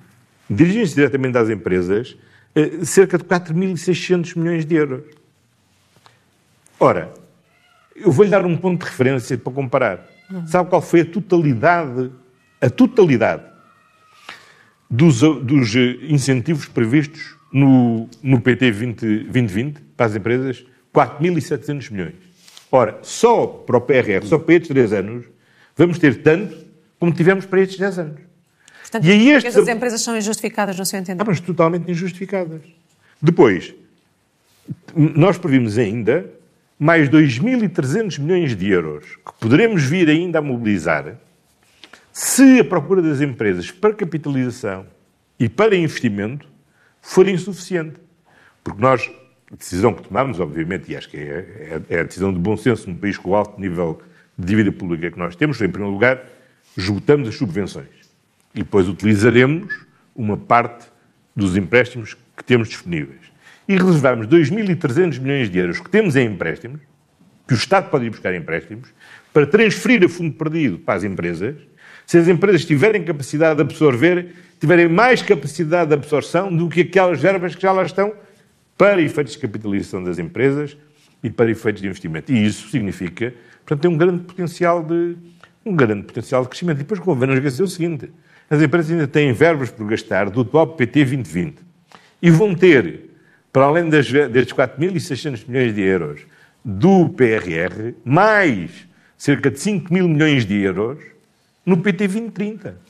dirigem-se 0.49 0.95
diretamente 0.95 1.37
às 1.39 1.49
empresas 1.49 2.17
eh, 2.55 2.85
cerca 2.85 3.19
de 3.19 3.25
4.600 3.25 4.37
milhões 4.37 4.65
de 4.65 4.75
euros. 4.75 5.05
Ora, 6.81 7.13
eu 7.95 8.11
vou-lhe 8.13 8.31
dar 8.31 8.45
um 8.47 8.57
ponto 8.57 8.85
de 8.85 8.91
referência 8.91 9.37
para 9.37 9.53
comparar. 9.53 10.07
Sabe 10.47 10.69
qual 10.69 10.83
foi 10.83 11.01
a 11.01 11.05
totalidade, 11.05 12.11
a 12.61 12.69
totalidade 12.69 13.43
dos, 14.91 15.21
dos 15.21 15.75
incentivos 15.75 16.67
previstos 16.67 17.37
no, 17.53 18.09
no 18.23 18.41
PT 18.41 18.71
20, 18.71 19.01
2020 19.25 19.81
para 19.97 20.07
as 20.07 20.17
empresas? 20.17 20.65
4.700 20.95 21.91
milhões. 21.91 22.28
Ora, 22.71 22.99
só 23.03 23.47
para 23.47 23.77
o 23.77 23.81
PRR, 23.81 24.25
só 24.27 24.39
para 24.39 24.55
estes 24.55 24.69
3 24.69 24.93
anos, 24.93 25.27
vamos 25.77 25.99
ter 25.99 26.23
tanto 26.23 26.57
como 26.99 27.12
tivemos 27.12 27.47
para 27.47 27.61
estes 27.61 27.79
10 27.79 27.99
anos. 27.99 28.21
Portanto, 28.83 29.05
e 29.05 29.31
estes... 29.31 29.57
as 29.57 29.69
empresas 29.69 30.01
são 30.01 30.16
injustificadas, 30.16 30.77
não 30.77 30.85
sei 30.85 31.01
entender. 31.01 31.23
Ah, 31.23 31.25
mas 31.27 31.41
totalmente 31.41 31.91
injustificadas. 31.91 32.62
Depois, 33.21 33.75
nós 34.95 35.39
previmos 35.39 35.79
ainda 35.79 36.31
mais 36.79 37.09
2.300 37.09 38.19
milhões 38.21 38.57
de 38.57 38.71
euros 38.71 39.05
que 39.05 39.33
poderemos 39.41 39.83
vir 39.83 40.09
ainda 40.09 40.39
a 40.39 40.43
mobilizar 40.43 41.16
se 42.12 42.61
a 42.61 42.64
procura 42.64 43.03
das 43.03 43.21
empresas 43.21 43.71
para 43.71 43.95
capitalização 43.95 44.87
e 45.39 45.49
para 45.49 45.77
investimento 45.77 46.49
for 47.01 47.29
insuficiente. 47.29 47.97
Porque 48.62 48.81
nós, 48.81 49.11
a 49.53 49.57
decisão 49.57 49.95
que 49.95 50.03
tomamos, 50.03 50.41
obviamente, 50.41 50.93
e 50.93 50.97
acho 50.97 51.09
que 51.09 51.17
é, 51.17 51.81
é, 51.91 51.97
é 51.97 52.01
a 52.01 52.03
decisão 52.03 52.33
de 52.33 52.39
bom 52.39 52.57
senso 52.57 52.89
num 52.89 52.97
país 52.97 53.17
com 53.17 53.31
o 53.31 53.35
alto 53.35 53.61
nível 53.61 54.01
de 54.39 54.47
dívida 54.47 54.71
pública 54.71 55.11
que 55.11 55.19
nós 55.19 55.35
temos, 55.35 55.61
em 55.61 55.69
primeiro 55.69 55.93
lugar, 55.93 56.23
esgotamos 56.77 57.29
as 57.29 57.35
subvenções 57.35 57.89
e 58.55 58.59
depois 58.59 58.89
utilizaremos 58.89 59.87
uma 60.15 60.37
parte 60.37 60.87
dos 61.35 61.57
empréstimos 61.57 62.17
que 62.37 62.45
temos 62.45 62.69
disponíveis. 62.69 63.21
E 63.67 63.77
reservamos 63.77 64.27
2.300 64.27 65.19
milhões 65.21 65.51
de 65.51 65.59
euros 65.59 65.81
que 65.81 65.91
temos 65.91 66.17
em 66.17 66.27
empréstimos, 66.27 66.81
que 67.47 67.55
o 67.55 67.57
Estado 67.57 67.91
pode 67.91 68.07
ir 68.07 68.11
buscar 68.11 68.35
empréstimos, 68.35 68.89
para 69.33 69.47
transferir 69.47 70.05
a 70.05 70.09
fundo 70.09 70.35
perdido 70.35 70.79
para 70.79 70.95
as 70.95 71.05
empresas, 71.05 71.57
se 72.07 72.19
as 72.19 72.29
empresas 72.29 72.65
tiverem 72.65 73.05
capacidade 73.05 73.57
de 73.57 73.63
absorver, 73.63 74.35
tiverem 74.59 74.89
mais 74.89 75.23
capacidade 75.23 75.89
de 75.89 75.95
absorção 75.95 76.55
do 76.55 76.69
que 76.69 76.81
aquelas 76.81 77.21
verbas 77.21 77.55
que 77.55 77.63
já 77.63 77.73
lá 77.73 77.83
estão 77.83 78.13
para 78.79 79.03
efeitos 79.03 79.35
de 79.35 79.41
capitalização 79.41 80.03
das 80.03 80.20
empresas 80.20 80.76
e 81.22 81.29
para 81.29 81.51
efeitos 81.51 81.83
de 81.83 81.89
investimento. 81.89 82.33
E 82.33 82.47
isso 82.47 82.70
significa, 82.70 83.35
portanto, 83.66 83.83
tem 83.83 83.91
um 83.91 83.99
grande 83.99 84.22
potencial 84.22 84.83
de, 84.85 85.16
um 85.66 85.74
grande 85.74 86.05
potencial 86.05 86.43
de 86.43 86.49
crescimento. 86.49 86.76
E 86.76 86.79
depois 86.79 87.01
convém 87.01 87.29
não 87.29 87.35
esquecer 87.35 87.64
o 87.64 87.68
seguinte, 87.68 88.09
as 88.49 88.62
empresas 88.62 88.93
ainda 88.93 89.09
têm 89.09 89.33
verbas 89.33 89.70
por 89.70 89.85
gastar 89.89 90.31
do 90.31 90.43
atual 90.43 90.68
PT 90.68 91.01
2020 91.01 91.59
e 92.22 92.31
vão 92.31 92.55
ter, 92.55 93.11
para 93.53 93.64
além 93.64 93.91
das, 93.91 94.11
destes 94.11 94.55
4.600 94.55 95.45
milhões 95.49 95.74
de 95.74 95.83
euros 95.83 96.20
do 96.64 97.09
PRR, 97.11 97.95
mais 98.05 98.70
cerca 99.16 99.51
de 99.51 99.59
5 99.59 99.93
mil 99.93 100.09
milhões 100.09 100.47
de 100.47 100.55
euros 100.55 100.99
no 101.66 101.79
PT 101.79 102.07
2030. 102.07 102.88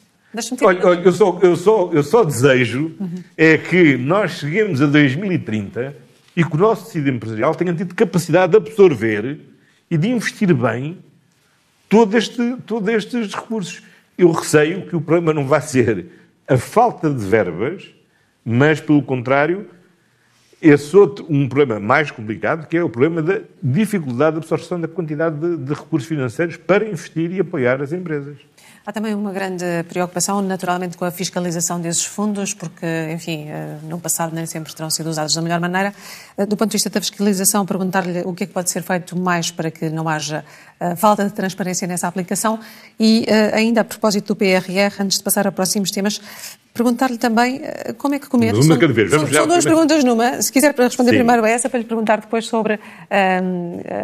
Olha, 0.66 0.86
olha, 0.86 1.00
eu, 1.00 1.12
só, 1.12 1.38
eu, 1.42 1.56
só, 1.56 1.90
eu 1.92 2.02
só 2.02 2.24
desejo 2.24 2.92
uhum. 3.00 3.22
é 3.36 3.56
que 3.56 3.96
nós 3.96 4.32
cheguemos 4.32 4.82
a 4.82 4.86
2030 4.86 5.96
e 6.36 6.44
que 6.44 6.54
o 6.54 6.58
nosso 6.58 6.86
tecido 6.86 7.08
empresarial 7.08 7.54
tenha 7.54 7.74
tido 7.74 7.94
capacidade 7.94 8.52
de 8.52 8.58
absorver 8.58 9.40
e 9.90 9.96
de 9.96 10.08
investir 10.08 10.52
bem 10.54 10.98
todo 11.88 12.16
este, 12.16 12.56
todos 12.66 12.88
estes 12.88 13.34
recursos. 13.34 13.82
Eu 14.16 14.30
receio 14.30 14.86
que 14.86 14.94
o 14.94 15.00
problema 15.00 15.32
não 15.32 15.46
vai 15.46 15.60
ser 15.62 16.06
a 16.46 16.56
falta 16.56 17.10
de 17.10 17.24
verbas, 17.24 17.88
mas, 18.44 18.80
pelo 18.80 19.02
contrário, 19.02 19.68
esse 20.60 20.96
outro, 20.96 21.24
um 21.28 21.48
problema 21.48 21.78
mais 21.78 22.10
complicado, 22.10 22.66
que 22.66 22.76
é 22.76 22.82
o 22.82 22.88
problema 22.88 23.22
da 23.22 23.40
dificuldade 23.62 24.32
de 24.32 24.38
absorção 24.38 24.80
da 24.80 24.88
quantidade 24.88 25.38
de, 25.38 25.56
de 25.56 25.72
recursos 25.72 26.08
financeiros 26.08 26.56
para 26.56 26.88
investir 26.88 27.30
e 27.32 27.40
apoiar 27.40 27.80
as 27.80 27.92
empresas. 27.92 28.36
Há 28.88 28.92
também 28.92 29.14
uma 29.14 29.30
grande 29.30 29.66
preocupação, 29.86 30.40
naturalmente, 30.40 30.96
com 30.96 31.04
a 31.04 31.10
fiscalização 31.10 31.78
desses 31.78 32.06
fundos, 32.06 32.54
porque, 32.54 32.86
enfim, 33.12 33.46
eh, 33.46 33.76
no 33.82 34.00
passado 34.00 34.34
nem 34.34 34.46
sempre 34.46 34.74
terão 34.74 34.88
sido 34.88 35.10
usados 35.10 35.34
da 35.34 35.42
melhor 35.42 35.60
maneira. 35.60 35.92
Eh, 36.38 36.46
do 36.46 36.56
ponto 36.56 36.70
de 36.70 36.76
vista 36.76 36.88
da 36.88 36.98
fiscalização, 36.98 37.66
perguntar-lhe 37.66 38.22
o 38.22 38.32
que 38.32 38.44
é 38.44 38.46
que 38.46 38.52
pode 38.54 38.70
ser 38.70 38.82
feito 38.82 39.14
mais 39.14 39.50
para 39.50 39.70
que 39.70 39.90
não 39.90 40.08
haja 40.08 40.42
uh, 40.80 40.96
falta 40.96 41.22
de 41.26 41.32
transparência 41.34 41.86
nessa 41.86 42.08
aplicação 42.08 42.58
e, 42.98 43.26
ainda 43.52 43.82
a 43.82 43.84
propósito 43.84 44.28
do 44.28 44.36
PRR, 44.36 45.02
antes 45.02 45.18
de 45.18 45.22
passar 45.22 45.46
a 45.46 45.52
próximos 45.52 45.90
temas, 45.90 46.18
perguntar-lhe 46.72 47.18
também 47.18 47.56
uh, 47.56 47.94
como 47.94 48.14
é 48.14 48.18
que 48.18 48.28
comete... 48.28 48.58
Uma 48.58 48.78
cada 48.78 48.92
vez. 48.92 49.10
Vamos 49.10 49.30
são, 49.30 49.38
são 49.40 49.46
duas 49.48 49.64
perguntas 49.64 50.04
numa. 50.04 50.40
Se 50.40 50.52
quiser 50.52 50.74
responder 50.74 51.10
Sim. 51.10 51.16
primeiro 51.18 51.44
a 51.44 51.50
essa, 51.50 51.68
para 51.68 51.78
lhe 51.78 51.84
perguntar 51.84 52.20
depois 52.20 52.46
sobre 52.46 52.78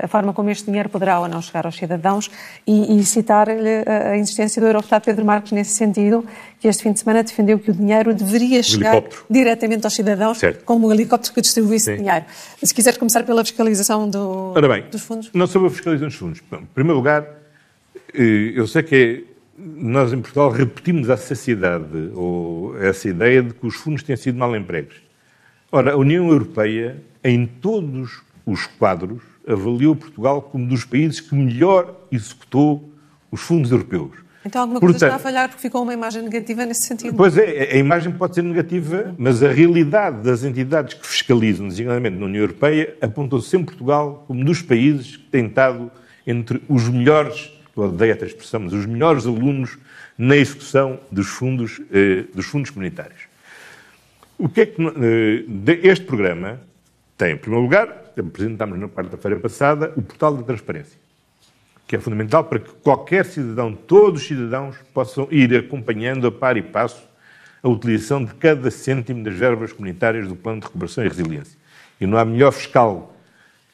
a 0.03 0.09
forma 0.09 0.33
como 0.33 0.51
este 0.51 0.67
dinheiro 0.67 0.89
poderá 0.89 1.21
ou 1.21 1.29
não 1.29 1.41
chegar 1.41 1.67
aos 1.67 1.77
cidadãos 1.77 2.31
e, 2.67 2.99
e 2.99 3.05
citar-lhe 3.05 3.85
a 3.87 4.17
insistência 4.17 4.61
do 4.61 4.67
Eurostado 4.67 5.05
Pedro 5.05 5.25
Marques 5.25 5.53
nesse 5.53 5.73
sentido, 5.73 6.25
que 6.61 6.69
este 6.69 6.83
fim 6.83 6.93
de 6.93 7.01
semana 7.01 7.23
defendeu 7.23 7.59
que 7.59 7.71
o 7.71 7.75
dinheiro 7.75 8.15
deveria 8.15 8.62
chegar 8.62 9.03
diretamente 9.29 9.85
aos 9.85 9.95
cidadãos, 9.95 10.39
certo. 10.39 10.65
como 10.65 10.89
um 10.89 10.93
helicóptero 10.93 11.35
que 11.35 11.41
distribuísse 11.41 11.93
Sim. 11.93 11.97
dinheiro. 11.97 12.25
Se 12.62 12.73
quiser 12.73 12.97
começar 12.97 13.23
pela 13.25 13.45
fiscalização 13.45 14.09
do, 14.09 14.55
bem, 14.55 14.85
dos 14.91 15.03
fundos. 15.03 15.31
Não 15.35 15.47
sobre 15.47 15.69
a 15.69 15.71
fiscalização 15.71 16.09
dos 16.09 16.17
fundos. 16.17 16.43
Em 16.53 16.67
primeiro 16.75 16.97
lugar, 16.97 17.25
eh, 18.15 18.53
eu 18.55 18.67
sei 18.67 18.83
que 18.83 19.25
é, 19.29 19.34
nós 19.57 20.13
em 20.13 20.21
Portugal 20.21 20.51
repetimos 20.51 21.09
à 21.11 21.17
saciedade 21.17 22.11
ou 22.15 22.77
essa 22.79 23.09
ideia 23.09 23.43
de 23.43 23.55
que 23.55 23.67
os 23.67 23.75
fundos 23.77 24.03
têm 24.03 24.17
sido 24.17 24.39
mal 24.39 24.55
empregos. 24.57 24.97
Ora, 25.71 25.93
a 25.93 25.97
União 25.97 26.29
Europeia, 26.29 27.03
em 27.23 27.47
todos 27.47 28.23
os 28.47 28.67
quadros, 28.67 29.23
avaliou 29.47 29.95
Portugal 29.95 30.43
como 30.43 30.67
dos 30.67 30.85
países 30.85 31.21
que 31.21 31.35
melhor 31.35 31.95
executou 32.11 32.91
os 33.31 33.41
fundos 33.41 33.71
europeus. 33.71 34.25
Então 34.45 34.61
alguma 34.61 34.79
coisa 34.79 34.93
Portanto, 34.93 35.11
está 35.11 35.17
a 35.17 35.33
falhar 35.33 35.49
porque 35.49 35.63
ficou 35.63 35.83
uma 35.83 35.95
imagem 35.95 36.23
negativa 36.23 36.67
nesse 36.67 36.83
sentido? 36.83 37.17
Pois 37.17 37.37
é, 37.39 37.73
a 37.73 37.77
imagem 37.77 38.13
pode 38.13 38.35
ser 38.35 38.43
negativa, 38.43 39.15
mas 39.17 39.43
a 39.43 39.49
realidade 39.49 40.23
das 40.23 40.45
entidades 40.45 40.95
que 40.95 41.07
fiscalizam, 41.07 41.67
designadamente 41.67 42.19
na 42.19 42.27
União 42.27 42.43
Europeia, 42.43 42.95
apontou 43.01 43.41
sempre 43.41 43.69
Portugal 43.69 44.25
como 44.27 44.41
um 44.41 44.45
dos 44.45 44.61
países 44.61 45.17
que 45.17 45.25
tem 45.25 45.47
estado 45.47 45.91
entre 46.27 46.63
os 46.69 46.89
melhores, 46.89 47.53
eu 47.77 47.85
odeio 47.85 48.12
esta 48.12 48.27
expressão, 48.27 48.61
mas 48.61 48.72
os 48.72 48.87
melhores 48.87 49.27
alunos 49.27 49.79
na 50.16 50.37
execução 50.37 51.01
dos 51.11 51.27
fundos, 51.27 51.81
eh, 51.93 52.25
dos 52.35 52.47
fundos 52.47 52.70
comunitários. 52.70 53.22
O 54.39 54.49
que 54.49 54.61
é 54.61 54.66
que 54.66 54.83
eh, 54.83 55.81
este 55.83 56.05
programa 56.05 56.61
tem? 57.16 57.33
Em 57.33 57.37
primeiro 57.37 57.64
lugar, 57.64 58.12
apresentámos 58.16 58.79
na 58.79 58.89
quarta-feira 58.89 59.39
passada 59.39 59.93
o 59.97 60.03
portal 60.03 60.37
da 60.37 60.43
transparência 60.43 61.05
que 61.87 61.97
é 61.97 62.01
fundamental 62.01 62.45
para 62.45 62.59
que 62.59 62.70
qualquer 62.83 63.25
cidadão, 63.25 63.75
todos 63.75 64.22
os 64.22 64.27
cidadãos, 64.27 64.77
possam 64.93 65.29
ir 65.31 65.55
acompanhando 65.55 66.27
a 66.27 66.33
par 66.33 66.57
e 66.57 66.62
passo 66.62 67.03
a 67.62 67.68
utilização 67.68 68.25
de 68.25 68.35
cada 68.35 68.70
cêntimo 68.70 69.22
das 69.22 69.35
verbas 69.35 69.72
comunitárias 69.72 70.29
do 70.29 70.35
Plano 70.35 70.61
de 70.61 70.66
Recuperação 70.66 71.05
e 71.05 71.09
Resiliência. 71.09 71.59
E 72.01 72.07
não 72.07 72.18
há 72.18 72.25
melhor 72.25 72.53
fiscal 72.53 73.14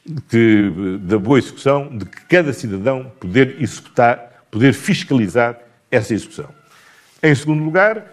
da 0.06 1.18
boa 1.18 1.38
execução 1.38 1.96
de 1.96 2.04
que 2.04 2.22
cada 2.26 2.52
cidadão 2.52 3.12
poder 3.20 3.56
executar, 3.60 4.44
poder 4.50 4.72
fiscalizar 4.72 5.58
essa 5.90 6.14
execução. 6.14 6.48
Em 7.22 7.34
segundo 7.34 7.62
lugar, 7.62 8.06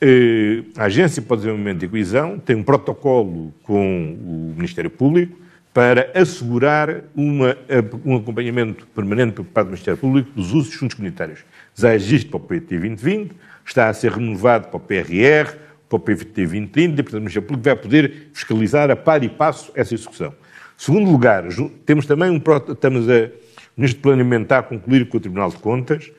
eh, 0.00 0.62
a 0.76 0.84
Agência 0.84 1.22
para 1.22 1.34
o 1.34 1.36
Desenvolvimento 1.38 1.84
e 1.84 1.88
Coesão 1.88 2.38
tem 2.38 2.56
um 2.56 2.62
protocolo 2.62 3.54
com 3.62 4.18
o 4.20 4.54
Ministério 4.56 4.90
Público 4.90 5.38
para 5.72 6.10
assegurar 6.14 7.04
uma, 7.14 7.56
um 8.04 8.16
acompanhamento 8.16 8.86
permanente 8.88 9.34
por 9.34 9.44
parte 9.44 9.66
do 9.66 9.70
Ministério 9.70 9.98
Público 9.98 10.30
dos 10.34 10.52
usos 10.52 10.66
dos 10.66 10.74
fundos 10.74 10.94
comunitários. 10.94 11.40
Já 11.74 11.94
existe 11.94 12.28
para 12.28 12.38
o 12.38 12.40
PT 12.40 12.78
2020, 12.78 13.32
está 13.64 13.88
a 13.88 13.94
ser 13.94 14.12
renovado 14.12 14.68
para 14.68 14.76
o 14.76 14.80
PRR, 14.80 15.54
para 15.88 15.96
o 15.96 16.00
PT 16.00 16.24
2030, 16.42 17.00
e, 17.00 17.02
portanto, 17.02 17.14
o 17.14 17.20
Ministério 17.20 17.48
Público 17.48 17.64
vai 17.64 17.76
poder 17.76 18.30
fiscalizar 18.32 18.90
a 18.90 18.96
par 18.96 19.22
e 19.22 19.28
passo 19.28 19.70
essa 19.74 19.94
execução. 19.94 20.34
Segundo 20.80 21.10
lugar, 21.10 21.44
temos 21.84 22.06
também 22.06 22.30
um, 22.30 22.40
estamos 22.72 23.06
a, 23.06 23.28
neste 23.76 24.00
planeamento 24.00 24.50
a 24.52 24.62
concluir 24.62 25.06
com 25.10 25.18
o 25.18 25.20
Tribunal 25.20 25.50
de 25.50 25.58
Contas 25.58 26.10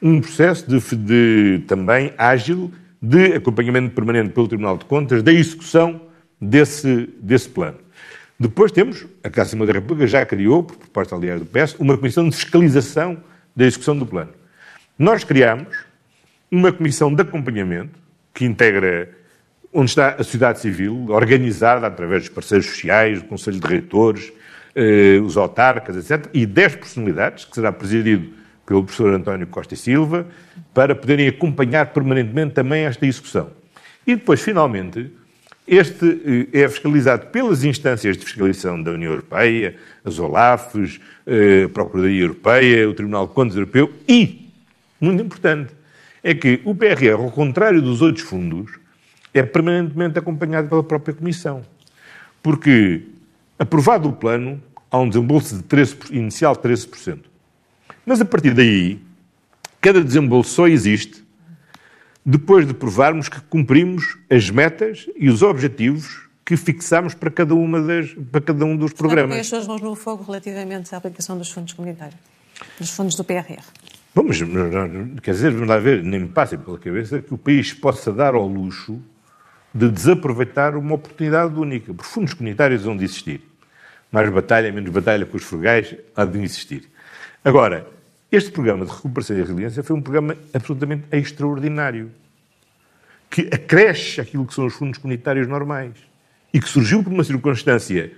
um 0.00 0.20
processo 0.20 0.70
de, 0.70 0.96
de, 0.96 1.64
também 1.66 2.14
ágil 2.16 2.70
de 3.02 3.34
acompanhamento 3.34 3.92
permanente 3.92 4.32
pelo 4.32 4.46
Tribunal 4.46 4.78
de 4.78 4.84
Contas 4.84 5.20
da 5.20 5.32
execução 5.32 6.00
desse, 6.40 7.12
desse 7.20 7.48
plano. 7.48 7.78
Depois 8.38 8.70
temos, 8.70 9.04
a 9.24 9.28
Casa 9.28 9.56
da 9.56 9.72
República 9.72 10.06
já 10.06 10.24
criou, 10.24 10.62
por 10.62 10.76
proposta 10.76 11.16
aliás 11.16 11.40
do 11.40 11.46
PS, 11.46 11.74
uma 11.80 11.98
comissão 11.98 12.28
de 12.28 12.36
fiscalização 12.36 13.20
da 13.56 13.64
execução 13.64 13.98
do 13.98 14.06
plano. 14.06 14.30
Nós 14.96 15.24
criamos 15.24 15.76
uma 16.52 16.72
comissão 16.72 17.12
de 17.12 17.20
acompanhamento 17.20 17.98
que 18.32 18.44
integra 18.44 19.08
onde 19.74 19.90
está 19.90 20.10
a 20.10 20.18
sociedade 20.18 20.60
civil, 20.60 21.06
organizada 21.08 21.88
através 21.88 22.22
dos 22.22 22.28
parceiros 22.30 22.66
sociais, 22.66 23.20
do 23.20 23.28
Conselho 23.28 23.58
de 23.58 23.66
Reitores, 23.66 24.32
eh, 24.76 25.20
os 25.20 25.36
autarcas, 25.36 25.96
etc., 25.96 26.30
e 26.32 26.46
10 26.46 26.76
personalidades, 26.76 27.44
que 27.44 27.56
será 27.56 27.72
presidido 27.72 28.32
pelo 28.64 28.84
professor 28.84 29.12
António 29.12 29.48
Costa 29.48 29.74
e 29.74 29.76
Silva, 29.76 30.26
para 30.72 30.94
poderem 30.94 31.26
acompanhar 31.26 31.86
permanentemente 31.86 32.54
também 32.54 32.84
esta 32.84 33.04
execução. 33.04 33.50
E 34.06 34.14
depois, 34.14 34.40
finalmente, 34.40 35.10
este 35.66 36.48
eh, 36.52 36.62
é 36.62 36.68
fiscalizado 36.68 37.26
pelas 37.26 37.64
instâncias 37.64 38.16
de 38.16 38.24
fiscalização 38.24 38.80
da 38.80 38.92
União 38.92 39.10
Europeia, 39.10 39.74
as 40.04 40.20
OLAFs, 40.20 41.00
eh, 41.26 41.64
a 41.64 41.68
Procuradoria 41.68 42.22
Europeia, 42.22 42.88
o 42.88 42.94
Tribunal 42.94 43.26
de 43.26 43.34
Contas 43.34 43.56
Europeu 43.56 43.92
e, 44.08 44.52
muito 45.00 45.20
importante, 45.20 45.74
é 46.22 46.32
que 46.32 46.60
o 46.64 46.76
PRR, 46.76 47.20
ao 47.20 47.30
contrário 47.32 47.82
dos 47.82 48.00
outros 48.00 48.24
fundos, 48.24 48.83
é 49.34 49.42
permanentemente 49.42 50.18
acompanhado 50.18 50.68
pela 50.68 50.82
própria 50.82 51.12
Comissão. 51.12 51.62
Porque, 52.40 53.02
aprovado 53.58 54.08
o 54.08 54.12
plano, 54.12 54.62
há 54.90 54.98
um 54.98 55.08
desembolso 55.08 55.56
de 55.56 55.62
13, 55.64 55.96
inicial 56.12 56.54
de 56.54 56.60
13%. 56.60 57.18
Mas, 58.06 58.20
a 58.20 58.24
partir 58.24 58.54
daí, 58.54 59.00
cada 59.80 60.02
desembolso 60.02 60.50
só 60.50 60.68
existe 60.68 61.24
depois 62.24 62.66
de 62.66 62.72
provarmos 62.72 63.28
que 63.28 63.40
cumprimos 63.42 64.16
as 64.30 64.48
metas 64.48 65.06
e 65.16 65.28
os 65.28 65.42
objetivos 65.42 66.22
que 66.44 66.56
fixamos 66.56 67.14
para 67.14 67.30
cada, 67.30 67.54
uma 67.54 67.80
das, 67.82 68.14
para 68.30 68.40
cada 68.40 68.64
um 68.64 68.76
dos 68.76 68.92
programas. 68.92 69.30
Põe 69.30 69.40
as 69.40 69.46
suas 69.46 69.66
mãos 69.66 69.80
no 69.80 69.94
fogo 69.94 70.22
relativamente 70.22 70.94
à 70.94 70.98
aplicação 70.98 71.36
dos 71.36 71.50
fundos 71.50 71.72
comunitários, 71.72 72.18
dos 72.78 72.90
fundos 72.90 73.14
do 73.14 73.24
PRR. 73.24 73.62
Bom, 74.14 74.24
mas, 74.28 74.38
quer 75.22 75.32
dizer, 75.32 75.50
vamos 75.50 75.68
lá 75.68 75.78
ver, 75.78 76.02
nem 76.04 76.20
me 76.20 76.28
passa 76.28 76.56
pela 76.56 76.78
cabeça 76.78 77.20
que 77.20 77.34
o 77.34 77.38
país 77.38 77.72
possa 77.72 78.12
dar 78.12 78.34
ao 78.34 78.46
luxo 78.46 79.02
de 79.74 79.90
desaproveitar 79.90 80.76
uma 80.76 80.94
oportunidade 80.94 81.58
única, 81.58 81.92
porque 81.92 82.08
fundos 82.08 82.32
comunitários 82.32 82.82
vão 82.82 82.96
de 82.96 83.04
existir. 83.04 83.42
Mais 84.12 84.30
batalha, 84.30 84.70
menos 84.70 84.90
batalha 84.90 85.26
com 85.26 85.36
os 85.36 85.42
frugais, 85.42 85.96
há 86.14 86.24
de 86.24 86.40
existir. 86.40 86.88
Agora, 87.44 87.86
este 88.30 88.52
programa 88.52 88.86
de 88.86 88.92
recuperação 88.92 89.36
e 89.36 89.40
resiliência 89.40 89.82
foi 89.82 89.96
um 89.96 90.00
programa 90.00 90.36
absolutamente 90.52 91.04
extraordinário, 91.10 92.12
que 93.28 93.50
acresce 93.52 94.20
aquilo 94.20 94.46
que 94.46 94.54
são 94.54 94.66
os 94.66 94.74
fundos 94.74 94.98
comunitários 94.98 95.48
normais 95.48 95.94
e 96.52 96.60
que 96.60 96.68
surgiu 96.68 97.02
por 97.02 97.12
uma 97.12 97.24
circunstância 97.24 98.12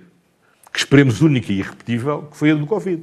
que 0.70 0.78
esperemos 0.78 1.22
única 1.22 1.50
e 1.50 1.61
irrepetível, 1.61 2.24
que 2.30 2.36
foi 2.36 2.50
a 2.50 2.54
do 2.54 2.66
Covid. 2.66 3.02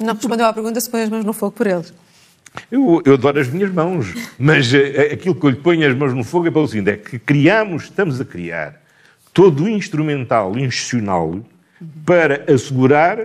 Não 0.00 0.14
respondeu 0.14 0.46
à 0.46 0.52
pergunta 0.52 0.80
se 0.80 0.90
põe 0.90 1.02
as 1.02 1.08
mãos 1.08 1.24
no 1.24 1.32
fogo 1.32 1.52
por 1.52 1.68
ele. 1.68 1.84
Eu, 2.70 3.02
eu 3.04 3.14
adoro 3.14 3.40
as 3.40 3.48
minhas 3.48 3.72
mãos, 3.72 4.14
mas 4.38 4.72
uh, 4.72 4.76
aquilo 5.12 5.34
que 5.34 5.44
eu 5.44 5.50
lhe 5.50 5.56
ponho 5.56 5.88
as 5.88 5.94
mãos 5.94 6.14
no 6.14 6.24
fogo 6.24 6.48
é 6.48 6.50
para 6.50 6.60
o 6.60 6.68
seguinte, 6.68 6.90
é 6.90 6.96
que 6.96 7.18
criamos, 7.18 7.84
estamos 7.84 8.20
a 8.20 8.24
criar 8.24 8.80
todo 9.32 9.64
o 9.64 9.68
instrumental 9.68 10.58
institucional 10.58 11.40
para 12.04 12.44
assegurar 12.52 13.18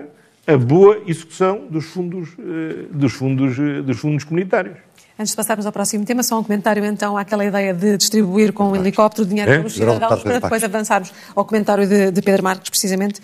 a 0.45 0.57
boa 0.57 1.01
execução 1.07 1.67
dos 1.69 1.85
fundos, 1.85 2.29
eh, 2.37 2.85
dos 2.91 3.13
fundos, 3.13 3.57
eh, 3.57 3.81
dos 3.81 3.97
fundos 3.97 4.23
comunitários. 4.23 4.77
Antes 5.17 5.31
de 5.31 5.37
passarmos 5.37 5.65
ao 5.65 5.71
próximo 5.71 6.05
tema, 6.05 6.23
só 6.23 6.39
um 6.39 6.43
comentário 6.43 6.83
então 6.83 7.17
àquela 7.17 7.45
ideia 7.45 7.73
de 7.73 7.97
distribuir 7.97 8.51
com 8.51 8.71
um 8.71 8.75
helicóptero 8.75 9.27
dinheiro 9.27 9.51
é? 9.51 9.57
para 9.59 9.67
os 9.67 9.73
cidadãos, 9.73 10.23
para 10.23 10.39
depois 10.39 10.63
avançarmos 10.63 11.13
ao 11.35 11.45
comentário 11.45 11.87
de, 11.87 12.11
de 12.11 12.21
Pedro 12.21 12.43
Marques, 12.43 12.69
precisamente, 12.69 13.21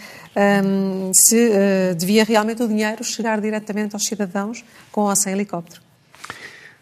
um, 0.64 1.12
se 1.14 1.50
uh, 1.50 1.96
devia 1.96 2.24
realmente 2.24 2.62
o 2.62 2.68
dinheiro 2.68 3.04
chegar 3.04 3.42
diretamente 3.42 3.96
aos 3.96 4.06
cidadãos 4.06 4.64
com 4.92 5.02
ou 5.02 5.16
sem 5.16 5.34
helicóptero. 5.34 5.89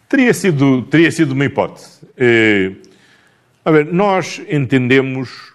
Teria 0.08 0.32
sido, 0.32 0.82
teria 0.82 1.10
sido 1.10 1.32
uma 1.32 1.44
hipótese. 1.44 2.00
Eh, 2.16 2.72
a 3.62 3.70
ver, 3.70 3.86
nós 3.92 4.40
entendemos 4.48 5.52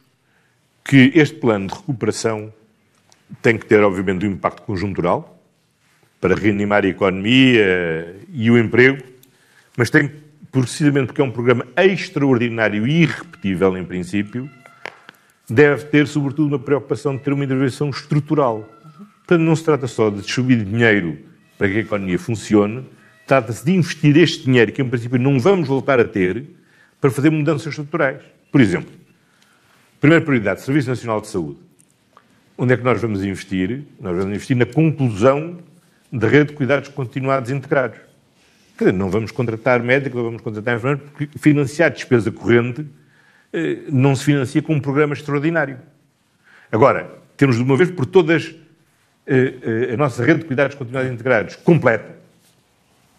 que 0.85 1.11
este 1.15 1.35
plano 1.37 1.67
de 1.67 1.73
recuperação 1.73 2.53
tem 3.41 3.57
que 3.57 3.65
ter, 3.65 3.81
obviamente, 3.81 4.27
um 4.27 4.31
impacto 4.31 4.61
conjuntural 4.61 5.41
para 6.21 6.35
reanimar 6.35 6.85
a 6.85 6.87
economia 6.87 8.15
e 8.31 8.51
o 8.51 8.57
emprego, 8.57 9.03
mas 9.75 9.89
tem, 9.89 10.11
precisamente 10.51 11.07
porque 11.07 11.21
é 11.21 11.23
um 11.23 11.31
programa 11.31 11.65
extraordinário 11.75 12.85
e 12.85 13.01
irrepetível, 13.01 13.75
em 13.75 13.83
princípio, 13.83 14.47
deve 15.49 15.85
ter, 15.85 16.05
sobretudo, 16.05 16.49
uma 16.49 16.59
preocupação 16.59 17.17
de 17.17 17.23
ter 17.23 17.33
uma 17.33 17.43
intervenção 17.43 17.89
estrutural. 17.89 18.69
Portanto, 19.17 19.41
não 19.41 19.55
se 19.55 19.63
trata 19.63 19.87
só 19.87 20.11
de 20.11 20.17
distribuir 20.17 20.63
dinheiro 20.63 21.17
para 21.57 21.67
que 21.67 21.77
a 21.77 21.81
economia 21.81 22.19
funcione, 22.19 22.85
trata-se 23.25 23.63
de 23.63 23.71
investir 23.71 24.17
este 24.17 24.45
dinheiro, 24.45 24.71
que 24.71 24.81
em 24.81 24.89
princípio 24.89 25.19
não 25.19 25.39
vamos 25.39 25.67
voltar 25.67 25.99
a 25.99 26.05
ter, 26.05 26.45
para 26.99 27.11
fazer 27.11 27.29
mudanças 27.29 27.67
estruturais. 27.67 28.21
Por 28.51 28.61
exemplo, 28.61 28.89
primeira 29.99 30.23
prioridade, 30.23 30.61
Serviço 30.61 30.89
Nacional 30.89 31.19
de 31.19 31.27
Saúde. 31.27 31.59
Onde 32.57 32.73
é 32.73 32.77
que 32.77 32.83
nós 32.83 33.01
vamos 33.01 33.23
investir? 33.23 33.83
Nós 33.99 34.15
vamos 34.15 34.33
investir 34.33 34.55
na 34.55 34.65
conclusão 34.65 35.59
da 36.11 36.27
rede 36.27 36.51
de 36.51 36.53
cuidados 36.53 36.89
continuados 36.89 37.49
integrados. 37.49 37.97
Quer 38.77 38.85
dizer, 38.85 38.97
não 38.97 39.09
vamos 39.09 39.31
contratar 39.31 39.81
médicos, 39.81 40.15
não 40.15 40.23
vamos 40.23 40.41
contratar 40.41 40.77
enfermeiros, 40.77 41.09
porque 41.09 41.37
financiar 41.37 41.91
despesa 41.91 42.31
corrente 42.31 42.85
eh, 43.51 43.79
não 43.89 44.15
se 44.15 44.23
financia 44.25 44.61
com 44.61 44.75
um 44.75 44.79
programa 44.79 45.13
extraordinário. 45.13 45.79
Agora, 46.71 47.09
temos 47.35 47.57
de 47.57 47.63
uma 47.63 47.75
vez 47.75 47.91
por 47.91 48.05
todas 48.05 48.55
eh, 49.27 49.53
eh, 49.61 49.93
a 49.93 49.97
nossa 49.97 50.23
rede 50.23 50.39
de 50.39 50.45
cuidados 50.45 50.75
continuados 50.75 51.11
integrados 51.11 51.55
completa, 51.57 52.22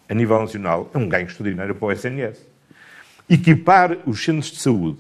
a 0.09 0.15
nível 0.15 0.39
nacional, 0.41 0.91
é 0.93 0.99
um 0.99 1.09
ganho 1.09 1.27
extraordinário 1.27 1.75
para 1.75 1.87
o 1.87 1.93
SNS. 1.93 2.47
Equipar 3.29 3.99
os 4.07 4.23
centros 4.23 4.51
de 4.51 4.59
saúde 4.59 4.99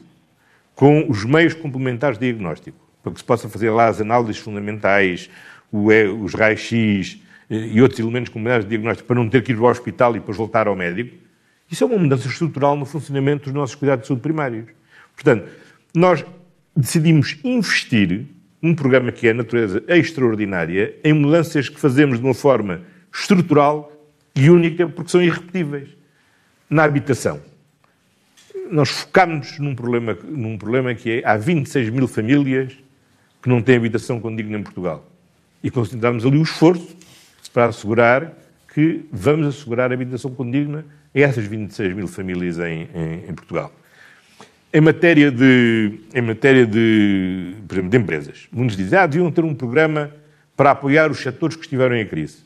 com 0.74 1.09
os 1.09 1.24
meios 1.24 1.55
complementares 1.55 2.18
de 2.18 2.26
diagnóstico, 2.26 2.78
para 3.02 3.12
que 3.12 3.18
se 3.18 3.24
possa 3.24 3.48
fazer 3.48 3.70
lá 3.70 3.86
as 3.86 4.00
análises 4.00 4.38
fundamentais, 4.38 5.30
os 5.70 6.34
raios-x 6.34 7.18
eh, 7.50 7.68
e 7.72 7.82
outros 7.82 8.00
elementos 8.00 8.28
complementares 8.28 8.64
de 8.64 8.70
diagnóstico, 8.70 9.07
para 9.07 9.16
não 9.16 9.28
ter 9.28 9.42
que 9.42 9.52
ir 9.52 9.59
ao 9.59 9.64
hospital 9.64 10.16
e 10.16 10.18
depois 10.18 10.36
voltar 10.36 10.66
ao 10.66 10.74
médico, 10.74 11.16
isso 11.70 11.84
é 11.84 11.86
uma 11.86 11.98
mudança 11.98 12.28
estrutural 12.28 12.76
no 12.76 12.84
funcionamento 12.84 13.44
dos 13.44 13.52
nossos 13.52 13.74
cuidados 13.74 14.02
de 14.02 14.09
saúde 14.09 14.22
primários. 14.22 14.66
Portanto, 15.14 15.48
nós 15.94 16.24
decidimos 16.76 17.38
investir 17.44 18.26
num 18.61 18.74
programa 18.74 19.12
que 19.12 19.28
é 19.28 19.30
a 19.30 19.34
natureza 19.34 19.82
extraordinária, 19.86 20.94
em 21.05 21.12
mudanças 21.12 21.68
que 21.68 21.78
fazemos 21.78 22.18
de 22.18 22.24
uma 22.24 22.34
forma 22.34 22.82
estrutural 23.12 23.92
e 24.35 24.51
única 24.51 24.89
porque 24.89 25.11
são 25.11 25.22
irrepetíveis. 25.22 25.89
Na 26.68 26.85
habitação, 26.85 27.41
nós 28.70 28.89
focámos 28.89 29.59
num 29.59 29.74
problema, 29.74 30.16
num 30.24 30.59
problema 30.59 30.95
que 30.95 31.20
é 31.20 31.22
há 31.24 31.37
26 31.37 31.91
mil 31.91 32.09
famílias 32.09 32.72
que 33.43 33.49
não 33.49 33.62
têm 33.62 33.76
habitação 33.76 34.18
condigna 34.20 34.59
em 34.59 34.62
Portugal. 34.62 35.09
E 35.62 35.70
concentramos 35.70 36.24
ali 36.24 36.39
o 36.39 36.43
esforço 36.43 36.97
para 37.53 37.66
assegurar 37.66 38.32
que 38.72 39.05
vamos 39.12 39.47
assegurar 39.47 39.91
a 39.91 39.95
habitação 39.95 40.35
condigna 40.35 40.85
a 41.14 41.20
essas 41.20 41.45
26 41.47 41.95
mil 41.95 42.09
famílias 42.09 42.59
em, 42.59 42.89
em, 42.95 43.28
em 43.28 43.35
Portugal. 43.35 43.72
Em 44.72 44.80
matéria, 44.80 45.30
de, 45.30 46.01
em 46.12 46.22
matéria 46.22 46.66
de, 46.66 47.55
por 47.68 47.74
exemplo, 47.74 47.91
de 47.91 47.97
empresas, 47.97 48.49
muitos 48.51 48.76
dizem 48.76 48.99
ah, 48.99 49.07
deviam 49.07 49.30
ter 49.30 49.45
um 49.45 49.55
programa 49.55 50.11
para 50.57 50.72
apoiar 50.72 51.11
os 51.11 51.18
setores 51.18 51.55
que 51.55 51.62
estiveram 51.62 51.95
em 51.95 52.07
crise. 52.07 52.39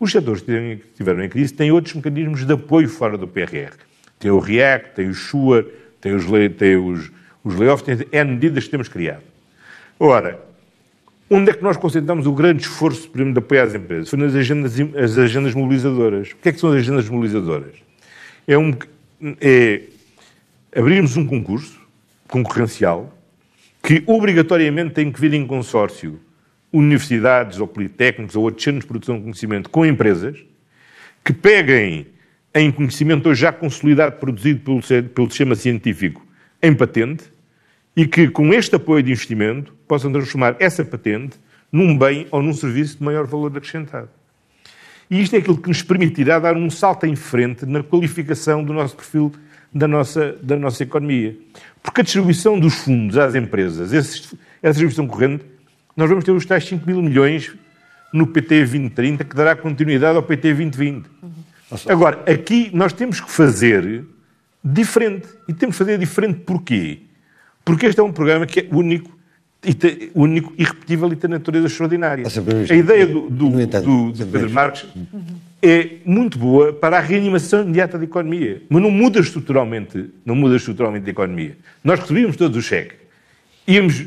Os 0.00 0.10
setores 0.10 0.40
que 0.40 0.50
estiveram 0.92 1.22
em 1.22 1.28
crise 1.28 1.52
têm 1.52 1.70
outros 1.70 1.94
mecanismos 1.94 2.46
de 2.46 2.52
apoio 2.54 2.88
fora 2.88 3.18
do 3.18 3.28
PRR. 3.28 3.74
Tem 4.18 4.30
o 4.30 4.38
REACT, 4.38 4.94
tem 4.94 5.08
o 5.08 5.14
SURE, 5.14 5.66
tem 6.00 6.14
os, 6.14 6.24
tem 6.56 6.76
os, 6.76 7.10
os 7.44 7.54
layoffs, 7.54 7.84
tem 7.84 8.06
N 8.10 8.32
medidas 8.32 8.64
que 8.64 8.70
temos 8.70 8.88
criado. 8.88 9.22
Ora, 9.98 10.40
onde 11.28 11.50
é 11.50 11.54
que 11.54 11.62
nós 11.62 11.76
concentramos 11.76 12.26
o 12.26 12.32
grande 12.32 12.62
esforço, 12.62 13.10
de 13.14 13.38
apoiar 13.38 13.64
as 13.64 13.74
empresas? 13.74 14.08
Foi 14.08 14.18
nas 14.18 14.34
agendas, 14.34 14.74
as 14.96 15.18
agendas 15.18 15.54
mobilizadoras. 15.54 16.30
O 16.30 16.36
que 16.36 16.48
é 16.48 16.52
que 16.52 16.58
são 16.58 16.70
as 16.70 16.76
agendas 16.76 17.06
mobilizadoras? 17.06 17.74
É, 18.48 18.56
um, 18.56 18.74
é 19.38 19.82
abrirmos 20.74 21.18
um 21.18 21.26
concurso 21.26 21.78
concorrencial 22.26 23.14
que 23.82 24.02
obrigatoriamente 24.06 24.94
tem 24.94 25.12
que 25.12 25.20
vir 25.20 25.34
em 25.34 25.46
consórcio 25.46 26.18
universidades 26.72 27.58
ou 27.58 27.66
politécnicos 27.66 28.36
ou 28.36 28.44
outros 28.44 28.62
centros 28.62 28.84
de 28.84 28.88
produção 28.88 29.16
de 29.16 29.22
conhecimento 29.22 29.70
com 29.70 29.84
empresas 29.84 30.38
que 31.24 31.32
peguem 31.32 32.06
em 32.54 32.70
conhecimento 32.70 33.28
hoje 33.28 33.42
já 33.42 33.52
consolidado, 33.52 34.16
produzido 34.16 34.60
pelo, 34.60 34.80
pelo 35.10 35.28
sistema 35.28 35.54
científico, 35.54 36.26
em 36.62 36.74
patente 36.74 37.24
e 37.96 38.06
que, 38.06 38.28
com 38.28 38.52
este 38.52 38.74
apoio 38.76 39.02
de 39.02 39.12
investimento, 39.12 39.72
possam 39.86 40.12
transformar 40.12 40.56
essa 40.58 40.84
patente 40.84 41.38
num 41.70 41.96
bem 41.96 42.26
ou 42.30 42.42
num 42.42 42.52
serviço 42.52 42.98
de 42.98 43.04
maior 43.04 43.26
valor 43.26 43.56
acrescentado. 43.56 44.08
E 45.10 45.20
isto 45.20 45.34
é 45.34 45.38
aquilo 45.38 45.58
que 45.58 45.68
nos 45.68 45.82
permitirá 45.82 46.38
dar 46.38 46.56
um 46.56 46.70
salto 46.70 47.04
em 47.04 47.16
frente 47.16 47.66
na 47.66 47.82
qualificação 47.82 48.62
do 48.62 48.72
nosso 48.72 48.96
perfil 48.96 49.32
da 49.72 49.86
nossa, 49.86 50.36
da 50.42 50.56
nossa 50.56 50.82
economia. 50.82 51.36
Porque 51.82 52.00
a 52.00 52.04
distribuição 52.04 52.58
dos 52.58 52.74
fundos 52.74 53.16
às 53.16 53.34
empresas, 53.34 53.92
essa 53.92 54.36
distribuição 54.62 55.06
corrente, 55.06 55.44
nós 56.00 56.08
vamos 56.08 56.24
ter 56.24 56.30
os 56.30 56.46
tais 56.46 56.64
5 56.64 56.86
mil 56.86 57.02
milhões 57.02 57.52
no 58.10 58.26
PT 58.26 58.60
2030, 58.60 59.22
que 59.22 59.36
dará 59.36 59.54
continuidade 59.54 60.16
ao 60.16 60.22
PT 60.22 60.54
2020. 60.54 61.06
Uhum. 61.22 61.30
Agora, 61.86 62.22
aqui 62.26 62.70
nós 62.72 62.94
temos 62.94 63.20
que 63.20 63.30
fazer 63.30 64.06
diferente. 64.64 65.28
E 65.46 65.52
temos 65.52 65.74
que 65.74 65.78
fazer 65.78 65.98
diferente 65.98 66.40
porquê? 66.40 67.00
Porque 67.62 67.84
este 67.84 68.00
é 68.00 68.02
um 68.02 68.12
programa 68.12 68.46
que 68.46 68.60
é 68.60 68.68
único, 68.72 69.10
e 69.62 70.10
único 70.14 70.54
irrepetível 70.56 71.12
e 71.12 71.16
tem 71.16 71.28
natureza 71.28 71.66
extraordinária. 71.66 72.24
A 72.70 72.74
ideia 72.74 73.06
do, 73.06 73.28
do, 73.28 73.50
do, 73.50 74.12
do 74.12 74.26
Pedro 74.26 74.50
Marques 74.50 74.86
é 75.62 75.96
muito 76.06 76.38
boa 76.38 76.72
para 76.72 76.96
a 76.96 77.00
reanimação 77.00 77.60
imediata 77.60 77.98
da 77.98 78.04
economia, 78.04 78.62
mas 78.70 78.82
não 78.82 78.90
muda 78.90 79.20
estruturalmente, 79.20 80.06
não 80.24 80.34
muda 80.34 80.56
estruturalmente 80.56 81.06
a 81.08 81.10
economia. 81.10 81.58
Nós 81.84 82.00
recebíamos 82.00 82.36
todos 82.36 82.56
o 82.56 82.62
cheque, 82.66 82.94
íamos, 83.68 84.06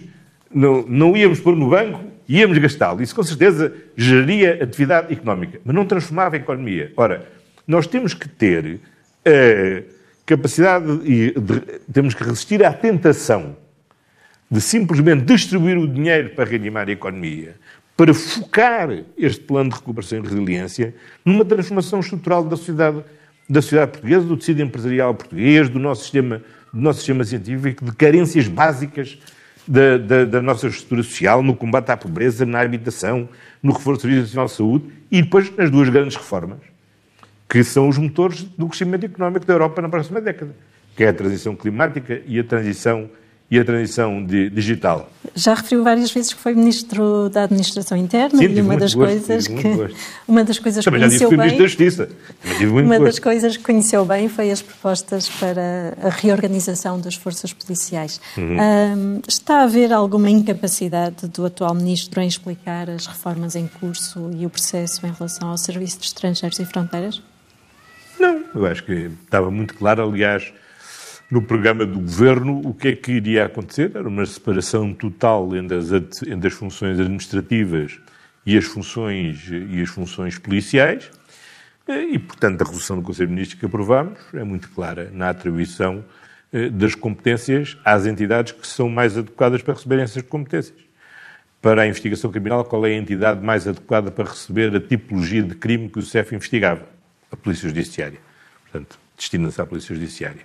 não, 0.54 0.84
não 0.88 1.18
íamos 1.18 1.39
pôr 1.39 1.56
no 1.56 1.70
banco, 1.70 2.01
íamos 2.28 2.58
gastá-lo. 2.58 3.01
Isso 3.01 3.16
com 3.16 3.24
certeza 3.24 3.74
geraria 3.95 4.64
atividade 4.64 5.14
económica, 5.14 5.60
mas 5.64 5.76
não 5.76 5.86
transformava 5.86 6.36
a 6.36 6.39
economia. 6.39 6.91
Ora, 6.95 7.28
nós 7.68 7.88
temos 7.88 8.14
que 8.14 8.28
ter 8.28 8.80
a 9.26 9.84
capacidade 10.26 10.86
e 11.04 11.34
temos 11.91 12.14
que 12.14 12.24
resistir 12.24 12.64
à 12.64 12.74
tentação 12.74 13.56
de 14.49 14.62
simplesmente 14.62 15.24
distribuir 15.24 15.78
o 15.78 15.88
dinheiro 15.88 16.30
para 16.32 16.49
reanimar 16.49 16.88
a 16.88 16.91
economia, 16.91 17.56
para 17.97 18.14
focar 18.14 18.89
este 19.18 19.41
plano 19.41 19.70
de 19.70 19.76
recuperação 19.78 20.20
e 20.20 20.22
resiliência 20.22 20.93
numa 21.26 21.43
transformação 21.43 21.99
estrutural 21.99 22.43
da 22.43 22.56
sociedade, 22.56 23.04
da 23.49 23.62
sociedade 23.62 23.91
portuguesa, 23.91 24.26
do 24.26 24.38
tecido 24.38 24.62
empresarial 24.62 25.14
português, 25.16 25.70
do 25.70 25.80
nosso 25.80 26.04
sistema, 26.04 26.41
do 26.72 26.82
nosso 26.82 26.99
sistema 26.99 27.24
científico, 27.24 27.86
de 27.86 27.91
carências 27.93 28.47
básicas 28.47 29.18
da, 29.68 29.97
da, 29.97 30.26
da, 30.26 30.41
nossa 30.41 30.68
estrutura 30.68 31.03
social, 31.03 31.41
no 31.41 31.55
combate 31.55 31.89
à 31.89 31.97
pobreza, 31.97 32.45
na 32.45 32.61
habitação, 32.61 33.28
no 33.61 33.72
reforço 33.72 33.99
do 33.99 34.01
Serviço 34.01 34.22
Nacional 34.22 34.45
de 34.47 34.51
Saúde 34.53 34.86
e 35.11 35.22
depois 35.22 35.55
nas 35.55 35.70
duas 35.70 35.89
grandes 35.89 36.16
reformas, 36.16 36.59
que 37.49 37.64
são 37.64 37.88
os 37.88 37.97
motores 37.97 38.43
do 38.43 38.68
crescimento 38.68 39.05
económico 39.05 39.45
da 39.45 39.53
Europa 39.53 39.82
na 39.82 39.89
próxima 39.89 40.20
década, 40.20 40.55
que 40.95 41.03
é 41.03 41.09
a 41.09 41.14
transição 41.14 41.55
climática 41.55 42.22
e 42.26 42.39
a 42.39 42.43
transição 42.43 43.09
e 43.54 43.60
a 43.60 43.64
transição 43.64 44.26
de, 44.26 44.49
digital. 44.49 45.08
Já 45.36 45.54
referiu 45.54 45.84
várias 45.84 46.12
vezes 46.12 46.34
que 46.34 46.39
foi 46.39 46.56
ministro 46.56 47.30
da 47.30 47.43
Administração 47.43 47.95
Interna 47.95 48.39
Sim, 48.39 48.45
e 48.45 48.62
uma 48.62 48.76
das 48.76 48.95
gosto, 48.95 49.12
coisas 49.12 49.47
que 49.47 49.93
uma 50.28 50.43
das 50.43 50.58
coisas 50.58 50.84
Também 50.84 51.01
que 51.01 51.08
conheceu 51.08 51.30
já 51.30 51.36
disse 51.36 51.49
bem. 51.49 51.58
da 51.60 51.68
Justiça. 51.68 52.10
uma 52.64 52.82
gosto. 52.82 53.04
das 53.04 53.20
coisas 53.20 53.56
que 53.56 53.64
conheceu 53.64 54.06
bem 54.06 54.28
foi 54.28 54.49
as 54.49 54.60
propostas 54.60 55.30
para 55.30 55.95
a 56.01 56.10
reorganização 56.10 56.99
das 56.99 57.14
forças 57.14 57.54
policiais. 57.54 58.20
Uhum. 58.36 58.58
Um, 58.58 59.22
está 59.28 59.60
a 59.60 59.64
haver 59.66 59.93
alguma 59.93 60.32
incapacidade 60.32 61.28
do 61.28 61.45
atual 61.45 61.76
ministro 61.76 62.22
em 62.22 62.28
explicar 62.28 62.89
as 62.89 63.06
reformas 63.06 63.56
em 63.56 63.68
curso 63.68 64.32
e 64.36 64.47
o 64.47 64.49
processo 64.49 65.06
em 65.06 65.12
relação 65.12 65.49
ao 65.49 65.60
Serviço 65.60 65.99
de 65.99 66.08
Estrangeiros 66.08 66.58
e 66.58 66.66
Fronteiras? 66.66 67.22
Não, 68.20 68.43
eu 68.56 68.66
acho 68.66 68.84
que 68.84 69.12
estava 69.26 69.51
muito 69.51 69.76
claro, 69.76 70.10
aliás, 70.10 70.51
no 71.34 71.41
programa 71.41 71.84
do 71.84 71.99
governo 71.99 72.61
o 72.63 72.75
que 72.75 72.89
é 72.89 72.95
que 72.95 73.13
iria 73.13 73.45
acontecer. 73.45 73.91
Era 73.95 74.07
uma 74.07 74.23
separação 74.23 74.93
total 74.93 75.55
entre 75.55 75.75
as, 75.75 75.91
entre 76.27 76.47
as 76.47 76.53
funções 76.53 76.99
administrativas 76.99 77.99
e 78.45 78.55
as 78.55 78.65
funções, 78.65 79.49
e 79.49 79.81
as 79.81 79.89
funções 79.89 80.38
policiais. 80.38 81.09
E, 81.88 82.19
portanto, 82.19 82.61
a 82.61 82.65
resolução 82.65 82.97
do 82.97 83.01
Conselho 83.01 83.29
de 83.29 83.34
Ministros 83.34 83.59
que 83.59 83.65
aprovámos 83.65 84.19
é 84.31 84.43
muito 84.43 84.69
clara 84.69 85.09
na 85.11 85.29
atribuição 85.29 86.05
das 86.71 86.93
competências 86.93 87.79
às 87.84 88.05
entidades 88.05 88.51
que 88.51 88.67
são 88.67 88.88
mais 88.88 89.17
adequadas 89.17 89.63
para 89.63 89.73
receberem 89.73 90.03
essas 90.03 90.21
competências. 90.21 90.77
Para 91.59 91.81
a 91.81 91.88
investigação 91.88 92.29
criminal, 92.29 92.63
qual 92.63 92.86
é 92.86 92.91
a 92.91 92.95
entidade 92.95 93.43
mais 93.43 93.67
adequada 93.67 94.11
para 94.11 94.29
receber 94.29 94.75
a 94.75 94.79
tipologia 94.79 95.41
de 95.41 95.55
crime 95.55 95.89
que 95.89 95.97
o 95.97 96.03
CEF 96.03 96.36
investigava? 96.36 96.88
A 97.31 97.36
Polícia 97.36 97.67
Judiciária. 97.67 98.19
Portanto, 98.61 98.99
destina-se 99.17 99.59
à 99.59 99.65
Polícia 99.65 99.95
Judiciária. 99.95 100.41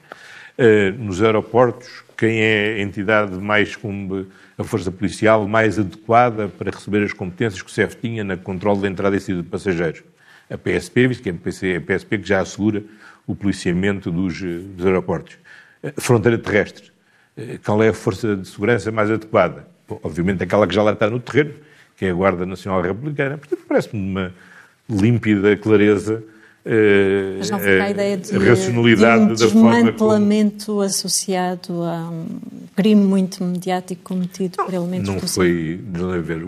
Uh, 0.59 0.91
nos 0.99 1.23
aeroportos, 1.23 2.03
quem 2.17 2.41
é 2.41 2.75
a 2.75 2.81
entidade 2.81 3.39
mais 3.39 3.77
como 3.77 4.27
a 4.59 4.65
força 4.65 4.91
policial 4.91 5.47
mais 5.47 5.79
adequada 5.79 6.49
para 6.49 6.73
receber 6.73 7.05
as 7.05 7.13
competências 7.13 7.63
que 7.63 7.71
o 7.71 7.73
CEF 7.73 7.95
tinha 7.95 8.25
na 8.25 8.37
controle 8.37 8.81
da 8.81 8.89
entrada 8.89 9.15
e 9.15 9.21
saída 9.21 9.41
de 9.41 9.49
passageiros? 9.49 10.03
A 10.51 10.59
PSP, 10.59 11.07
visto 11.07 11.23
que 11.23 11.31
é 11.31 11.77
a 11.77 11.81
PSP 11.81 12.19
que 12.19 12.29
já 12.29 12.41
assegura 12.41 12.83
o 13.25 13.37
policiamento 13.37 14.11
dos, 14.11 14.41
dos 14.41 14.85
aeroportos. 14.85 15.39
Uh, 15.81 16.01
fronteira 16.01 16.37
terrestre, 16.37 16.91
qual 17.65 17.81
é 17.81 17.91
a 17.91 17.93
força 17.93 18.35
de 18.35 18.49
segurança 18.49 18.91
mais 18.91 19.13
adequada? 19.13 19.65
Bom, 19.89 20.01
obviamente 20.03 20.43
aquela 20.43 20.67
que 20.67 20.75
já 20.75 20.83
lá 20.83 20.93
está 20.93 21.09
no 21.09 21.21
terreno, 21.21 21.55
que 21.97 22.05
é 22.05 22.11
a 22.11 22.15
Guarda 22.15 22.45
Nacional 22.45 22.83
Republicana. 22.83 23.39
Portanto, 23.39 23.63
parece-me 23.69 24.03
uma 24.03 24.35
límpida 24.91 25.57
clareza 25.57 26.21
mas 27.39 27.51
não 27.51 27.59
fica 27.59 27.85
a 27.85 27.91
ideia 27.91 28.17
de, 28.17 28.37
racionalidade 28.37 29.25
de 29.25 29.31
um 29.31 29.35
desmantelamento 29.35 30.67
como... 30.67 30.81
associado 30.83 31.83
a 31.83 32.11
um 32.11 32.27
crime 32.77 33.03
muito 33.03 33.43
mediático 33.43 34.03
cometido 34.03 34.57
não, 34.59 34.67
por 34.67 34.75
elementos 34.75 35.09
não 35.09 35.21
foi, 35.21 35.81
não 35.95 36.23
ver, 36.23 36.43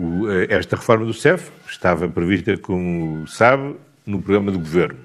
esta 0.49 0.75
reforma 0.75 1.05
do 1.05 1.13
CEF 1.13 1.49
estava 1.67 2.07
prevista, 2.07 2.55
como 2.57 3.27
sabe, 3.27 3.75
no 4.05 4.21
programa 4.21 4.51
do 4.51 4.59
Governo. 4.59 4.99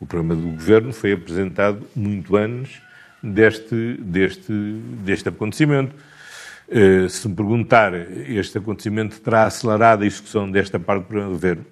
O 0.00 0.06
programa 0.06 0.40
do 0.40 0.48
Governo 0.50 0.92
foi 0.92 1.12
apresentado 1.12 1.82
muito 1.96 2.36
antes 2.36 2.80
deste, 3.22 3.96
deste, 4.00 4.52
deste 4.52 5.28
acontecimento. 5.28 5.94
Se 7.08 7.26
me 7.26 7.34
perguntar, 7.34 7.94
este 7.94 8.58
acontecimento 8.58 9.18
terá 9.20 9.44
acelerado 9.44 10.02
a 10.02 10.06
execução 10.06 10.50
desta 10.50 10.78
parte 10.78 11.04
do 11.04 11.06
programa 11.06 11.30
do 11.30 11.34
Governo? 11.34 11.64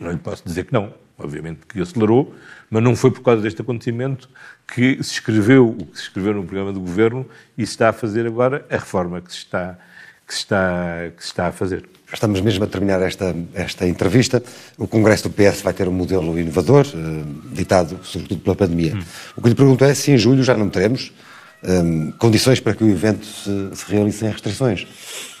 Não 0.00 0.10
lhe 0.10 0.18
posso 0.18 0.42
dizer 0.44 0.64
que 0.64 0.72
não 0.72 0.92
obviamente 1.18 1.60
que 1.68 1.80
acelerou, 1.80 2.34
mas 2.70 2.82
não 2.82 2.94
foi 2.94 3.10
por 3.10 3.22
causa 3.22 3.42
deste 3.42 3.60
acontecimento 3.60 4.28
que 4.72 5.02
se 5.02 5.14
escreveu 5.14 5.68
o 5.68 5.86
que 5.86 5.96
se 5.96 6.04
escreveu 6.04 6.34
no 6.34 6.44
programa 6.44 6.72
do 6.72 6.80
governo 6.80 7.26
e 7.56 7.66
se 7.66 7.72
está 7.72 7.88
a 7.88 7.92
fazer 7.92 8.26
agora 8.26 8.64
a 8.70 8.76
reforma 8.76 9.20
que 9.20 9.32
se 9.32 9.38
está, 9.38 9.78
que 10.26 10.34
se 10.34 10.40
está, 10.40 11.10
que 11.16 11.22
se 11.22 11.30
está 11.30 11.46
a 11.48 11.52
fazer. 11.52 11.88
Estamos 12.12 12.40
mesmo 12.40 12.64
a 12.64 12.66
terminar 12.66 13.02
esta, 13.02 13.34
esta 13.52 13.86
entrevista. 13.86 14.42
O 14.78 14.86
Congresso 14.86 15.28
do 15.28 15.30
PS 15.30 15.60
vai 15.62 15.74
ter 15.74 15.88
um 15.88 15.92
modelo 15.92 16.38
inovador, 16.38 16.86
ditado 17.52 17.98
sobretudo 18.02 18.40
pela 18.40 18.56
pandemia. 18.56 18.94
Hum. 18.94 19.02
O 19.36 19.42
que 19.42 19.48
lhe 19.48 19.54
pergunto 19.54 19.84
é 19.84 19.92
se 19.94 20.12
em 20.12 20.18
julho 20.18 20.42
já 20.42 20.56
não 20.56 20.70
teremos 20.70 21.12
um, 21.62 22.10
condições 22.12 22.60
para 22.60 22.74
que 22.74 22.84
o 22.84 22.88
evento 22.88 23.26
se, 23.26 23.70
se 23.74 23.90
realize 23.90 24.18
sem 24.18 24.30
restrições. 24.30 24.86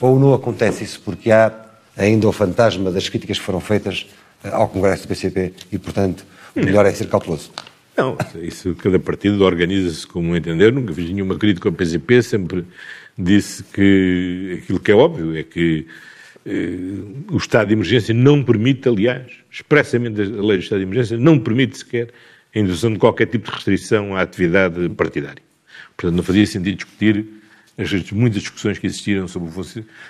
Ou 0.00 0.18
não 0.18 0.34
acontece 0.34 0.84
isso 0.84 1.00
porque 1.04 1.30
há 1.30 1.52
ainda 1.96 2.28
o 2.28 2.32
fantasma 2.32 2.90
das 2.90 3.08
críticas 3.08 3.38
que 3.38 3.44
foram 3.44 3.60
feitas 3.60 4.06
ao 4.44 4.68
Congresso 4.68 5.04
do 5.04 5.08
PCP 5.08 5.52
e, 5.72 5.78
portanto, 5.78 6.24
o 6.54 6.60
melhor 6.64 6.86
é 6.86 6.92
ser 6.92 7.08
cauteloso. 7.08 7.50
Não, 7.96 8.16
isso 8.40 8.74
cada 8.76 8.98
partido 8.98 9.42
organiza-se 9.44 10.06
como 10.06 10.36
entender. 10.36 10.72
Nunca 10.72 10.92
fiz 10.94 11.10
nenhuma 11.10 11.36
crítica 11.36 11.68
ao 11.68 11.72
PCP, 11.72 12.22
sempre 12.22 12.64
disse 13.18 13.64
que 13.64 14.60
aquilo 14.62 14.78
que 14.78 14.92
é 14.92 14.94
óbvio 14.94 15.36
é 15.36 15.42
que 15.42 15.86
eh, 16.46 16.78
o 17.32 17.36
estado 17.36 17.68
de 17.68 17.74
emergência 17.74 18.14
não 18.14 18.42
permite, 18.44 18.88
aliás, 18.88 19.26
expressamente 19.50 20.20
a 20.20 20.24
lei 20.24 20.58
do 20.58 20.62
estado 20.62 20.78
de 20.78 20.84
emergência 20.84 21.18
não 21.18 21.38
permite 21.38 21.78
sequer 21.78 22.10
a 22.54 22.58
introdução 22.58 22.92
de 22.92 22.98
qualquer 22.98 23.26
tipo 23.26 23.46
de 23.46 23.54
restrição 23.54 24.16
à 24.16 24.22
atividade 24.22 24.88
partidária. 24.90 25.42
Portanto, 25.96 26.16
não 26.16 26.22
fazia 26.22 26.46
sentido 26.46 26.76
discutir 26.76 27.26
as 27.76 27.92
muitas 28.10 28.42
discussões 28.42 28.78
que 28.78 28.86
existiram 28.86 29.28
sobre 29.28 29.50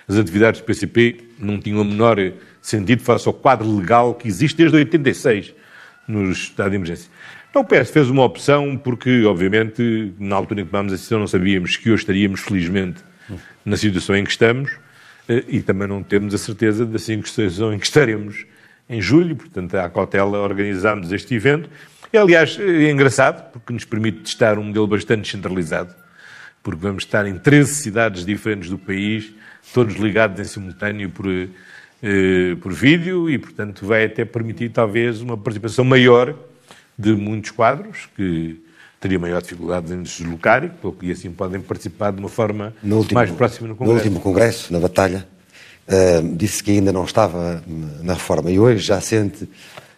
as 0.09 0.17
atividades 0.17 0.61
do 0.61 0.65
PCP 0.65 1.21
não 1.39 1.61
tinham 1.61 1.81
a 1.81 1.85
menor 1.85 2.19
sentido 2.69 3.03
face 3.03 3.27
ao 3.27 3.35
quadro 3.35 3.77
legal 3.77 4.15
que 4.15 4.29
existe 4.29 4.57
desde 4.57 4.77
86 4.77 5.55
no 6.07 6.31
estado 6.31 6.71
de 6.71 6.77
emergência. 6.77 7.11
Então, 7.51 7.63
o 7.63 7.65
PS 7.65 7.91
fez 7.91 8.11
uma 8.11 8.25
opção 8.25 8.77
porque, 8.77 9.25
obviamente, 9.25 10.13
na 10.19 10.37
altura 10.37 10.61
em 10.61 10.65
que 10.65 10.71
tomámos 10.71 10.93
a 10.93 10.97
decisão 10.97 11.19
não 11.19 11.27
sabíamos 11.27 11.77
que 11.77 11.91
hoje 11.91 12.03
estaríamos, 12.03 12.41
felizmente, 12.41 13.03
na 13.65 13.77
situação 13.77 14.17
em 14.17 14.25
que 14.25 14.31
estamos 14.31 14.71
eh, 15.29 15.45
e 15.49 15.61
também 15.61 15.89
não 15.89 16.03
temos 16.03 16.35
a 16.35 16.39
certeza 16.39 16.85
da 16.87 16.99
situação 16.99 17.73
em 17.73 17.79
que 17.79 17.87
estaremos 17.87 18.47
em 18.89 19.01
julho, 19.01 19.37
portanto, 19.37 19.75
à 19.75 19.89
cautela 19.89 20.39
organizámos 20.39 21.13
este 21.13 21.35
evento. 21.35 21.69
E, 22.13 22.17
aliás, 22.17 22.59
é 22.59 22.91
engraçado 22.91 23.51
porque 23.53 23.73
nos 23.73 23.85
permite 23.85 24.21
testar 24.21 24.59
um 24.59 24.65
modelo 24.65 24.87
bastante 24.87 25.23
descentralizado, 25.23 25.95
porque 26.63 26.81
vamos 26.81 27.05
estar 27.05 27.27
em 27.27 27.37
13 27.39 27.75
cidades 27.75 28.25
diferentes 28.25 28.71
do 28.71 28.79
país, 28.79 29.33
todos 29.75 29.97
ligados 29.97 30.41
em 30.41 30.45
simultâneo 30.45 31.11
por 31.11 31.27
eh, 32.03 32.57
por 32.61 32.73
vídeo 32.73 33.29
e, 33.29 33.39
portanto, 33.39 33.85
vai 33.87 34.05
até 34.05 34.25
permitir 34.25 34.71
talvez 34.71 35.21
uma 35.21 35.37
participação 35.37 35.85
maior 35.85 36.35
de 36.99 37.13
muitos 37.13 37.51
quadros 37.51 38.09
que 38.17 38.63
teria 39.01 39.19
maior 39.19 39.41
dificuldade 39.41 39.93
em 39.93 40.05
se 40.05 40.23
deslocar 40.23 40.71
e 41.03 41.11
assim 41.11 41.31
podem 41.31 41.61
participar 41.61 42.13
de 42.13 42.19
uma 42.19 42.29
forma 42.29 42.75
último, 42.83 43.15
mais 43.15 43.31
próxima 43.31 43.69
no 43.69 43.77
Congresso. 43.77 43.99
No 43.99 44.05
último 44.05 44.21
Congresso, 44.21 44.73
na 44.73 44.81
Batalha, 44.81 45.27
uh, 45.87 46.37
disse 46.37 46.63
que 46.63 46.73
ainda 46.73 46.93
não 46.93 47.05
estava 47.05 47.63
na 48.03 48.15
reforma 48.15 48.51
e 48.51 48.59
hoje 48.59 48.85
já 48.85 49.01
sente 49.01 49.49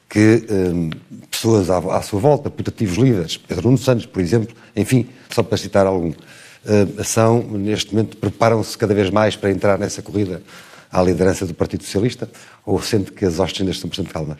que 0.09 0.45
um, 0.51 0.91
pessoas 1.31 1.71
à, 1.71 1.79
à, 1.79 2.03
sua 2.03 2.21
volta, 2.21 2.51
putativos 2.51 2.97
líderes, 2.99 3.37
Pedro 3.37 3.67
Nuno 3.67 3.79
Santos, 3.79 4.07
por 4.07 4.21
exemplo, 4.21 4.55
enfim, 4.75 5.07
só 5.31 5.43
para 5.43 5.57
citar 5.57 5.87
algum, 5.87 6.11
uh, 6.11 7.05
são, 7.05 7.43
neste 7.43 7.95
momento, 7.95 8.17
preparam-se 8.17 8.77
cada 8.77 8.93
vez 8.93 9.09
mais 9.09 9.37
para 9.37 9.51
entrar 9.51 9.79
nessa 9.79 10.03
corrida 10.03 10.43
à 10.91 11.03
liderança 11.03 11.47
do 11.47 11.55
Partido 11.55 11.85
Socialista 11.85 12.29
ou 12.65 12.81
sente 12.81 13.13
que 13.13 13.25
as 13.25 13.39
hostes 13.39 13.61
ainda 13.61 13.73
estão 13.73 13.89
bastante 13.89 14.11
calmas? 14.11 14.39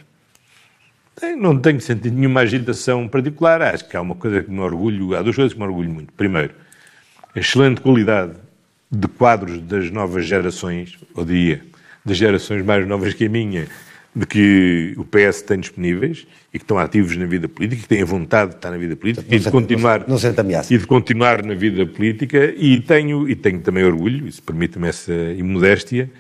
Não 1.39 1.59
tenho 1.59 1.81
sentido 1.81 2.15
nenhuma 2.15 2.41
agitação 2.41 3.07
particular. 3.07 3.61
Acho 3.61 3.87
que 3.87 3.97
há 3.97 4.01
uma 4.01 4.15
coisa 4.15 4.43
que 4.43 4.51
me 4.51 4.61
orgulho, 4.61 5.15
há 5.15 5.23
duas 5.23 5.37
coisas 5.37 5.53
que 5.53 5.59
me 5.59 5.67
orgulho 5.67 5.91
muito. 5.91 6.13
Primeiro, 6.15 6.55
a 7.35 7.39
excelente 7.39 7.81
qualidade 7.81 8.33
de 8.91 9.07
quadros 9.07 9.61
das 9.61 9.91
novas 9.91 10.27
gerações, 10.27 10.99
ou 11.15 11.25
diria, 11.25 11.63
das 12.05 12.17
gerações 12.17 12.65
mais 12.65 12.87
novas 12.89 13.15
que 13.15 13.27
a 13.27 13.29
minha, 13.29 13.69
de 14.15 14.27
que 14.27 14.95
o 14.97 15.05
PS 15.05 15.43
tem 15.43 15.61
disponíveis 15.61 16.27
e 16.53 16.59
que 16.59 16.65
estão 16.65 16.79
ativos 16.79 17.17
na 17.17 17.27
vida 17.27 17.49
política, 17.49 17.83
que 17.83 17.89
têm 17.89 18.03
a 18.03 18.07
vontade 18.07 18.51
de 18.51 18.57
estar 18.57 18.71
na 18.71 18.79
vida 18.79 18.97
política 18.97 19.25
não 19.29 19.37
e 19.37 19.39
de 19.39 19.51
continuar 19.51 20.01
não, 20.09 20.19
não 20.19 20.35
ameaça. 20.37 20.75
e 20.75 20.79
de 20.79 20.87
continuar 20.87 21.45
na 21.45 21.55
vida 21.55 21.87
política 21.87 22.53
e 22.57 22.81
tenho 22.81 23.29
e 23.29 23.37
tenho 23.37 23.61
também 23.61 23.85
orgulho, 23.85 24.27
isso 24.27 24.43
permite-me 24.43 24.89
essa 24.89 25.13
imodéstia, 25.13 26.11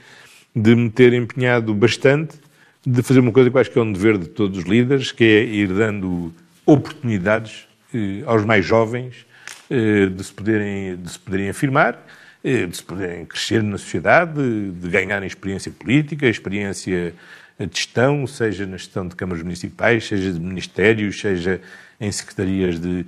de 0.55 0.75
me 0.75 0.91
ter 0.91 1.13
empenhado 1.13 1.73
bastante 1.75 2.39
de 2.85 3.03
fazer 3.03 3.21
uma 3.21 3.33
coisa 3.33 3.51
que 3.51 3.59
acho 3.59 3.71
que 3.71 3.79
é 3.79 3.83
um 3.83 3.93
dever 3.93 4.17
de 4.17 4.29
todos 4.29 4.59
os 4.59 4.65
líderes, 4.65 5.13
que 5.13 5.25
é 5.25 5.45
ir 5.45 5.69
dando 5.69 6.33
oportunidades 6.65 7.67
eh, 7.95 8.23
aos 8.25 8.45
mais 8.45 8.65
jovens 8.65 9.27
eh, 9.69 10.07
de, 10.07 10.25
se 10.25 10.33
poderem, 10.33 10.97
de 10.97 11.11
se 11.11 11.19
poderem 11.19 11.51
afirmar, 11.51 12.07
eh, 12.43 12.67
de 12.67 12.77
se 12.77 12.83
poderem 12.83 13.27
crescer 13.27 13.63
na 13.63 13.77
sociedade, 13.77 14.33
de, 14.33 14.71
de 14.71 14.89
ganharem 14.89 15.27
experiência 15.27 15.71
política, 15.71 16.27
experiência 16.27 17.13
de 17.59 17.79
gestão, 17.79 18.27
seja 18.27 18.65
na 18.65 18.79
gestão 18.79 19.07
de 19.07 19.15
câmaras 19.15 19.43
municipais, 19.43 20.07
seja 20.07 20.33
de 20.33 20.41
ministérios, 20.41 21.21
seja 21.21 21.61
em 22.01 22.11
secretarias 22.11 22.81
de, 22.81 23.05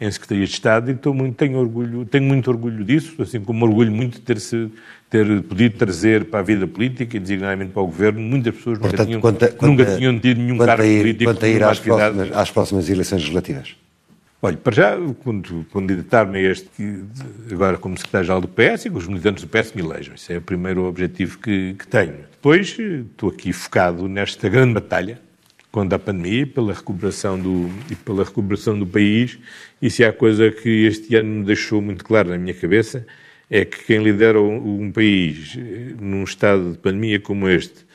em 0.00 0.08
secretarias 0.08 0.50
de 0.50 0.54
Estado, 0.54 0.90
e 0.90 0.94
estou 0.94 1.12
muito, 1.12 1.34
tenho, 1.34 1.58
orgulho, 1.58 2.04
tenho 2.04 2.24
muito 2.24 2.48
orgulho 2.48 2.84
disso, 2.84 3.20
assim 3.20 3.40
como 3.40 3.66
orgulho 3.66 3.90
muito 3.90 4.14
de 4.14 4.20
ter, 4.20 4.38
-se, 4.38 4.70
ter 5.08 5.42
podido 5.42 5.76
trazer 5.76 6.24
para 6.24 6.40
a 6.40 6.42
vida 6.42 6.66
política 6.66 7.16
e 7.16 7.20
designadamente 7.20 7.72
para 7.72 7.82
o 7.82 7.86
Governo 7.86 8.20
muitas 8.20 8.54
pessoas 8.54 8.78
Portanto, 8.78 8.98
nunca, 8.98 9.06
tinham, 9.06 9.20
quanto, 9.20 9.56
quanto, 9.56 9.66
nunca 9.66 9.96
tinham 9.96 10.18
tido 10.18 10.38
nenhum 10.40 10.58
cargo 10.58 10.84
ir, 10.84 10.98
político. 10.98 11.32
Quanto 11.32 11.44
a 11.44 11.48
ir 11.48 11.62
às 11.62 11.78
próximas, 11.78 12.32
às 12.32 12.50
próximas 12.50 12.90
eleições 12.90 13.20
legislativas? 13.20 13.76
Olha, 14.42 14.56
para 14.56 14.74
já, 14.74 14.96
quando 15.24 15.64
candidatar-me 15.72 16.38
a 16.38 16.50
este, 16.50 16.68
agora 17.50 17.78
como 17.78 17.96
secretário-geral 17.96 18.40
do 18.40 18.48
PS, 18.48 18.84
e 18.84 18.90
que 18.90 18.96
os 18.96 19.08
militantes 19.08 19.42
do 19.42 19.48
PS 19.48 19.72
me 19.72 19.82
elejam. 19.82 20.14
Isso 20.14 20.32
é 20.32 20.36
o 20.36 20.42
primeiro 20.42 20.84
objetivo 20.84 21.38
que, 21.38 21.74
que 21.74 21.86
tenho. 21.86 22.16
Depois, 22.30 22.76
estou 22.78 23.30
aqui 23.30 23.52
focado 23.52 24.06
nesta 24.08 24.48
grande 24.48 24.74
batalha 24.74 25.18
contra 25.72 25.96
a 25.96 25.98
pandemia 25.98 26.46
pela 26.46 26.72
recuperação 26.72 27.38
do, 27.38 27.70
e 27.90 27.94
pela 27.94 28.24
recuperação 28.24 28.78
do 28.78 28.86
país. 28.86 29.38
E 29.80 29.90
se 29.90 30.04
há 30.04 30.12
coisa 30.12 30.50
que 30.50 30.86
este 30.86 31.16
ano 31.16 31.40
me 31.40 31.44
deixou 31.44 31.80
muito 31.80 32.04
claro 32.04 32.28
na 32.28 32.38
minha 32.38 32.54
cabeça, 32.54 33.06
é 33.50 33.64
que 33.64 33.84
quem 33.84 34.02
lidera 34.02 34.40
um 34.40 34.90
país 34.90 35.56
num 36.00 36.24
estado 36.24 36.72
de 36.72 36.78
pandemia 36.78 37.20
como 37.20 37.48
este 37.48 37.86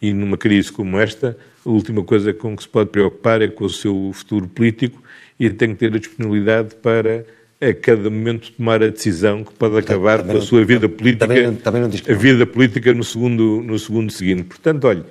e 0.00 0.12
numa 0.12 0.36
crise 0.36 0.70
como 0.70 0.98
esta, 0.98 1.36
a 1.64 1.68
última 1.68 2.04
coisa 2.04 2.32
com 2.32 2.56
que 2.56 2.62
se 2.62 2.68
pode 2.68 2.90
preocupar 2.90 3.42
é 3.42 3.48
com 3.48 3.64
o 3.64 3.70
seu 3.70 4.10
futuro 4.14 4.46
político 4.46 5.02
e 5.38 5.48
tem 5.50 5.70
que 5.70 5.76
ter 5.76 5.94
a 5.94 5.98
disponibilidade 5.98 6.74
para 6.76 7.24
a 7.60 7.74
cada 7.74 8.08
momento 8.08 8.52
tomar 8.52 8.82
a 8.82 8.88
decisão 8.88 9.42
que 9.42 9.52
pode 9.52 9.76
acabar 9.76 10.22
com 10.22 10.36
a 10.36 10.40
sua 10.40 10.64
vida 10.64 10.88
política, 10.88 11.26
também, 11.26 11.54
também 11.56 11.82
não 11.82 11.88
a 11.88 12.16
vida 12.16 12.46
política 12.46 12.94
no 12.94 13.02
segundo, 13.02 13.60
no 13.64 13.76
segundo 13.78 14.12
seguinte. 14.12 14.44
Portanto, 14.44 14.84
olha, 14.86 15.04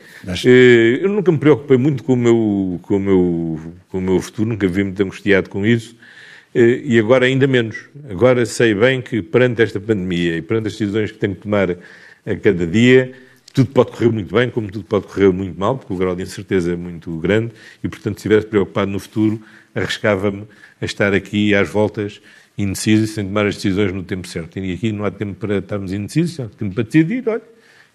eh, 0.46 1.00
eu 1.02 1.10
nunca 1.10 1.30
me 1.30 1.38
preocupei 1.38 1.78
muito 1.78 2.04
com 2.06 2.14
o 2.14 2.16
meu, 2.16 2.80
com 2.84 2.96
o 2.96 3.00
meu, 3.00 3.60
com 3.90 3.98
o 3.98 4.02
meu 4.02 4.22
futuro, 4.22 4.48
nunca 4.48 4.66
vi 4.66 4.82
muito 4.82 5.04
angustiado 5.04 5.50
com 5.50 5.66
isso, 5.66 5.94
eh, 5.94 6.07
e 6.54 6.98
agora 7.00 7.26
ainda 7.26 7.46
menos. 7.48 7.78
Agora 8.10 8.46
sei 8.46 8.74
bem 8.74 9.02
que 9.02 9.22
perante 9.22 9.62
esta 9.62 9.80
pandemia 9.80 10.38
e 10.38 10.42
perante 10.42 10.68
as 10.68 10.74
decisões 10.74 11.12
que 11.12 11.18
tenho 11.18 11.36
que 11.36 11.42
tomar 11.42 11.72
a 11.72 12.36
cada 12.36 12.66
dia, 12.66 13.14
tudo 13.54 13.72
pode 13.72 13.92
correr 13.92 14.12
muito 14.12 14.34
bem, 14.36 14.50
como 14.50 14.72
tudo 14.72 14.86
pode 14.86 15.08
correr 15.08 15.32
muito 15.32 15.60
mal, 15.60 15.78
porque 15.78 15.94
o 15.94 15.98
grau 15.98 16.16
de 16.16 16.24
incerteza 16.24 16.74
é 16.74 16.76
muito 16.76 17.18
grande, 17.18 17.54
e 17.84 17.88
portanto, 17.88 18.16
se 18.16 18.28
estivesse 18.28 18.48
preocupado 18.48 18.92
no 18.92 19.00
futuro, 19.00 19.42
arriscava-me 19.74 20.46
a 20.82 20.86
estar 20.86 21.14
aqui 21.14 21.56
às 21.56 21.70
voltas 21.70 22.22
indeciso 22.58 23.06
sem 23.06 23.26
tomar 23.26 23.46
as 23.46 23.56
decisões 23.56 23.94
no 23.94 24.04
tempo 24.04 24.28
certo. 24.28 24.58
E 24.58 24.74
aqui 24.74 24.92
não 24.92 25.06
há 25.06 25.12
tempo 25.12 25.36
para 25.36 25.60
estarmos 25.60 25.94
indecisos, 25.94 26.40
há 26.40 26.48
tempo 26.48 26.74
para 26.74 26.84
decidir, 26.84 27.24
olha, 27.28 27.42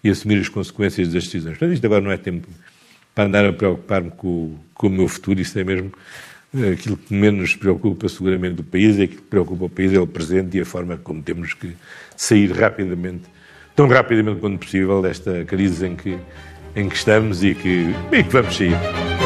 e 0.03 0.09
assumir 0.09 0.39
as 0.39 0.49
consequências 0.49 1.09
das 1.09 1.25
decisões. 1.25 1.57
Portanto, 1.57 1.73
isto 1.73 1.85
agora 1.85 2.01
não 2.01 2.11
é 2.11 2.17
tempo 2.17 2.47
para 3.13 3.25
andar 3.25 3.45
a 3.45 3.53
preocupar-me 3.53 4.11
com, 4.11 4.57
com 4.73 4.87
o 4.87 4.89
meu 4.89 5.07
futuro, 5.07 5.39
isso 5.39 5.57
é 5.59 5.63
mesmo 5.63 5.91
eh, 5.91 6.32
aquilo 6.71 6.97
que 6.97 7.13
menos 7.13 7.55
preocupa 7.55 8.07
seguramente 8.07 8.61
o 8.61 8.63
país, 8.63 8.99
é 8.99 9.07
que 9.07 9.17
preocupa 9.17 9.65
o 9.65 9.69
país 9.69 9.93
é 9.93 9.99
o 9.99 10.05
presente 10.05 10.57
e 10.57 10.61
a 10.61 10.65
forma 10.65 10.97
como 10.97 11.21
temos 11.21 11.53
que 11.53 11.75
sair 12.15 12.51
rapidamente, 12.51 13.23
tão 13.75 13.87
rapidamente 13.87 14.39
quanto 14.39 14.59
possível, 14.59 15.01
desta 15.01 15.43
crise 15.45 15.87
em 15.87 15.95
que, 15.95 16.17
em 16.75 16.87
que 16.87 16.95
estamos 16.95 17.43
e 17.43 17.55
que, 17.55 17.93
e 18.11 18.23
que 18.23 18.29
vamos 18.29 18.55
sair. 18.55 19.22